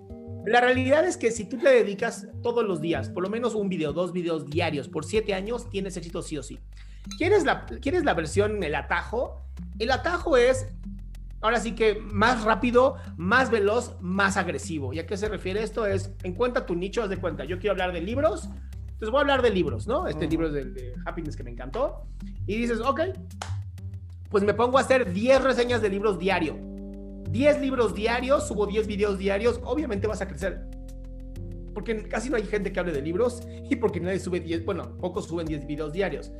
la 0.46 0.60
realidad 0.60 1.04
es 1.04 1.16
que 1.16 1.30
si 1.30 1.44
tú 1.44 1.58
te 1.58 1.68
dedicas 1.68 2.28
todos 2.42 2.64
los 2.64 2.80
días, 2.80 3.10
por 3.10 3.22
lo 3.22 3.28
menos 3.28 3.54
un 3.54 3.68
video, 3.68 3.92
dos 3.92 4.12
videos 4.12 4.46
diarios, 4.46 4.88
por 4.88 5.04
siete 5.04 5.34
años, 5.34 5.68
tienes 5.70 5.96
éxito 5.96 6.22
sí 6.22 6.38
o 6.38 6.42
sí. 6.42 6.58
¿Quieres 7.18 7.44
la, 7.44 7.66
¿Quieres 7.66 8.04
la 8.04 8.14
versión, 8.14 8.62
el 8.62 8.74
atajo? 8.74 9.42
El 9.78 9.90
atajo 9.90 10.36
es, 10.36 10.66
ahora 11.40 11.60
sí 11.60 11.72
que 11.72 11.96
más 12.00 12.44
rápido, 12.44 12.96
más 13.16 13.50
veloz, 13.50 13.96
más 14.00 14.36
agresivo. 14.36 14.92
¿Y 14.92 14.98
a 14.98 15.06
qué 15.06 15.16
se 15.16 15.28
refiere 15.28 15.62
esto? 15.62 15.86
Es, 15.86 16.12
encuentra 16.22 16.66
tu 16.66 16.74
nicho, 16.74 17.02
haz 17.02 17.10
de 17.10 17.18
cuenta. 17.18 17.44
Yo 17.44 17.58
quiero 17.58 17.72
hablar 17.72 17.92
de 17.92 18.00
libros, 18.00 18.48
entonces 19.00 19.12
voy 19.12 19.20
a 19.20 19.22
hablar 19.22 19.40
de 19.40 19.48
libros, 19.48 19.86
¿no? 19.86 20.06
Este 20.06 20.28
libro 20.28 20.52
de, 20.52 20.66
de, 20.66 20.94
Happiness 21.06 21.34
que 21.34 21.42
me 21.42 21.50
encantó. 21.50 22.02
Y 22.46 22.58
dices, 22.58 22.80
ok, 22.80 23.00
pues 24.28 24.44
me 24.44 24.52
pongo 24.52 24.76
a 24.76 24.82
hacer 24.82 25.10
10 25.10 25.42
reseñas 25.42 25.80
de 25.80 25.88
libros 25.88 26.18
diario. 26.18 26.58
10 27.30 27.62
libros 27.62 27.94
diarios, 27.94 28.46
subo 28.46 28.66
10 28.66 28.86
videos 28.86 29.18
diarios, 29.18 29.58
obviamente 29.64 30.06
vas 30.06 30.20
a 30.20 30.28
crecer. 30.28 30.66
Porque 31.72 32.08
casi 32.08 32.28
no 32.28 32.36
hay 32.36 32.42
gente 32.42 32.74
que 32.74 32.78
hable 32.78 32.92
de 32.92 33.00
libros 33.00 33.40
y 33.70 33.76
porque 33.76 34.00
nadie 34.00 34.18
sube 34.18 34.38
10, 34.38 34.66
bueno, 34.66 34.98
pocos 34.98 35.28
suben 35.28 35.46
10 35.46 35.66
videos 35.66 35.94
diarios. 35.94 36.30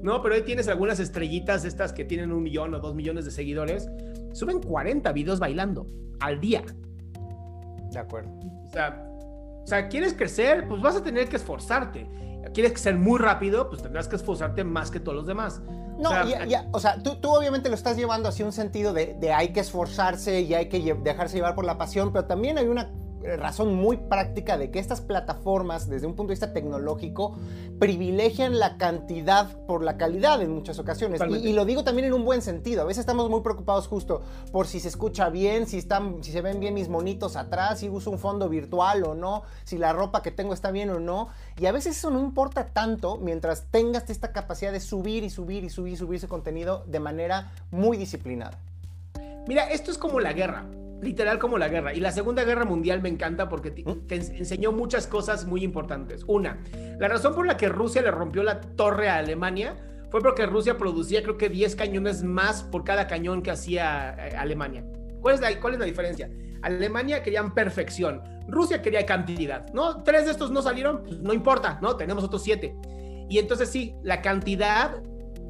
No, 0.00 0.22
pero 0.22 0.36
ahí 0.36 0.42
tienes 0.42 0.68
algunas 0.68 1.00
estrellitas 1.00 1.66
estas 1.66 1.92
que 1.92 2.06
tienen 2.06 2.32
un 2.32 2.42
millón 2.42 2.72
o 2.72 2.80
dos 2.80 2.94
millones 2.94 3.26
de 3.26 3.30
seguidores. 3.30 3.90
Suben 4.32 4.62
40 4.62 5.12
videos 5.12 5.38
bailando 5.38 5.86
al 6.20 6.40
día. 6.40 6.64
De 7.90 7.98
acuerdo. 7.98 8.30
O 8.64 8.70
sea, 8.72 9.05
o 9.66 9.68
sea, 9.68 9.88
¿quieres 9.88 10.14
crecer? 10.14 10.68
Pues 10.68 10.80
vas 10.80 10.94
a 10.94 11.02
tener 11.02 11.28
que 11.28 11.34
esforzarte. 11.34 12.08
¿Quieres 12.54 12.70
crecer 12.70 12.94
muy 12.94 13.18
rápido? 13.18 13.68
Pues 13.68 13.82
tendrás 13.82 14.06
que 14.06 14.14
esforzarte 14.14 14.62
más 14.62 14.92
que 14.92 15.00
todos 15.00 15.16
los 15.16 15.26
demás. 15.26 15.60
No, 15.98 16.10
o 16.10 16.12
sea, 16.12 16.46
ya, 16.46 16.68
o 16.70 16.78
sea 16.78 17.02
tú, 17.02 17.16
tú, 17.16 17.30
obviamente 17.30 17.68
lo 17.68 17.74
estás 17.74 17.96
llevando 17.96 18.28
hacia 18.28 18.46
un 18.46 18.52
sentido 18.52 18.92
de, 18.92 19.14
de 19.14 19.32
hay 19.32 19.48
que 19.48 19.58
esforzarse 19.58 20.42
y 20.42 20.54
hay 20.54 20.68
que 20.68 20.94
dejarse 21.02 21.38
llevar 21.38 21.56
por 21.56 21.64
la 21.64 21.78
pasión, 21.78 22.12
pero 22.12 22.26
también 22.26 22.58
hay 22.58 22.68
una 22.68 22.92
razón 23.36 23.74
muy 23.74 23.96
práctica 23.96 24.56
de 24.56 24.70
que 24.70 24.78
estas 24.78 25.00
plataformas, 25.00 25.88
desde 25.88 26.06
un 26.06 26.14
punto 26.14 26.28
de 26.28 26.34
vista 26.34 26.52
tecnológico, 26.52 27.36
privilegian 27.78 28.58
la 28.58 28.76
cantidad 28.76 29.56
por 29.66 29.82
la 29.82 29.96
calidad 29.96 30.40
en 30.42 30.52
muchas 30.52 30.78
ocasiones. 30.78 31.20
Y, 31.42 31.52
lo 31.52 31.64
digo 31.64 31.82
también 31.82 32.06
en 32.06 32.14
un 32.14 32.24
buen 32.24 32.42
sentido. 32.42 32.82
A 32.82 32.84
veces 32.84 33.00
estamos 33.00 33.28
muy 33.28 33.40
preocupados 33.40 33.88
justo 33.88 34.22
por 34.52 34.66
si 34.66 34.80
se 34.80 34.88
escucha 34.88 35.28
bien, 35.30 35.66
si, 35.66 35.78
están, 35.78 36.22
si 36.22 36.30
se 36.30 36.40
ven 36.40 36.60
bien 36.60 36.74
mis 36.74 36.88
monitos 36.88 37.36
atrás, 37.36 37.80
si 37.80 37.88
uso 37.88 38.10
un 38.10 38.18
fondo 38.18 38.48
virtual 38.48 39.04
o 39.04 39.14
no, 39.14 39.42
si 39.64 39.78
la 39.78 39.92
ropa 39.92 40.22
que 40.22 40.30
tengo 40.30 40.54
está 40.54 40.70
bien 40.70 40.90
o 40.90 41.00
no. 41.00 41.28
Y 41.58 41.66
a 41.66 41.72
veces 41.72 41.96
eso 41.96 42.10
no 42.10 42.20
importa 42.20 42.66
tanto 42.66 43.16
mientras 43.16 43.66
tengas 43.70 44.08
esta 44.10 44.32
capacidad 44.32 44.72
de 44.72 44.80
subir 44.80 45.24
y 45.24 45.30
subir 45.30 45.64
y 45.64 45.70
subir 45.70 45.94
y 45.94 45.96
subir 45.96 46.18
ese 46.18 46.28
contenido 46.28 46.84
de 46.86 47.00
manera 47.00 47.52
muy 47.70 47.96
disciplinada. 47.96 48.58
Mira, 49.48 49.70
esto 49.70 49.90
es 49.90 49.98
como 49.98 50.20
la 50.20 50.32
guerra 50.32 50.66
literal 51.00 51.38
como 51.38 51.58
la 51.58 51.68
guerra. 51.68 51.94
Y 51.94 52.00
la 52.00 52.12
Segunda 52.12 52.44
Guerra 52.44 52.64
Mundial 52.64 53.02
me 53.02 53.08
encanta 53.08 53.48
porque 53.48 53.70
te, 53.70 53.84
¿Mm? 53.84 54.06
enseñó 54.08 54.72
muchas 54.72 55.06
cosas 55.06 55.46
muy 55.46 55.62
importantes. 55.62 56.24
Una, 56.26 56.58
la 56.98 57.08
razón 57.08 57.34
por 57.34 57.46
la 57.46 57.56
que 57.56 57.68
Rusia 57.68 58.02
le 58.02 58.10
rompió 58.10 58.42
la 58.42 58.60
torre 58.60 59.08
a 59.08 59.16
Alemania 59.16 59.76
fue 60.10 60.20
porque 60.20 60.46
Rusia 60.46 60.78
producía 60.78 61.22
creo 61.22 61.36
que 61.36 61.48
10 61.48 61.76
cañones 61.76 62.22
más 62.22 62.62
por 62.62 62.84
cada 62.84 63.06
cañón 63.06 63.42
que 63.42 63.50
hacía 63.50 64.16
eh, 64.18 64.36
Alemania. 64.36 64.84
¿Cuál 65.20 65.34
es, 65.34 65.40
la, 65.40 65.60
¿Cuál 65.60 65.74
es 65.74 65.80
la 65.80 65.86
diferencia? 65.86 66.30
Alemania 66.62 67.22
querían 67.22 67.52
perfección, 67.54 68.22
Rusia 68.48 68.80
quería 68.80 69.04
cantidad, 69.04 69.72
¿no? 69.72 70.02
Tres 70.02 70.24
de 70.24 70.30
estos 70.30 70.50
no 70.50 70.62
salieron, 70.62 71.02
pues 71.02 71.18
no 71.18 71.32
importa, 71.32 71.78
¿no? 71.82 71.96
Tenemos 71.96 72.24
otros 72.24 72.42
siete. 72.42 72.76
Y 73.28 73.38
entonces 73.38 73.68
sí, 73.68 73.94
la 74.02 74.22
cantidad 74.22 75.02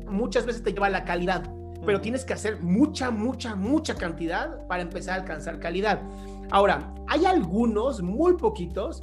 muchas 0.07 0.47
veces 0.47 0.63
te 0.63 0.73
lleva 0.73 0.87
a 0.87 0.91
la 0.91 1.05
calidad 1.05 1.45
pero 1.87 2.01
tienes 2.01 2.25
que 2.25 2.35
hacer 2.35 2.61
mucha, 2.61 3.11
mucha, 3.11 3.55
mucha 3.55 3.95
cantidad 3.95 4.67
para 4.67 4.83
empezar 4.83 5.19
a 5.19 5.23
alcanzar 5.23 5.61
calidad. 5.61 6.03
Ahora, 6.51 6.93
hay 7.07 7.25
algunos, 7.25 8.03
muy 8.03 8.37
poquitos, 8.37 9.01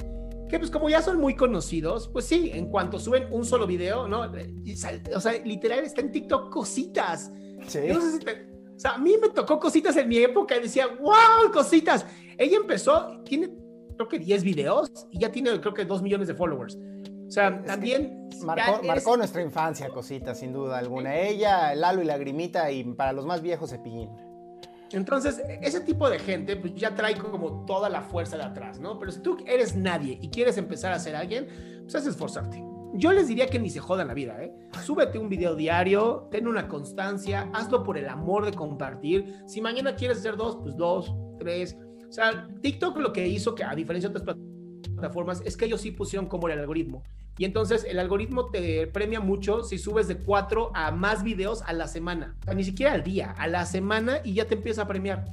que 0.48 0.58
pues 0.58 0.70
como 0.70 0.88
ya 0.88 1.02
son 1.02 1.18
muy 1.18 1.34
conocidos, 1.34 2.08
pues 2.08 2.26
sí, 2.26 2.50
en 2.54 2.66
cuanto 2.70 2.98
suben 3.00 3.26
un 3.30 3.44
solo 3.44 3.66
video, 3.66 4.06
¿no? 4.06 4.30
O 5.14 5.20
sea, 5.20 5.32
literal 5.44 5.84
está 5.84 6.02
en 6.02 6.12
TikTok 6.12 6.52
cositas. 6.52 7.32
Sí. 7.66 7.90
o 7.90 8.78
sea, 8.78 8.92
a 8.92 8.98
mí 8.98 9.14
me 9.20 9.30
tocó 9.30 9.58
cositas 9.58 9.96
en 9.96 10.08
mi 10.08 10.18
época 10.18 10.56
y 10.56 10.62
decía, 10.62 10.86
wow, 11.00 11.50
cositas. 11.52 12.06
Ella 12.38 12.58
empezó, 12.58 13.22
tiene 13.24 13.50
creo 13.96 14.08
que 14.08 14.18
10 14.18 14.42
videos 14.42 14.90
y 15.10 15.20
ya 15.20 15.30
tiene 15.30 15.60
creo 15.60 15.72
que 15.72 15.84
2 15.84 16.02
millones 16.02 16.28
de 16.28 16.34
followers. 16.34 16.78
O 17.34 17.40
sea, 17.42 17.60
también... 17.64 18.28
Marcó, 18.44 19.16
nuestra 19.16 19.42
infancia, 19.42 19.88
cosita, 19.88 20.36
sin 20.36 20.52
duda 20.52 20.78
alguna. 20.78 21.16
Ella, 21.16 21.74
Lalo 21.74 22.00
y 22.00 22.04
Lagrimita, 22.04 22.70
y 22.70 22.84
para 22.84 23.12
los 23.12 23.26
más 23.26 23.42
viejos, 23.42 23.70
Cepillín. 23.70 24.08
Entonces, 24.92 25.42
ese 25.60 25.80
tipo 25.80 26.08
de 26.08 26.20
gente 26.20 26.54
pues, 26.54 26.76
ya 26.76 26.94
trae 26.94 27.16
como 27.16 27.64
toda 27.66 27.88
la 27.88 28.02
fuerza 28.02 28.36
de 28.36 28.44
atrás, 28.44 28.78
¿no? 28.78 29.00
Pero 29.00 29.10
si 29.10 29.18
tú 29.18 29.36
eres 29.48 29.74
nadie 29.74 30.16
y 30.22 30.28
quieres 30.28 30.58
empezar 30.58 30.92
a 30.92 31.00
ser 31.00 31.16
alguien, 31.16 31.48
pues 31.82 31.96
es 31.96 32.06
esforzarte. 32.06 32.64
Yo 32.92 33.12
les 33.12 33.26
diría 33.26 33.48
que 33.48 33.58
ni 33.58 33.68
se 33.68 33.80
jodan 33.80 34.06
la 34.06 34.14
vida, 34.14 34.40
¿eh? 34.40 34.54
Súbete 34.84 35.18
un 35.18 35.28
video 35.28 35.56
diario, 35.56 36.28
ten 36.30 36.46
una 36.46 36.68
constancia, 36.68 37.50
hazlo 37.52 37.82
por 37.82 37.98
el 37.98 38.08
amor 38.08 38.44
de 38.44 38.52
compartir. 38.52 39.42
Si 39.48 39.60
mañana 39.60 39.96
quieres 39.96 40.18
hacer 40.18 40.36
dos, 40.36 40.58
pues 40.62 40.76
dos, 40.76 41.12
tres. 41.40 41.76
O 42.08 42.12
sea, 42.12 42.46
TikTok 42.62 42.96
lo 42.98 43.12
que 43.12 43.26
hizo 43.26 43.56
que, 43.56 43.64
a 43.64 43.74
diferencia 43.74 44.08
de 44.08 44.20
otras 44.20 44.36
plataformas, 44.94 45.42
es 45.44 45.56
que 45.56 45.64
ellos 45.64 45.80
sí 45.80 45.90
pusieron 45.90 46.28
como 46.28 46.46
el 46.48 46.60
algoritmo. 46.60 47.02
Y 47.36 47.44
entonces 47.44 47.84
el 47.88 47.98
algoritmo 47.98 48.50
te 48.50 48.86
premia 48.86 49.20
mucho 49.20 49.64
si 49.64 49.78
subes 49.78 50.08
de 50.08 50.18
cuatro 50.18 50.70
a 50.74 50.90
más 50.90 51.22
videos 51.22 51.62
a 51.62 51.72
la 51.72 51.88
semana. 51.88 52.36
Ni 52.54 52.64
siquiera 52.64 52.92
al 52.92 53.02
día, 53.02 53.32
a 53.32 53.46
la 53.48 53.66
semana 53.66 54.18
y 54.22 54.34
ya 54.34 54.46
te 54.46 54.54
empieza 54.54 54.82
a 54.82 54.88
premiar. 54.88 55.24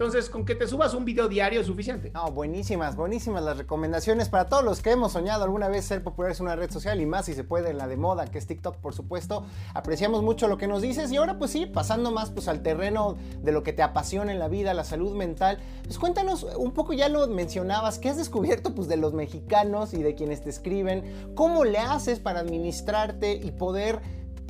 Entonces, 0.00 0.30
con 0.30 0.46
que 0.46 0.54
te 0.54 0.66
subas 0.66 0.94
un 0.94 1.04
video 1.04 1.28
diario 1.28 1.60
es 1.60 1.66
suficiente. 1.66 2.10
No, 2.14 2.32
buenísimas, 2.32 2.96
buenísimas 2.96 3.42
las 3.42 3.58
recomendaciones 3.58 4.30
para 4.30 4.48
todos 4.48 4.64
los 4.64 4.80
que 4.80 4.92
hemos 4.92 5.12
soñado 5.12 5.44
alguna 5.44 5.68
vez 5.68 5.84
ser 5.84 6.02
populares 6.02 6.40
en 6.40 6.46
una 6.46 6.56
red 6.56 6.70
social 6.70 7.02
y 7.02 7.04
más 7.04 7.26
si 7.26 7.34
se 7.34 7.44
puede 7.44 7.68
en 7.68 7.76
la 7.76 7.86
de 7.86 7.98
moda, 7.98 8.24
que 8.24 8.38
es 8.38 8.46
TikTok, 8.46 8.76
por 8.76 8.94
supuesto. 8.94 9.44
Apreciamos 9.74 10.22
mucho 10.22 10.48
lo 10.48 10.56
que 10.56 10.66
nos 10.68 10.80
dices 10.80 11.12
y 11.12 11.18
ahora 11.18 11.38
pues 11.38 11.50
sí, 11.50 11.66
pasando 11.66 12.12
más 12.12 12.30
pues 12.30 12.48
al 12.48 12.62
terreno 12.62 13.18
de 13.42 13.52
lo 13.52 13.62
que 13.62 13.74
te 13.74 13.82
apasiona 13.82 14.32
en 14.32 14.38
la 14.38 14.48
vida, 14.48 14.72
la 14.72 14.84
salud 14.84 15.14
mental. 15.14 15.58
Pues 15.84 15.98
cuéntanos 15.98 16.44
un 16.44 16.72
poco, 16.72 16.94
ya 16.94 17.10
lo 17.10 17.26
mencionabas, 17.26 17.98
¿qué 17.98 18.08
has 18.08 18.16
descubierto 18.16 18.74
pues 18.74 18.88
de 18.88 18.96
los 18.96 19.12
mexicanos 19.12 19.92
y 19.92 20.02
de 20.02 20.14
quienes 20.14 20.40
te 20.40 20.48
escriben? 20.48 21.34
¿Cómo 21.34 21.66
le 21.66 21.76
haces 21.76 22.20
para 22.20 22.40
administrarte 22.40 23.34
y 23.34 23.50
poder 23.50 24.00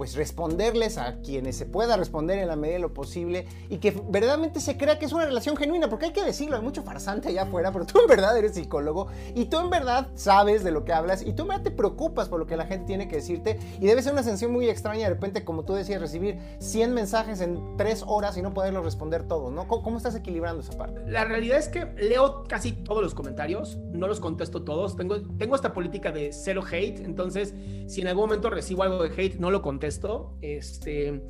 pues 0.00 0.14
responderles 0.14 0.96
a 0.96 1.20
quienes 1.20 1.56
se 1.56 1.66
pueda 1.66 1.94
responder 1.98 2.38
en 2.38 2.48
la 2.48 2.56
medida 2.56 2.76
de 2.76 2.80
lo 2.80 2.94
posible 2.94 3.44
y 3.68 3.76
que 3.76 3.90
verdaderamente 4.08 4.58
se 4.58 4.78
crea 4.78 4.98
que 4.98 5.04
es 5.04 5.12
una 5.12 5.26
relación 5.26 5.58
genuina, 5.58 5.90
porque 5.90 6.06
hay 6.06 6.12
que 6.14 6.24
decirlo, 6.24 6.56
hay 6.56 6.62
mucho 6.62 6.82
farsante 6.82 7.28
allá 7.28 7.42
afuera, 7.42 7.70
pero 7.70 7.84
tú 7.84 8.00
en 8.00 8.06
verdad 8.06 8.34
eres 8.38 8.54
psicólogo 8.54 9.08
y 9.34 9.44
tú 9.44 9.58
en 9.58 9.68
verdad 9.68 10.08
sabes 10.14 10.64
de 10.64 10.70
lo 10.70 10.86
que 10.86 10.94
hablas 10.94 11.20
y 11.20 11.34
tú 11.34 11.42
en 11.42 11.48
verdad 11.48 11.64
te 11.64 11.70
preocupas 11.70 12.30
por 12.30 12.40
lo 12.40 12.46
que 12.46 12.56
la 12.56 12.64
gente 12.64 12.86
tiene 12.86 13.08
que 13.08 13.16
decirte 13.16 13.58
y 13.78 13.86
debe 13.86 14.00
ser 14.00 14.14
una 14.14 14.22
sensación 14.22 14.52
muy 14.52 14.70
extraña 14.70 15.02
de 15.02 15.10
repente, 15.10 15.44
como 15.44 15.66
tú 15.66 15.74
decías, 15.74 16.00
recibir 16.00 16.38
100 16.60 16.94
mensajes 16.94 17.42
en 17.42 17.76
3 17.76 18.04
horas 18.06 18.38
y 18.38 18.40
no 18.40 18.54
poderlos 18.54 18.82
responder 18.82 19.24
todos, 19.24 19.52
¿no? 19.52 19.68
¿Cómo, 19.68 19.98
estás 19.98 20.14
equilibrando 20.14 20.62
esa 20.62 20.78
parte? 20.78 21.02
La 21.10 21.26
realidad 21.26 21.58
es 21.58 21.68
que 21.68 21.84
leo 21.98 22.44
casi 22.48 22.72
todos 22.72 23.02
los 23.02 23.12
comentarios, 23.12 23.76
no 23.92 24.08
los 24.08 24.18
contesto 24.18 24.62
todos, 24.62 24.96
tengo, 24.96 25.20
tengo 25.36 25.56
esta 25.56 25.74
política 25.74 26.10
de 26.10 26.32
cero 26.32 26.62
hate, 26.66 27.00
entonces 27.00 27.52
si 27.86 28.00
en 28.00 28.08
algún 28.08 28.24
momento 28.24 28.48
recibo 28.48 28.82
algo 28.82 29.02
de 29.02 29.10
hate, 29.10 29.38
no 29.38 29.50
lo 29.50 29.60
contesto 29.60 29.89
esto, 29.90 30.36
este, 30.40 31.22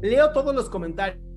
leo 0.00 0.32
todos 0.32 0.54
los 0.54 0.68
comentarios 0.68 1.30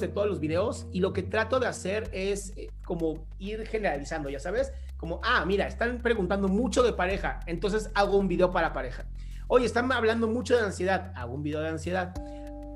de 0.00 0.08
todos 0.08 0.26
los 0.26 0.40
videos 0.40 0.88
y 0.90 1.00
lo 1.00 1.12
que 1.12 1.22
trato 1.22 1.60
de 1.60 1.66
hacer 1.68 2.08
es 2.12 2.52
eh, 2.56 2.68
como 2.84 3.26
ir 3.38 3.64
generalizando, 3.66 4.28
ya 4.28 4.40
sabes, 4.40 4.72
como, 4.96 5.20
ah, 5.22 5.44
mira, 5.46 5.68
están 5.68 6.02
preguntando 6.02 6.48
mucho 6.48 6.82
de 6.82 6.92
pareja, 6.92 7.38
entonces 7.46 7.90
hago 7.94 8.16
un 8.16 8.26
video 8.26 8.50
para 8.50 8.72
pareja. 8.72 9.06
Oye, 9.46 9.66
están 9.66 9.90
hablando 9.92 10.26
mucho 10.26 10.56
de 10.56 10.62
ansiedad, 10.62 11.12
hago 11.14 11.34
un 11.34 11.42
video 11.42 11.60
de 11.60 11.68
ansiedad. 11.68 12.12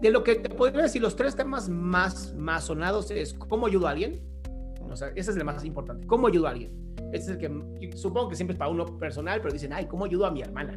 De 0.01 0.11
lo 0.11 0.23
que 0.23 0.37
te 0.37 0.49
podría 0.49 0.83
decir, 0.83 1.03
los 1.03 1.17
tres 1.17 1.35
temas 1.35 1.69
más, 1.69 2.35
más 2.35 2.65
sonados 2.65 3.11
es 3.11 3.35
cómo 3.35 3.67
ayudo 3.67 3.89
a 3.89 3.91
alguien. 3.91 4.23
O 4.89 4.97
sea, 4.97 5.09
ese 5.09 5.33
es 5.33 5.37
el 5.37 5.45
más 5.45 5.65
importante. 5.65 6.07
¿Cómo 6.07 6.29
ayudo 6.29 6.47
a 6.47 6.51
alguien? 6.51 6.95
Ese 7.13 7.25
es 7.25 7.29
el 7.29 7.39
que 7.39 7.97
supongo 7.97 8.29
que 8.29 8.37
siempre 8.37 8.55
es 8.55 8.59
para 8.59 8.71
uno 8.71 8.87
personal, 8.99 9.41
pero 9.41 9.53
dicen, 9.53 9.73
ay, 9.73 9.87
¿cómo 9.87 10.05
ayudo 10.05 10.27
a 10.27 10.31
mi 10.31 10.41
hermana? 10.41 10.77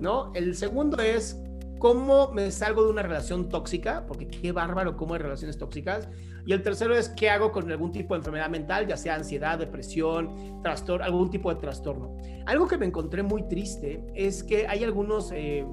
¿No? 0.00 0.32
El 0.34 0.54
segundo 0.54 0.98
es 1.02 1.38
cómo 1.78 2.32
me 2.32 2.50
salgo 2.50 2.84
de 2.84 2.90
una 2.90 3.02
relación 3.02 3.48
tóxica, 3.48 4.04
porque 4.06 4.26
qué 4.28 4.52
bárbaro 4.52 4.96
cómo 4.96 5.14
hay 5.14 5.20
relaciones 5.20 5.58
tóxicas. 5.58 6.08
Y 6.46 6.52
el 6.52 6.62
tercero 6.62 6.94
es 6.94 7.08
qué 7.08 7.28
hago 7.28 7.50
con 7.50 7.70
algún 7.70 7.92
tipo 7.92 8.14
de 8.14 8.18
enfermedad 8.18 8.48
mental, 8.48 8.86
ya 8.86 8.96
sea 8.96 9.16
ansiedad, 9.16 9.58
depresión, 9.58 10.60
trastorno, 10.62 11.04
algún 11.04 11.30
tipo 11.30 11.52
de 11.52 11.60
trastorno. 11.60 12.16
Algo 12.46 12.68
que 12.68 12.78
me 12.78 12.86
encontré 12.86 13.22
muy 13.22 13.42
triste 13.48 14.04
es 14.14 14.42
que 14.42 14.66
hay 14.66 14.84
algunos... 14.84 15.32
Eh, 15.32 15.66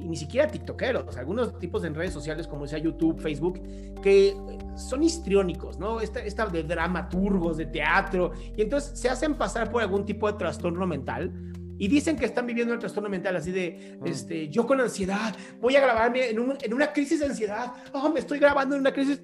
y 0.00 0.08
ni 0.08 0.16
siquiera 0.16 0.46
tiktokeros, 0.46 1.16
algunos 1.16 1.58
tipos 1.58 1.82
en 1.82 1.92
redes 1.92 2.12
sociales 2.12 2.46
como 2.46 2.68
sea 2.68 2.78
YouTube, 2.78 3.18
Facebook, 3.18 3.60
que 4.00 4.36
son 4.76 5.02
histriónicos, 5.02 5.78
¿no? 5.80 6.00
Esta, 6.00 6.20
esta 6.20 6.46
de 6.46 6.62
dramaturgos, 6.62 7.56
de 7.56 7.66
teatro, 7.66 8.30
y 8.56 8.62
entonces 8.62 8.96
se 8.96 9.08
hacen 9.08 9.34
pasar 9.34 9.72
por 9.72 9.82
algún 9.82 10.04
tipo 10.04 10.30
de 10.30 10.38
trastorno 10.38 10.86
mental 10.86 11.32
y 11.78 11.88
dicen 11.88 12.16
que 12.16 12.26
están 12.26 12.46
viviendo 12.46 12.74
el 12.74 12.80
trastorno 12.80 13.08
mental, 13.08 13.36
así 13.36 13.52
de, 13.52 13.98
mm. 14.00 14.06
este, 14.06 14.48
yo 14.48 14.66
con 14.66 14.80
ansiedad, 14.80 15.34
voy 15.60 15.76
a 15.76 15.80
grabarme 15.80 16.30
en, 16.30 16.38
en 16.60 16.74
una 16.74 16.92
crisis 16.92 17.20
de 17.20 17.26
ansiedad, 17.26 17.72
oh, 17.92 18.10
me 18.10 18.20
estoy 18.20 18.38
grabando 18.38 18.74
en 18.74 18.80
una 18.80 18.92
crisis. 18.92 19.22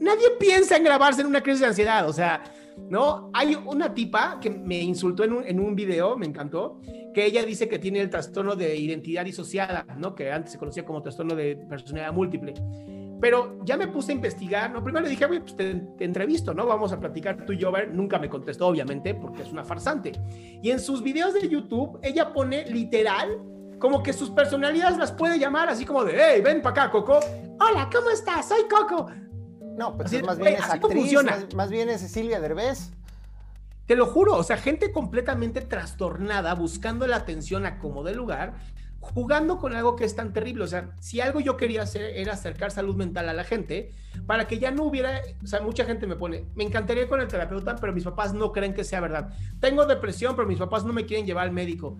Nadie 0.00 0.30
piensa 0.38 0.76
en 0.76 0.84
grabarse 0.84 1.20
en 1.20 1.28
una 1.28 1.42
crisis 1.42 1.60
de 1.60 1.66
ansiedad, 1.66 2.08
o 2.08 2.12
sea, 2.12 2.42
¿no? 2.88 3.30
Hay 3.32 3.54
una 3.54 3.94
tipa 3.94 4.38
que 4.40 4.50
me 4.50 4.80
insultó 4.80 5.24
en 5.24 5.32
un, 5.32 5.44
en 5.44 5.60
un 5.60 5.74
video, 5.74 6.16
me 6.16 6.26
encantó, 6.26 6.80
que 7.14 7.24
ella 7.24 7.44
dice 7.44 7.68
que 7.68 7.78
tiene 7.78 8.00
el 8.00 8.10
trastorno 8.10 8.56
de 8.56 8.76
identidad 8.76 9.24
disociada, 9.24 9.86
¿no? 9.98 10.14
Que 10.14 10.32
antes 10.32 10.52
se 10.52 10.58
conocía 10.58 10.84
como 10.84 11.02
trastorno 11.02 11.34
de 11.34 11.56
personalidad 11.56 12.12
múltiple. 12.12 12.54
Pero 13.22 13.60
ya 13.64 13.76
me 13.76 13.86
puse 13.86 14.10
a 14.10 14.16
investigar, 14.16 14.72
¿no? 14.72 14.82
Primero 14.82 15.04
le 15.04 15.10
dije, 15.10 15.28
pues 15.28 15.56
te, 15.56 15.80
entrevisto, 16.00 16.52
¿no? 16.54 16.66
Vamos 16.66 16.92
a 16.92 16.98
platicar 16.98 17.46
tú 17.46 17.52
y 17.52 17.56
yo, 17.56 17.70
ver. 17.70 17.94
Nunca 17.94 18.18
me 18.18 18.28
contestó, 18.28 18.66
obviamente, 18.66 19.14
porque 19.14 19.42
es 19.42 19.52
una 19.52 19.62
farsante. 19.62 20.10
Y 20.60 20.72
en 20.72 20.80
sus 20.80 21.04
videos 21.04 21.32
de 21.34 21.48
YouTube, 21.48 22.00
ella 22.02 22.32
pone 22.32 22.68
literal 22.68 23.38
como 23.78 24.02
que 24.02 24.12
sus 24.12 24.28
personalidades 24.30 24.98
las 24.98 25.12
puede 25.12 25.38
llamar 25.38 25.68
así 25.68 25.84
como 25.84 26.04
de, 26.04 26.14
hey, 26.16 26.42
ven 26.44 26.60
para 26.62 26.86
acá, 26.86 26.90
Coco. 26.90 27.20
Hola, 27.60 27.88
¿cómo 27.94 28.10
estás? 28.10 28.48
Soy 28.48 28.62
Coco. 28.68 29.08
No, 29.76 29.96
pues 29.96 30.20
más 30.24 30.38
bien 30.38 30.54
es 30.54 30.68
actriz, 30.68 31.22
más, 31.22 31.54
más, 31.54 31.70
bien 31.70 31.90
es 31.90 32.00
Cecilia 32.00 32.40
Derbez. 32.40 32.90
Te 33.86 33.94
lo 33.94 34.06
juro, 34.06 34.34
o 34.34 34.42
sea, 34.42 34.56
gente 34.56 34.90
completamente 34.90 35.60
trastornada, 35.60 36.56
buscando 36.56 37.06
la 37.06 37.18
atención 37.18 37.66
a 37.66 37.78
como 37.78 38.02
de 38.02 38.16
lugar, 38.16 38.54
jugando 39.02 39.58
con 39.58 39.74
algo 39.74 39.96
que 39.96 40.04
es 40.04 40.14
tan 40.14 40.32
terrible. 40.32 40.64
O 40.64 40.66
sea, 40.66 40.90
si 41.00 41.20
algo 41.20 41.40
yo 41.40 41.56
quería 41.56 41.82
hacer 41.82 42.16
era 42.16 42.32
acercar 42.32 42.70
salud 42.70 42.94
mental 42.94 43.28
a 43.28 43.34
la 43.34 43.44
gente 43.44 43.90
para 44.26 44.46
que 44.46 44.58
ya 44.58 44.70
no 44.70 44.84
hubiera, 44.84 45.20
o 45.42 45.46
sea, 45.46 45.60
mucha 45.60 45.84
gente 45.84 46.06
me 46.06 46.16
pone, 46.16 46.46
me 46.54 46.64
encantaría 46.64 47.02
ir 47.02 47.08
con 47.08 47.20
el 47.20 47.28
terapeuta, 47.28 47.76
pero 47.76 47.92
mis 47.92 48.04
papás 48.04 48.32
no 48.32 48.52
creen 48.52 48.74
que 48.74 48.84
sea 48.84 49.00
verdad. 49.00 49.30
Tengo 49.60 49.84
depresión, 49.84 50.36
pero 50.36 50.48
mis 50.48 50.58
papás 50.58 50.84
no 50.84 50.92
me 50.92 51.04
quieren 51.04 51.26
llevar 51.26 51.48
al 51.48 51.52
médico. 51.52 51.98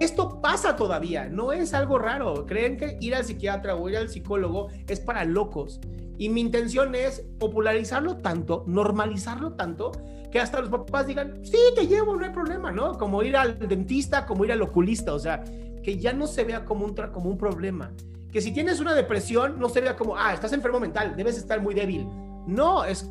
Esto 0.00 0.40
pasa 0.40 0.76
todavía, 0.76 1.28
no 1.28 1.52
es 1.52 1.72
algo 1.72 1.98
raro. 1.98 2.46
Creen 2.46 2.76
que 2.76 2.98
ir 3.00 3.14
al 3.14 3.24
psiquiatra 3.24 3.76
o 3.76 3.88
ir 3.88 3.96
al 3.96 4.08
psicólogo 4.08 4.68
es 4.88 4.98
para 4.98 5.24
locos. 5.24 5.80
Y 6.18 6.28
mi 6.30 6.40
intención 6.40 6.94
es 6.94 7.24
popularizarlo 7.38 8.16
tanto, 8.16 8.64
normalizarlo 8.66 9.52
tanto, 9.54 9.92
que 10.30 10.40
hasta 10.40 10.60
los 10.60 10.68
papás 10.68 11.06
digan, 11.06 11.40
sí, 11.44 11.58
te 11.74 11.86
llevo, 11.86 12.16
no 12.16 12.24
hay 12.24 12.30
problema, 12.30 12.70
¿no? 12.70 12.98
Como 12.98 13.22
ir 13.22 13.36
al 13.36 13.58
dentista, 13.58 14.26
como 14.26 14.44
ir 14.44 14.52
al 14.52 14.62
oculista, 14.62 15.14
o 15.14 15.18
sea, 15.18 15.42
que 15.82 15.98
ya 15.98 16.12
no 16.12 16.26
se 16.26 16.44
vea 16.44 16.64
como 16.64 16.84
un, 16.84 16.94
como 16.94 17.30
un 17.30 17.38
problema. 17.38 17.92
Que 18.30 18.40
si 18.40 18.52
tienes 18.52 18.80
una 18.80 18.94
depresión, 18.94 19.58
no 19.58 19.68
se 19.68 19.80
vea 19.80 19.96
como, 19.96 20.16
ah, 20.16 20.32
estás 20.32 20.52
enfermo 20.52 20.78
mental, 20.78 21.14
debes 21.16 21.36
estar 21.36 21.60
muy 21.60 21.74
débil. 21.74 22.06
No, 22.46 22.84
es, 22.84 23.10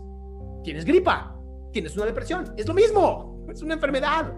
tienes 0.64 0.86
gripa, 0.86 1.36
tienes 1.72 1.96
una 1.96 2.06
depresión, 2.06 2.54
es 2.58 2.68
lo 2.68 2.74
mismo, 2.74 3.46
es 3.52 3.62
una 3.62 3.74
enfermedad. 3.76 4.34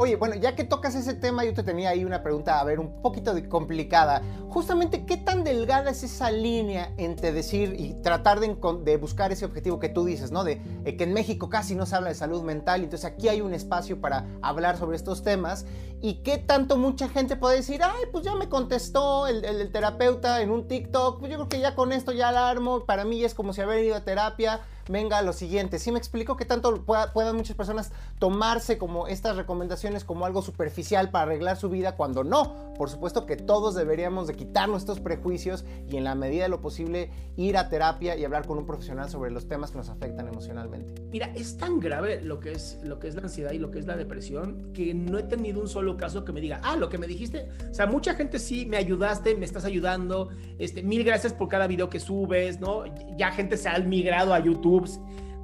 Oye, 0.00 0.14
bueno, 0.14 0.36
ya 0.36 0.54
que 0.54 0.62
tocas 0.62 0.94
ese 0.94 1.12
tema, 1.12 1.44
yo 1.44 1.52
te 1.54 1.64
tenía 1.64 1.90
ahí 1.90 2.04
una 2.04 2.22
pregunta, 2.22 2.60
a 2.60 2.64
ver, 2.64 2.78
un 2.78 3.02
poquito 3.02 3.34
complicada. 3.48 4.22
Justamente, 4.48 5.04
¿qué 5.04 5.16
tan 5.16 5.42
delgada 5.42 5.90
es 5.90 6.04
esa 6.04 6.30
línea 6.30 6.94
entre 6.98 7.32
decir 7.32 7.74
y 7.76 7.94
tratar 7.94 8.38
de, 8.38 8.96
buscar 8.96 9.32
ese 9.32 9.44
objetivo 9.44 9.80
que 9.80 9.88
tú 9.88 10.04
dices, 10.04 10.30
¿no? 10.30 10.44
De 10.44 10.62
eh, 10.84 10.96
que 10.96 11.02
en 11.02 11.12
México 11.12 11.50
casi 11.50 11.74
no 11.74 11.84
se 11.84 11.96
habla 11.96 12.10
de 12.10 12.14
salud 12.14 12.44
mental, 12.44 12.84
entonces 12.84 13.10
aquí 13.10 13.28
hay 13.28 13.40
un 13.40 13.54
espacio 13.54 14.00
para 14.00 14.24
hablar 14.40 14.78
sobre 14.78 14.96
estos 14.96 15.24
temas. 15.24 15.66
¿Y 16.00 16.22
qué 16.22 16.38
tanto 16.38 16.76
mucha 16.76 17.08
gente 17.08 17.34
puede 17.34 17.56
decir, 17.56 17.80
ay, 17.82 18.04
pues 18.12 18.22
ya 18.22 18.36
me 18.36 18.48
contestó 18.48 19.26
el, 19.26 19.44
el 19.44 19.72
terapeuta 19.72 20.42
en 20.42 20.52
un 20.52 20.68
TikTok, 20.68 21.18
pues 21.18 21.32
yo 21.32 21.38
creo 21.38 21.48
que 21.48 21.58
ya 21.58 21.74
con 21.74 21.90
esto 21.90 22.12
ya 22.12 22.28
alarmo, 22.28 22.84
para 22.86 23.04
mí 23.04 23.24
es 23.24 23.34
como 23.34 23.52
si 23.52 23.62
haber 23.62 23.84
ido 23.84 23.96
a 23.96 24.04
terapia 24.04 24.60
venga 24.88 25.22
lo 25.22 25.32
siguiente. 25.32 25.78
¿Sí 25.78 25.92
me 25.92 25.98
explico 25.98 26.36
que 26.36 26.44
tanto 26.44 26.84
puedan 26.84 27.36
muchas 27.36 27.56
personas 27.56 27.92
tomarse 28.18 28.78
como 28.78 29.06
estas 29.06 29.36
recomendaciones 29.36 30.04
como 30.04 30.26
algo 30.26 30.42
superficial 30.42 31.10
para 31.10 31.24
arreglar 31.24 31.56
su 31.56 31.68
vida 31.68 31.96
cuando 31.96 32.24
no? 32.24 32.74
Por 32.74 32.90
supuesto 32.90 33.26
que 33.26 33.36
todos 33.36 33.74
deberíamos 33.74 34.26
de 34.26 34.34
quitarnos 34.34 34.82
estos 34.82 35.00
prejuicios 35.00 35.64
y 35.88 35.96
en 35.96 36.04
la 36.04 36.14
medida 36.14 36.44
de 36.44 36.48
lo 36.48 36.60
posible 36.60 37.10
ir 37.36 37.56
a 37.56 37.68
terapia 37.68 38.16
y 38.16 38.24
hablar 38.24 38.46
con 38.46 38.58
un 38.58 38.66
profesional 38.66 39.10
sobre 39.10 39.30
los 39.30 39.48
temas 39.48 39.70
que 39.70 39.78
nos 39.78 39.88
afectan 39.88 40.28
emocionalmente. 40.28 41.02
Mira, 41.10 41.32
es 41.34 41.56
tan 41.56 41.80
grave 41.80 42.20
lo 42.22 42.40
que 42.40 42.52
es, 42.52 42.78
lo 42.82 42.98
que 42.98 43.08
es 43.08 43.14
la 43.14 43.22
ansiedad 43.22 43.52
y 43.52 43.58
lo 43.58 43.70
que 43.70 43.78
es 43.78 43.86
la 43.86 43.96
depresión 43.96 44.72
que 44.72 44.94
no 44.94 45.18
he 45.18 45.22
tenido 45.24 45.60
un 45.60 45.68
solo 45.68 45.96
caso 45.96 46.24
que 46.24 46.32
me 46.32 46.40
diga, 46.40 46.60
ah, 46.62 46.76
lo 46.76 46.88
que 46.88 46.98
me 46.98 47.06
dijiste, 47.06 47.48
o 47.70 47.74
sea, 47.74 47.86
mucha 47.86 48.14
gente 48.14 48.38
sí, 48.38 48.66
me 48.66 48.76
ayudaste, 48.76 49.34
me 49.34 49.44
estás 49.44 49.64
ayudando, 49.64 50.30
este, 50.58 50.82
mil 50.82 51.04
gracias 51.04 51.32
por 51.32 51.48
cada 51.48 51.66
video 51.66 51.88
que 51.88 52.00
subes, 52.00 52.60
¿no? 52.60 52.84
Ya 53.16 53.30
gente 53.32 53.56
se 53.56 53.68
ha 53.68 53.78
migrado 53.78 54.34
a 54.34 54.38
YouTube 54.38 54.77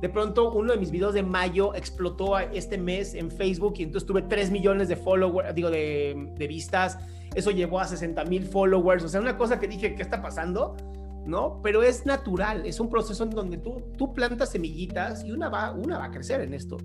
de 0.04 0.10
pronto 0.10 0.52
uno 0.52 0.72
de 0.72 0.78
mis 0.78 0.90
videos 0.90 1.14
de 1.14 1.22
mayo 1.22 1.74
explotó 1.74 2.38
este 2.38 2.76
mes 2.76 3.14
en 3.14 3.30
Facebook 3.30 3.74
y 3.78 3.84
entonces 3.84 4.06
tuve 4.06 4.20
3 4.20 4.50
millones 4.50 4.88
de 4.88 4.96
followers, 4.96 5.54
digo, 5.54 5.70
de, 5.70 6.46
vistas. 6.46 6.98
Eso 7.34 7.50
llevó 7.50 7.80
a 7.80 7.86
60 7.86 8.22
mil 8.26 8.44
followers. 8.44 9.02
O 9.04 9.08
sea, 9.08 9.20
una 9.20 9.38
cosa 9.38 9.58
que 9.58 9.66
dije, 9.66 9.94
¿qué 9.94 10.02
está 10.02 10.20
pasando? 10.20 10.76
¿No? 11.24 11.60
Pero 11.62 11.82
es 11.82 12.04
natural, 12.04 12.66
es 12.66 12.80
un 12.80 12.90
proceso 12.90 13.24
en 13.24 13.30
donde 13.30 13.56
tú, 13.56 13.82
tú 13.96 14.12
plantas 14.12 14.50
semillitas 14.50 15.24
y 15.24 15.32
una 15.32 15.48
va, 15.48 15.72
una 15.72 15.96
va 15.96 16.04
a 16.04 16.10
crecer 16.10 16.42
en 16.42 16.52
esto. 16.52 16.76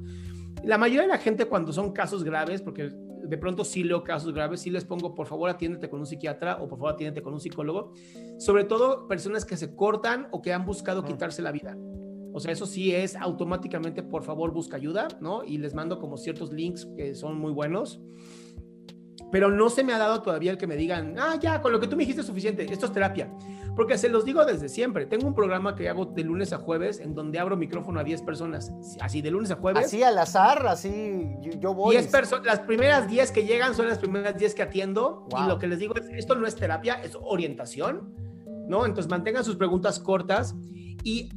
La 0.63 0.77
mayoría 0.77 1.01
de 1.01 1.09
la 1.09 1.17
gente 1.17 1.43
cuando 1.43 1.73
son 1.73 1.91
casos 1.91 2.23
graves, 2.23 2.61
porque 2.61 2.89
de 2.89 3.37
pronto 3.37 3.65
sí 3.65 3.83
leo 3.83 4.01
casos 4.01 4.33
graves, 4.33 4.61
sí 4.61 4.69
les 4.69 4.85
pongo, 4.85 5.13
por 5.13 5.27
favor, 5.27 5.49
atiéndete 5.49 5.89
con 5.89 5.99
un 5.99 6.05
psiquiatra 6.05 6.55
o 6.61 6.69
por 6.69 6.79
favor, 6.79 6.93
atiéndete 6.93 7.21
con 7.21 7.33
un 7.33 7.41
psicólogo. 7.41 7.91
Sobre 8.37 8.63
todo 8.63 9.09
personas 9.09 9.43
que 9.43 9.57
se 9.57 9.75
cortan 9.75 10.29
o 10.31 10.41
que 10.41 10.53
han 10.53 10.65
buscado 10.65 11.03
quitarse 11.03 11.41
la 11.41 11.51
vida. 11.51 11.75
O 12.33 12.39
sea, 12.39 12.51
eso 12.51 12.65
sí 12.65 12.93
es 12.93 13.15
automáticamente, 13.15 14.03
por 14.03 14.23
favor, 14.23 14.51
busca 14.51 14.77
ayuda, 14.77 15.07
¿no? 15.19 15.43
Y 15.43 15.57
les 15.57 15.73
mando 15.73 15.99
como 15.99 16.17
ciertos 16.17 16.51
links 16.51 16.87
que 16.97 17.15
son 17.15 17.39
muy 17.39 17.51
buenos. 17.51 18.01
Pero 19.31 19.51
no 19.51 19.69
se 19.69 19.83
me 19.83 19.93
ha 19.93 19.97
dado 19.97 20.21
todavía 20.21 20.51
el 20.51 20.57
que 20.57 20.65
me 20.65 20.75
digan, 20.75 21.15
ah, 21.19 21.35
ya, 21.39 21.61
con 21.61 21.71
lo 21.71 21.79
que 21.79 21.87
tú 21.87 21.95
me 21.95 22.03
dijiste 22.03 22.21
es 22.21 22.27
suficiente, 22.27 22.65
esto 22.71 22.87
es 22.87 22.91
terapia. 22.91 23.31
Porque 23.75 23.97
se 23.97 24.09
los 24.09 24.25
digo 24.25 24.43
desde 24.43 24.67
siempre. 24.67 25.05
Tengo 25.05 25.27
un 25.27 25.33
programa 25.33 25.75
que 25.75 25.87
hago 25.87 26.05
de 26.05 26.23
lunes 26.23 26.51
a 26.51 26.57
jueves 26.57 26.99
en 26.99 27.13
donde 27.13 27.39
abro 27.39 27.55
micrófono 27.55 27.99
a 27.99 28.03
10 28.03 28.23
personas. 28.23 28.73
Así, 28.99 29.21
de 29.21 29.31
lunes 29.31 29.51
a 29.51 29.55
jueves. 29.55 29.85
Así 29.85 30.03
al 30.03 30.17
azar, 30.17 30.67
así 30.67 31.27
yo, 31.59 31.73
voy. 31.73 31.95
10 31.95 32.07
personas, 32.07 32.45
las 32.45 32.59
primeras 32.59 33.07
10 33.07 33.31
que 33.31 33.45
llegan 33.45 33.75
son 33.75 33.87
las 33.87 33.99
primeras 33.99 34.35
10 34.37 34.55
que 34.55 34.63
atiendo. 34.63 35.27
Y 35.39 35.47
lo 35.47 35.59
que 35.59 35.67
les 35.67 35.79
digo 35.79 35.95
es, 35.95 36.09
esto 36.09 36.35
no 36.35 36.45
es 36.45 36.55
terapia, 36.55 36.95
es 36.95 37.17
orientación, 37.21 38.13
¿no? 38.67 38.85
Entonces 38.85 39.09
mantengan 39.09 39.43
sus 39.43 39.55
preguntas 39.55 39.99
cortas 39.99 40.55
y 41.03 41.29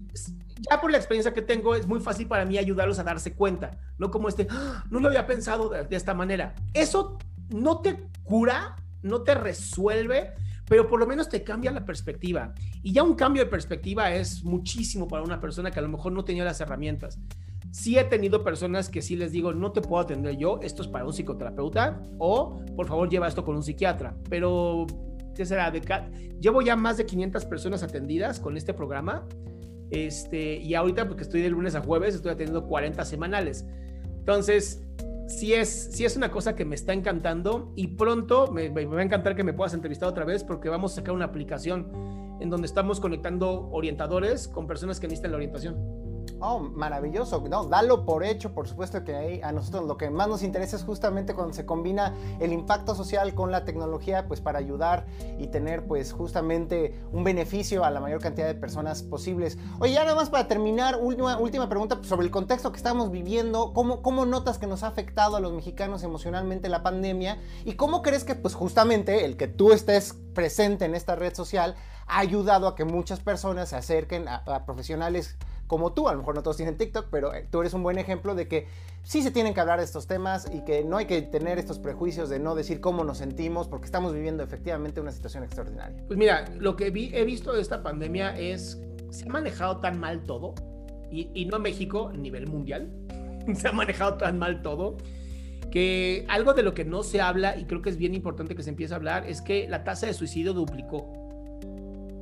ya 0.70 0.80
por 0.80 0.90
la 0.90 0.98
experiencia 0.98 1.32
que 1.32 1.42
tengo, 1.42 1.74
es 1.74 1.86
muy 1.86 2.00
fácil 2.00 2.26
para 2.26 2.44
mí 2.44 2.58
ayudarlos 2.58 2.98
a 2.98 3.04
darse 3.04 3.34
cuenta, 3.34 3.70
no 3.98 4.10
como 4.10 4.28
este, 4.28 4.46
ah, 4.50 4.84
no 4.90 5.00
lo 5.00 5.08
había 5.08 5.26
pensado 5.26 5.68
de, 5.68 5.96
esta 5.96 6.14
manera. 6.14 6.54
Eso 6.72 7.18
no 7.50 7.80
te 7.80 8.08
cura, 8.22 8.76
no 9.02 9.22
te 9.22 9.34
resuelve, 9.34 10.32
pero 10.68 10.88
por 10.88 11.00
lo 11.00 11.06
menos 11.06 11.28
te 11.28 11.42
cambia 11.42 11.70
la 11.70 11.84
perspectiva. 11.84 12.54
Y 12.82 12.92
ya 12.92 13.02
un 13.02 13.14
cambio 13.14 13.44
de 13.44 13.50
perspectiva 13.50 14.12
es 14.12 14.44
muchísimo 14.44 15.08
para 15.08 15.22
una 15.22 15.40
persona 15.40 15.70
que 15.70 15.78
a 15.78 15.82
lo 15.82 15.88
mejor 15.88 16.12
no 16.12 16.24
tenía 16.24 16.44
las 16.44 16.60
herramientas. 16.60 17.18
Sí 17.70 17.98
he 17.98 18.04
tenido 18.04 18.44
personas 18.44 18.88
que 18.88 19.02
sí 19.02 19.16
les 19.16 19.32
digo, 19.32 19.52
no 19.52 19.72
te 19.72 19.80
puedo 19.80 20.02
atender 20.02 20.36
yo, 20.36 20.60
esto 20.62 20.82
es 20.82 20.88
para 20.88 21.04
un 21.04 21.12
psicoterapeuta 21.12 22.02
o 22.18 22.62
por 22.76 22.86
favor 22.86 23.08
lleva 23.08 23.28
esto 23.28 23.44
con 23.44 23.56
un 23.56 23.62
psiquiatra. 23.62 24.14
Pero, 24.28 24.86
¿qué 25.34 25.44
será? 25.46 25.70
De 25.70 25.80
Llevo 26.40 26.60
ya 26.60 26.76
más 26.76 26.96
de 26.96 27.06
500 27.06 27.46
personas 27.46 27.82
atendidas 27.82 28.40
con 28.40 28.56
este 28.56 28.74
programa 28.74 29.26
este, 29.92 30.56
y 30.56 30.74
ahorita, 30.74 31.06
porque 31.06 31.22
estoy 31.22 31.42
de 31.42 31.50
lunes 31.50 31.74
a 31.74 31.82
jueves, 31.82 32.14
estoy 32.14 32.32
atendiendo 32.32 32.66
40 32.66 33.04
semanales. 33.04 33.66
Entonces, 34.18 34.82
sí 35.26 35.52
es, 35.52 35.90
sí 35.92 36.06
es 36.06 36.16
una 36.16 36.30
cosa 36.30 36.56
que 36.56 36.64
me 36.64 36.74
está 36.74 36.94
encantando 36.94 37.72
y 37.76 37.88
pronto 37.88 38.50
me, 38.50 38.70
va 38.70 39.00
a 39.00 39.02
encantar 39.04 39.36
que 39.36 39.44
me 39.44 39.52
puedas 39.52 39.74
entrevistar 39.74 40.08
otra 40.08 40.24
vez 40.24 40.44
porque 40.44 40.70
vamos 40.70 40.92
a 40.92 40.94
sacar 40.96 41.14
una 41.14 41.26
aplicación 41.26 42.38
en 42.40 42.48
donde 42.48 42.66
estamos 42.66 43.00
conectando 43.00 43.68
orientadores 43.70 44.48
con 44.48 44.66
personas 44.66 44.98
que 44.98 45.06
necesitan 45.06 45.32
la 45.32 45.36
orientación. 45.36 46.01
Oh, 46.44 46.58
maravilloso. 46.58 47.40
No, 47.48 47.66
dalo 47.66 48.04
por 48.04 48.24
hecho, 48.24 48.52
por 48.52 48.66
supuesto 48.66 49.04
que 49.04 49.14
ahí 49.14 49.40
a 49.44 49.52
nosotros 49.52 49.86
lo 49.86 49.96
que 49.96 50.10
más 50.10 50.26
nos 50.26 50.42
interesa 50.42 50.74
es 50.74 50.82
justamente 50.82 51.34
cuando 51.34 51.54
se 51.54 51.64
combina 51.64 52.16
el 52.40 52.52
impacto 52.52 52.96
social 52.96 53.32
con 53.32 53.52
la 53.52 53.64
tecnología, 53.64 54.26
pues 54.26 54.40
para 54.40 54.58
ayudar 54.58 55.06
y 55.38 55.46
tener 55.46 55.86
pues 55.86 56.12
justamente 56.12 57.00
un 57.12 57.22
beneficio 57.22 57.84
a 57.84 57.92
la 57.92 58.00
mayor 58.00 58.20
cantidad 58.20 58.48
de 58.48 58.56
personas 58.56 59.04
posibles. 59.04 59.56
Oye, 59.78 59.92
ya 59.92 60.02
nada 60.02 60.16
más 60.16 60.30
para 60.30 60.48
terminar, 60.48 60.98
última, 61.00 61.38
última 61.38 61.68
pregunta 61.68 62.00
sobre 62.02 62.26
el 62.26 62.32
contexto 62.32 62.72
que 62.72 62.76
estamos 62.76 63.12
viviendo. 63.12 63.72
¿Cómo, 63.72 64.02
¿Cómo 64.02 64.26
notas 64.26 64.58
que 64.58 64.66
nos 64.66 64.82
ha 64.82 64.88
afectado 64.88 65.36
a 65.36 65.40
los 65.40 65.52
mexicanos 65.52 66.02
emocionalmente 66.02 66.68
la 66.68 66.82
pandemia? 66.82 67.38
¿Y 67.64 67.74
cómo 67.74 68.02
crees 68.02 68.24
que 68.24 68.34
pues 68.34 68.54
justamente 68.54 69.24
el 69.26 69.36
que 69.36 69.46
tú 69.46 69.70
estés 69.70 70.14
presente 70.34 70.86
en 70.86 70.96
esta 70.96 71.14
red 71.14 71.36
social 71.36 71.76
ha 72.08 72.18
ayudado 72.18 72.66
a 72.66 72.74
que 72.74 72.84
muchas 72.84 73.20
personas 73.20 73.68
se 73.68 73.76
acerquen 73.76 74.26
a, 74.26 74.38
a 74.38 74.64
profesionales 74.64 75.36
como 75.66 75.92
tú, 75.92 76.08
a 76.08 76.12
lo 76.12 76.18
mejor 76.18 76.34
no 76.34 76.42
todos 76.42 76.56
tienen 76.56 76.76
TikTok, 76.76 77.06
pero 77.10 77.34
eh, 77.34 77.46
tú 77.50 77.60
eres 77.60 77.74
un 77.74 77.82
buen 77.82 77.98
ejemplo 77.98 78.34
de 78.34 78.48
que 78.48 78.66
sí 79.02 79.22
se 79.22 79.30
tienen 79.30 79.54
que 79.54 79.60
hablar 79.60 79.78
de 79.78 79.84
estos 79.84 80.06
temas 80.06 80.50
y 80.52 80.64
que 80.64 80.84
no 80.84 80.96
hay 80.96 81.06
que 81.06 81.22
tener 81.22 81.58
estos 81.58 81.78
prejuicios 81.78 82.28
de 82.28 82.38
no 82.38 82.54
decir 82.54 82.80
cómo 82.80 83.04
nos 83.04 83.18
sentimos 83.18 83.68
porque 83.68 83.86
estamos 83.86 84.12
viviendo 84.12 84.42
efectivamente 84.42 85.00
una 85.00 85.12
situación 85.12 85.44
extraordinaria. 85.44 86.04
Pues 86.06 86.18
mira, 86.18 86.44
lo 86.58 86.76
que 86.76 86.86
he 86.86 87.24
visto 87.24 87.52
de 87.52 87.60
esta 87.60 87.82
pandemia 87.82 88.38
es, 88.38 88.80
se 89.10 89.24
ha 89.28 89.32
manejado 89.32 89.78
tan 89.78 89.98
mal 89.98 90.24
todo, 90.24 90.54
y, 91.12 91.44
no 91.44 91.56
en 91.56 91.62
México, 91.62 92.08
a 92.08 92.16
nivel 92.16 92.48
mundial, 92.48 92.90
se 93.54 93.68
ha 93.68 93.72
manejado 93.72 94.14
tan 94.14 94.38
mal 94.38 94.62
todo, 94.62 94.96
que 95.70 96.24
algo 96.28 96.54
de 96.54 96.62
lo 96.62 96.74
que 96.74 96.84
no 96.84 97.02
se 97.02 97.20
habla 97.20 97.56
y 97.56 97.64
creo 97.64 97.82
que 97.82 97.90
es 97.90 97.96
bien 97.96 98.14
importante 98.14 98.54
que 98.54 98.62
se 98.62 98.70
empiece 98.70 98.92
a 98.94 98.96
hablar 98.96 99.26
es 99.26 99.40
que 99.40 99.68
la 99.68 99.84
tasa 99.84 100.06
de 100.06 100.14
suicidio 100.14 100.52
duplicó. 100.52 101.21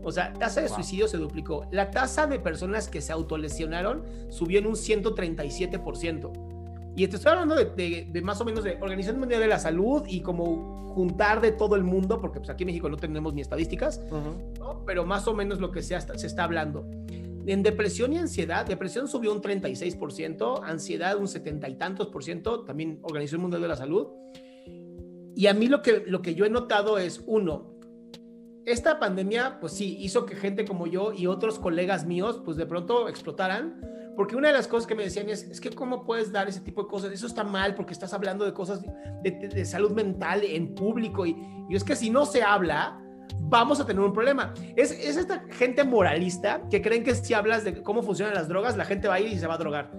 O 0.03 0.13
sea, 0.13 0.33
tasa 0.33 0.61
de 0.61 0.69
suicidio 0.69 1.09
se 1.09 1.19
duplicó. 1.19 1.67
La 1.71 1.91
tasa 1.91 2.27
de 2.27 2.39
personas 2.39 2.89
que 2.89 3.01
se 3.01 3.13
autolesionaron 3.13 4.05
subió 4.31 4.59
en 4.59 4.67
un 4.67 4.75
137%. 4.75 6.51
Y 6.97 7.07
te 7.07 7.17
estoy 7.17 7.33
hablando 7.33 7.55
de, 7.55 8.21
más 8.23 8.41
o 8.41 8.45
menos 8.45 8.65
de 8.65 8.79
Organización 8.81 9.21
Mundial 9.21 9.41
de 9.41 9.49
la 9.49 9.59
Salud 9.59 10.03
y 10.07 10.21
como 10.21 10.93
juntar 10.95 11.41
de 11.41 11.53
todo 11.53 11.77
el 11.77 11.85
mundo, 11.85 12.21
porque 12.21 12.41
pues 12.41 12.51
aquí 12.51 12.65
en 12.65 12.69
México 12.69 12.89
no 12.89 12.97
tenemos 12.97 13.33
ni 13.33 13.41
estadísticas, 13.41 14.01
pero 14.87 15.07
más 15.07 15.29
o 15.29 15.35
menos 15.35 15.61
lo 15.61 15.71
que 15.71 15.83
se, 15.83 15.99
se 16.01 16.27
está 16.27 16.45
hablando. 16.45 16.85
En 17.47 17.63
depresión 17.63 18.13
y 18.13 18.19
ansiedad, 18.19 18.67
depresión 18.67 19.09
subió 19.09 19.33
un 19.33 19.41
36%, 19.41 20.61
ansiedad 20.65 21.17
un 21.17 21.29
70 21.29 21.69
y 21.69 21.75
tantos 21.77 22.09
por 22.09 22.25
ciento, 22.25 22.65
también 22.65 22.99
Organización 23.03 23.43
Mundial 23.43 23.63
de 23.63 23.69
la 23.69 23.77
Salud. 23.77 24.09
Y 25.35 25.47
a 25.47 25.55
mí 25.55 25.69
lo 25.69 25.81
que, 25.81 26.05
lo 26.07 26.21
que 26.21 26.35
yo 26.35 26.45
he 26.45 26.51
notado 26.51 26.99
es, 26.99 27.23
uno, 27.27 27.80
esta 28.67 28.99
pandemia, 28.99 29.59
pues 29.61 29.73
sí, 29.73 29.97
hizo 30.01 30.27
que 30.27 30.37
gente 30.37 30.65
como 30.65 30.87
yo 30.87 31.13
y 31.13 31.27
otros 31.27 31.59
colegas 31.59 32.05
míos, 32.05 32.41
pues 32.45 32.57
de 32.57 32.67
pronto 32.67 33.09
explotaran, 33.09 33.81
porque 34.17 34.37
una 34.37 34.49
de 34.49 34.55
las 34.55 34.69
cosas 34.69 34.87
que 34.87 34.95
me 34.95 35.05
decían 35.05 35.29
es, 35.31 35.45
es 35.45 35.61
que 35.61 35.71
cómo 35.71 36.05
puedes 36.05 36.31
dar 36.31 36.49
ese 36.49 36.61
tipo 36.61 36.83
de 36.83 36.89
cosas, 36.89 37.13
eso 37.13 37.27
está 37.27 37.43
mal 37.43 37.75
porque 37.75 37.93
estás 37.93 38.13
hablando 38.13 38.45
de 38.45 38.53
cosas 38.53 38.83
de, 39.23 39.65
salud 39.65 39.93
mental 39.93 40.43
en 40.45 40.75
público 40.75 41.25
y, 41.25 41.37
y, 41.69 41.75
es 41.75 41.85
que 41.85 41.97
si 41.97 42.11
no 42.11 42.27
se 42.27 42.43
habla, 42.43 43.01
vamos 43.41 43.81
a 43.81 43.87
tener 43.87 44.03
un 44.03 44.13
problema. 44.13 44.53
Es, 44.77 44.91
es 44.91 45.17
esta 45.17 45.45
gente 45.51 45.85
moralista 45.85 46.63
que 46.71 46.83
creen 46.83 47.03
que 47.03 47.15
si 47.15 47.35
hablas 47.35 47.65
de 47.65 47.83
cómo 47.83 48.03
funcionan 48.03 48.35
las 48.35 48.49
drogas, 48.49 48.77
la 48.77 48.85
gente 48.85 49.09
va 49.09 49.15
a 49.15 49.21
ir 49.21 49.33
y 49.33 49.39
se 49.39 49.47
va 49.47 49.55
a 49.55 49.59
drogar, 49.59 49.91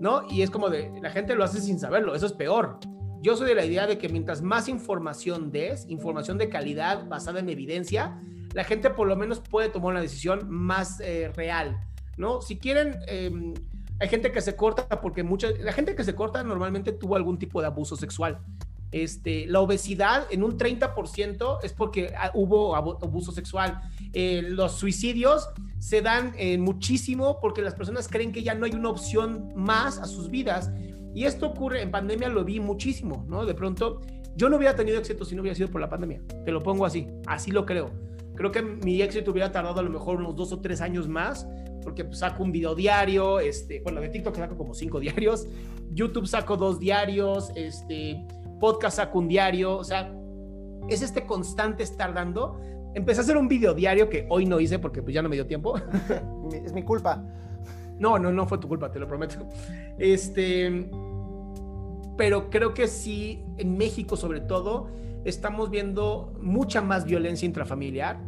¿no? 0.00 0.22
Y 0.28 0.42
es 0.42 0.50
como 0.50 0.68
de, 0.68 0.90
la 1.00 1.10
gente 1.10 1.34
lo 1.34 1.44
hace 1.44 1.60
sin 1.60 1.78
saberlo, 1.78 2.14
eso 2.14 2.26
es 2.26 2.32
peor. 2.32 2.78
Yo 3.22 3.36
soy 3.36 3.46
de 3.46 3.54
la 3.54 3.64
idea 3.64 3.86
de 3.86 3.98
que 3.98 4.08
mientras 4.08 4.42
más 4.42 4.68
información 4.68 5.52
des, 5.52 5.88
información 5.88 6.38
de 6.38 6.48
calidad 6.48 7.06
basada 7.06 7.38
en 7.38 7.48
evidencia, 7.48 8.20
la 8.52 8.64
gente 8.64 8.90
por 8.90 9.06
lo 9.06 9.14
menos 9.14 9.38
puede 9.38 9.68
tomar 9.68 9.92
una 9.92 10.00
decisión 10.00 10.50
más 10.50 10.98
eh, 10.98 11.30
real, 11.36 11.78
¿no? 12.16 12.42
Si 12.42 12.58
quieren, 12.58 12.98
em, 13.06 13.54
hay 14.00 14.08
gente 14.08 14.32
que 14.32 14.40
se 14.40 14.56
corta 14.56 14.88
porque 15.00 15.22
mucha, 15.22 15.50
la 15.60 15.72
gente 15.72 15.94
que 15.94 16.02
se 16.02 16.16
corta 16.16 16.42
normalmente 16.42 16.90
tuvo 16.90 17.14
algún 17.14 17.38
tipo 17.38 17.60
de 17.60 17.68
abuso 17.68 17.94
sexual. 17.94 18.40
Este, 18.90 19.46
la 19.46 19.60
obesidad 19.60 20.26
en 20.30 20.42
un 20.42 20.58
30% 20.58 21.60
es 21.62 21.72
porque 21.72 22.12
ah, 22.18 22.32
hubo 22.34 22.74
abuso 22.74 23.30
sexual. 23.30 23.80
Eh, 24.12 24.42
los 24.42 24.72
suicidios 24.72 25.48
se 25.78 26.02
dan 26.02 26.34
eh, 26.36 26.58
muchísimo 26.58 27.38
porque 27.40 27.62
las 27.62 27.74
personas 27.76 28.08
creen 28.08 28.32
que 28.32 28.42
ya 28.42 28.54
no 28.54 28.66
hay 28.66 28.72
una 28.72 28.88
opción 28.88 29.52
más 29.54 29.98
a 29.98 30.06
sus 30.06 30.28
vidas 30.28 30.72
y 31.14 31.24
esto 31.24 31.46
ocurre, 31.46 31.82
en 31.82 31.90
pandemia 31.90 32.28
lo 32.28 32.44
vi 32.44 32.60
muchísimo, 32.60 33.24
¿no? 33.28 33.44
De 33.44 33.54
pronto, 33.54 34.00
yo 34.36 34.48
no 34.48 34.56
hubiera 34.56 34.74
tenido 34.74 34.98
éxito 34.98 35.24
si 35.24 35.34
no 35.34 35.42
hubiera 35.42 35.54
sido 35.54 35.68
por 35.68 35.80
la 35.80 35.88
pandemia. 35.88 36.22
Te 36.44 36.52
lo 36.52 36.60
pongo 36.60 36.86
así, 36.86 37.08
así 37.26 37.50
lo 37.50 37.66
creo. 37.66 37.90
Creo 38.34 38.50
que 38.50 38.62
mi 38.62 39.02
éxito 39.02 39.30
hubiera 39.30 39.52
tardado 39.52 39.80
a 39.80 39.82
lo 39.82 39.90
mejor 39.90 40.16
unos 40.16 40.34
dos 40.34 40.52
o 40.52 40.60
tres 40.60 40.80
años 40.80 41.06
más, 41.06 41.46
porque 41.82 42.04
pues, 42.04 42.20
saco 42.20 42.42
un 42.42 42.52
video 42.52 42.74
diario, 42.74 43.40
este, 43.40 43.80
bueno, 43.80 44.00
de 44.00 44.08
TikTok 44.08 44.36
saco 44.36 44.56
como 44.56 44.74
cinco 44.74 45.00
diarios, 45.00 45.46
YouTube 45.90 46.26
saco 46.26 46.56
dos 46.56 46.78
diarios, 46.78 47.52
este, 47.56 48.24
podcast 48.58 48.96
saco 48.96 49.18
un 49.18 49.28
diario, 49.28 49.76
o 49.76 49.84
sea, 49.84 50.14
es 50.88 51.02
este 51.02 51.26
constante 51.26 51.82
estar 51.82 52.14
dando. 52.14 52.58
Empecé 52.94 53.20
a 53.20 53.22
hacer 53.24 53.36
un 53.36 53.48
video 53.48 53.74
diario 53.74 54.08
que 54.08 54.26
hoy 54.28 54.46
no 54.46 54.60
hice 54.60 54.78
porque 54.78 55.02
pues 55.02 55.14
ya 55.14 55.22
no 55.22 55.28
me 55.28 55.36
dio 55.36 55.46
tiempo. 55.46 55.74
es 56.52 56.72
mi 56.72 56.82
culpa. 56.82 57.24
No, 58.02 58.18
no, 58.18 58.32
no 58.32 58.48
fue 58.48 58.58
tu 58.58 58.66
culpa, 58.66 58.90
te 58.90 58.98
lo 58.98 59.06
prometo. 59.06 59.48
Este, 59.96 60.90
pero 62.16 62.50
creo 62.50 62.74
que 62.74 62.88
sí, 62.88 63.44
en 63.58 63.78
México 63.78 64.16
sobre 64.16 64.40
todo, 64.40 64.88
estamos 65.24 65.70
viendo 65.70 66.34
mucha 66.42 66.82
más 66.82 67.04
violencia 67.04 67.46
intrafamiliar, 67.46 68.18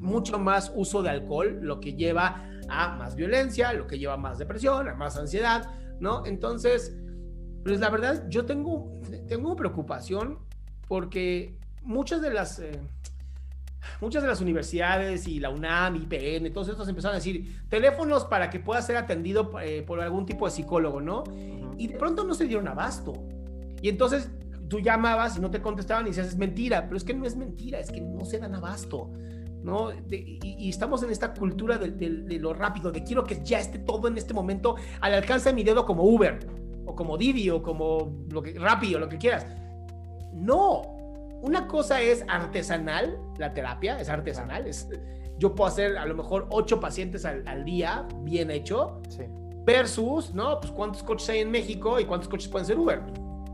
mucho 0.00 0.40
más 0.40 0.72
uso 0.74 1.04
de 1.04 1.10
alcohol, 1.10 1.60
lo 1.62 1.78
que 1.78 1.94
lleva 1.94 2.50
a 2.68 2.96
más 2.96 3.14
violencia, 3.14 3.72
lo 3.72 3.86
que 3.86 4.00
lleva 4.00 4.14
a 4.14 4.16
más 4.16 4.36
depresión, 4.36 4.88
a 4.88 4.94
más 4.94 5.16
ansiedad, 5.16 5.70
¿no? 6.00 6.26
Entonces, 6.26 6.98
pues 7.62 7.78
la 7.78 7.90
verdad, 7.90 8.28
yo 8.28 8.46
tengo, 8.46 9.00
tengo 9.28 9.54
preocupación 9.54 10.40
porque 10.88 11.56
muchas 11.84 12.20
de 12.20 12.30
las... 12.30 12.58
Eh, 12.58 12.80
muchas 14.00 14.22
de 14.22 14.28
las 14.28 14.40
universidades 14.40 15.26
y 15.26 15.40
la 15.40 15.50
UNAM, 15.50 15.96
IPN, 15.96 16.52
todos 16.52 16.68
estos 16.68 16.88
empezaron 16.88 17.14
a 17.14 17.18
decir 17.18 17.62
teléfonos 17.68 18.24
para 18.24 18.50
que 18.50 18.60
pueda 18.60 18.82
ser 18.82 18.96
atendido 18.96 19.52
eh, 19.60 19.82
por 19.86 20.00
algún 20.00 20.26
tipo 20.26 20.46
de 20.46 20.52
psicólogo, 20.52 21.00
¿no? 21.00 21.24
Y 21.76 21.88
de 21.88 21.96
pronto 21.96 22.24
no 22.24 22.34
se 22.34 22.46
dieron 22.46 22.68
abasto. 22.68 23.12
Y 23.80 23.88
entonces 23.88 24.30
tú 24.68 24.80
llamabas 24.80 25.36
y 25.36 25.40
no 25.40 25.50
te 25.50 25.60
contestaban 25.60 26.06
y 26.06 26.10
decías, 26.10 26.28
es 26.28 26.36
mentira, 26.36 26.84
pero 26.84 26.96
es 26.96 27.04
que 27.04 27.14
no 27.14 27.24
es 27.24 27.36
mentira, 27.36 27.78
es 27.78 27.90
que 27.90 28.00
no 28.00 28.24
se 28.24 28.38
dan 28.38 28.54
abasto. 28.54 29.10
¿no? 29.62 29.90
y, 30.08 30.68
estamos 30.68 31.02
en 31.02 31.10
esta 31.10 31.34
cultura 31.34 31.78
de, 31.78 31.90
de, 31.90 32.38
lo 32.38 32.54
rápido, 32.54 32.92
de 32.92 33.02
quiero 33.02 33.24
que 33.24 33.42
ya 33.44 33.58
esté 33.58 33.80
todo 33.80 34.06
en 34.08 34.16
este 34.16 34.32
momento 34.32 34.76
al 35.00 35.14
alcance 35.14 35.48
de 35.48 35.54
mi 35.54 35.64
dedo 35.64 35.84
como 35.84 36.04
Uber, 36.04 36.38
o 36.86 36.94
como 36.94 37.18
Didi, 37.18 37.50
o 37.50 37.62
como 37.62 38.24
lo 38.30 38.40
que, 38.40 38.58
Rappi, 38.58 38.94
o 38.94 38.98
lo 38.98 39.08
que 39.08 39.18
quieras. 39.18 39.46
No, 40.32 40.97
una 41.40 41.66
cosa 41.66 42.00
es 42.00 42.24
artesanal, 42.28 43.18
la 43.38 43.54
terapia 43.54 44.00
es 44.00 44.08
artesanal, 44.08 44.66
es, 44.66 44.88
yo 45.38 45.54
puedo 45.54 45.68
hacer 45.68 45.96
a 45.96 46.04
lo 46.04 46.14
mejor 46.14 46.48
ocho 46.50 46.80
pacientes 46.80 47.24
al, 47.24 47.64
día, 47.64 48.06
bien 48.22 48.50
hecho, 48.50 49.00
versus, 49.64 50.34
¿no? 50.34 50.58
Pues 50.60 50.72
cuántos 50.72 51.02
coches 51.02 51.28
hay 51.30 51.40
en 51.40 51.50
México 51.50 52.00
y 52.00 52.04
cuántos 52.04 52.28
coches 52.28 52.48
pueden 52.48 52.66
ser 52.66 52.78
Uber, 52.78 53.02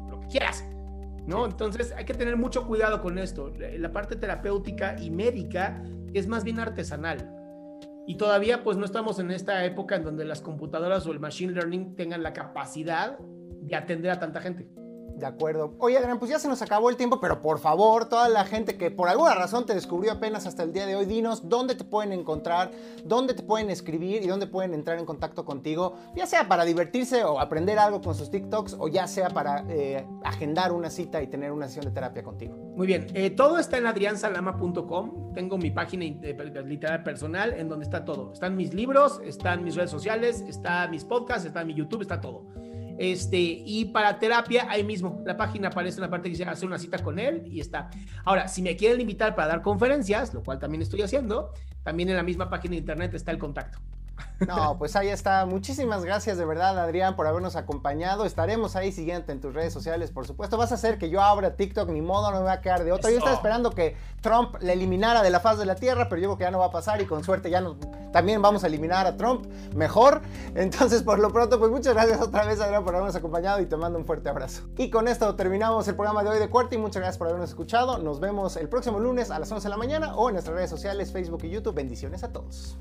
lo 0.08 0.20
que 0.20 0.28
quieras, 0.28 0.64
¿no? 1.26 1.44
Entonces 1.44 1.92
hay 1.92 2.06
que 2.06 2.14
tener 2.14 2.36
mucho 2.36 2.66
cuidado 2.66 3.02
con 3.02 3.18
esto. 3.18 3.52
La 3.58 3.92
parte 3.92 4.16
terapéutica 4.16 4.96
y 4.98 5.10
médica 5.10 5.82
es 6.14 6.26
más 6.26 6.42
bien 6.42 6.60
artesanal. 6.60 7.30
Y 8.06 8.16
todavía 8.16 8.62
pues 8.62 8.76
no 8.76 8.84
estamos 8.84 9.18
en 9.18 9.30
esta 9.30 9.64
época 9.64 9.96
en 9.96 10.04
donde 10.04 10.24
las 10.24 10.40
computadoras 10.40 11.06
o 11.06 11.12
el 11.12 11.20
machine 11.20 11.52
learning 11.52 11.96
tengan 11.96 12.22
la 12.22 12.32
capacidad 12.32 13.18
de 13.18 13.76
atender 13.76 14.10
a 14.10 14.18
tanta 14.18 14.40
gente. 14.40 14.68
De 15.16 15.26
acuerdo. 15.26 15.74
Oye, 15.78 15.96
Adrián, 15.96 16.18
pues 16.18 16.30
ya 16.30 16.38
se 16.38 16.48
nos 16.48 16.60
acabó 16.60 16.90
el 16.90 16.96
tiempo, 16.96 17.20
pero 17.20 17.40
por 17.40 17.60
favor, 17.60 18.08
toda 18.08 18.28
la 18.28 18.44
gente 18.44 18.76
que 18.76 18.90
por 18.90 19.08
alguna 19.08 19.34
razón 19.34 19.64
te 19.64 19.74
descubrió 19.74 20.12
apenas 20.12 20.46
hasta 20.46 20.64
el 20.64 20.72
día 20.72 20.86
de 20.86 20.96
hoy, 20.96 21.06
dinos 21.06 21.48
dónde 21.48 21.76
te 21.76 21.84
pueden 21.84 22.12
encontrar, 22.12 22.72
dónde 23.04 23.34
te 23.34 23.42
pueden 23.42 23.70
escribir 23.70 24.22
y 24.22 24.26
dónde 24.26 24.48
pueden 24.48 24.74
entrar 24.74 24.98
en 24.98 25.06
contacto 25.06 25.44
contigo, 25.44 25.94
ya 26.16 26.26
sea 26.26 26.48
para 26.48 26.64
divertirse 26.64 27.24
o 27.24 27.38
aprender 27.38 27.78
algo 27.78 28.00
con 28.00 28.14
sus 28.14 28.30
TikToks 28.30 28.76
o 28.78 28.88
ya 28.88 29.06
sea 29.06 29.30
para 29.30 29.64
eh, 29.68 30.04
agendar 30.24 30.72
una 30.72 30.90
cita 30.90 31.22
y 31.22 31.28
tener 31.28 31.52
una 31.52 31.68
sesión 31.68 31.84
de 31.84 31.92
terapia 31.92 32.24
contigo. 32.24 32.56
Muy 32.74 32.86
bien, 32.88 33.06
eh, 33.14 33.30
todo 33.30 33.58
está 33.58 33.78
en 33.78 33.86
adriansalama.com. 33.86 35.32
Tengo 35.32 35.58
mi 35.58 35.70
página 35.70 36.04
literal 36.04 37.02
personal 37.04 37.54
en 37.54 37.68
donde 37.68 37.84
está 37.84 38.04
todo. 38.04 38.32
Están 38.32 38.56
mis 38.56 38.74
libros, 38.74 39.20
están 39.24 39.62
mis 39.62 39.76
redes 39.76 39.90
sociales, 39.90 40.44
está 40.48 40.88
mis 40.88 41.04
podcasts, 41.04 41.46
está 41.46 41.64
mi 41.64 41.74
YouTube, 41.74 42.02
está 42.02 42.20
todo. 42.20 42.46
Este, 42.98 43.38
y 43.38 43.86
para 43.86 44.18
terapia, 44.18 44.66
ahí 44.68 44.84
mismo, 44.84 45.22
la 45.26 45.36
página 45.36 45.68
aparece 45.68 45.96
en 45.96 46.02
la 46.02 46.10
parte 46.10 46.24
que 46.24 46.36
dice 46.36 46.44
hacer 46.44 46.66
una 46.66 46.78
cita 46.78 46.98
con 46.98 47.18
él 47.18 47.42
y 47.46 47.60
está. 47.60 47.90
Ahora, 48.24 48.48
si 48.48 48.62
me 48.62 48.76
quieren 48.76 49.00
invitar 49.00 49.34
para 49.34 49.48
dar 49.48 49.62
conferencias, 49.62 50.32
lo 50.32 50.42
cual 50.42 50.58
también 50.58 50.82
estoy 50.82 51.02
haciendo, 51.02 51.52
también 51.82 52.08
en 52.08 52.16
la 52.16 52.22
misma 52.22 52.48
página 52.48 52.72
de 52.72 52.78
internet 52.78 53.14
está 53.14 53.30
el 53.30 53.38
contacto. 53.38 53.78
No, 54.46 54.78
pues 54.78 54.96
ahí 54.96 55.08
está. 55.08 55.46
Muchísimas 55.46 56.04
gracias 56.04 56.38
de 56.38 56.44
verdad, 56.44 56.78
Adrián, 56.78 57.16
por 57.16 57.26
habernos 57.26 57.56
acompañado. 57.56 58.24
Estaremos 58.24 58.76
ahí 58.76 58.92
siguiente 58.92 59.32
en 59.32 59.40
tus 59.40 59.54
redes 59.54 59.72
sociales, 59.72 60.10
por 60.10 60.26
supuesto. 60.26 60.56
Vas 60.56 60.72
a 60.72 60.76
hacer 60.76 60.98
que 60.98 61.10
yo 61.10 61.20
abra 61.20 61.56
TikTok, 61.56 61.88
ni 61.88 62.00
modo, 62.00 62.30
no 62.30 62.38
me 62.38 62.44
va 62.44 62.52
a 62.52 62.60
quedar 62.60 62.84
de 62.84 62.92
otra. 62.92 63.10
Yo 63.10 63.18
estaba 63.18 63.34
esperando 63.34 63.70
que 63.70 63.96
Trump 64.20 64.56
le 64.60 64.72
eliminara 64.72 65.22
de 65.22 65.30
la 65.30 65.40
faz 65.40 65.58
de 65.58 65.66
la 65.66 65.74
tierra, 65.74 66.08
pero 66.08 66.20
yo 66.20 66.28
creo 66.28 66.38
que 66.38 66.44
ya 66.44 66.50
no 66.50 66.58
va 66.58 66.66
a 66.66 66.70
pasar 66.70 67.00
y 67.00 67.06
con 67.06 67.24
suerte 67.24 67.50
ya 67.50 67.60
no, 67.60 67.76
también 68.12 68.40
vamos 68.42 68.64
a 68.64 68.68
eliminar 68.68 69.06
a 69.06 69.16
Trump 69.16 69.46
mejor. 69.74 70.22
Entonces, 70.54 71.02
por 71.02 71.18
lo 71.18 71.32
pronto, 71.32 71.58
pues 71.58 71.70
muchas 71.70 71.94
gracias 71.94 72.20
otra 72.20 72.44
vez, 72.44 72.60
Adrián, 72.60 72.84
por 72.84 72.94
habernos 72.94 73.16
acompañado 73.16 73.60
y 73.60 73.66
te 73.66 73.76
mando 73.76 73.98
un 73.98 74.06
fuerte 74.06 74.28
abrazo. 74.28 74.62
Y 74.78 74.90
con 74.90 75.08
esto 75.08 75.34
terminamos 75.34 75.88
el 75.88 75.94
programa 75.94 76.22
de 76.22 76.30
hoy 76.30 76.38
de 76.38 76.48
Cuarto 76.48 76.74
y 76.74 76.78
muchas 76.78 77.00
gracias 77.00 77.18
por 77.18 77.26
habernos 77.26 77.50
escuchado. 77.50 77.98
Nos 77.98 78.20
vemos 78.20 78.56
el 78.56 78.68
próximo 78.68 79.00
lunes 79.00 79.30
a 79.30 79.38
las 79.38 79.50
11 79.50 79.64
de 79.64 79.70
la 79.70 79.76
mañana 79.76 80.14
o 80.14 80.28
en 80.28 80.34
nuestras 80.34 80.56
redes 80.56 80.70
sociales, 80.70 81.12
Facebook 81.12 81.44
y 81.44 81.50
YouTube. 81.50 81.74
Bendiciones 81.74 82.22
a 82.24 82.32
todos. 82.32 82.76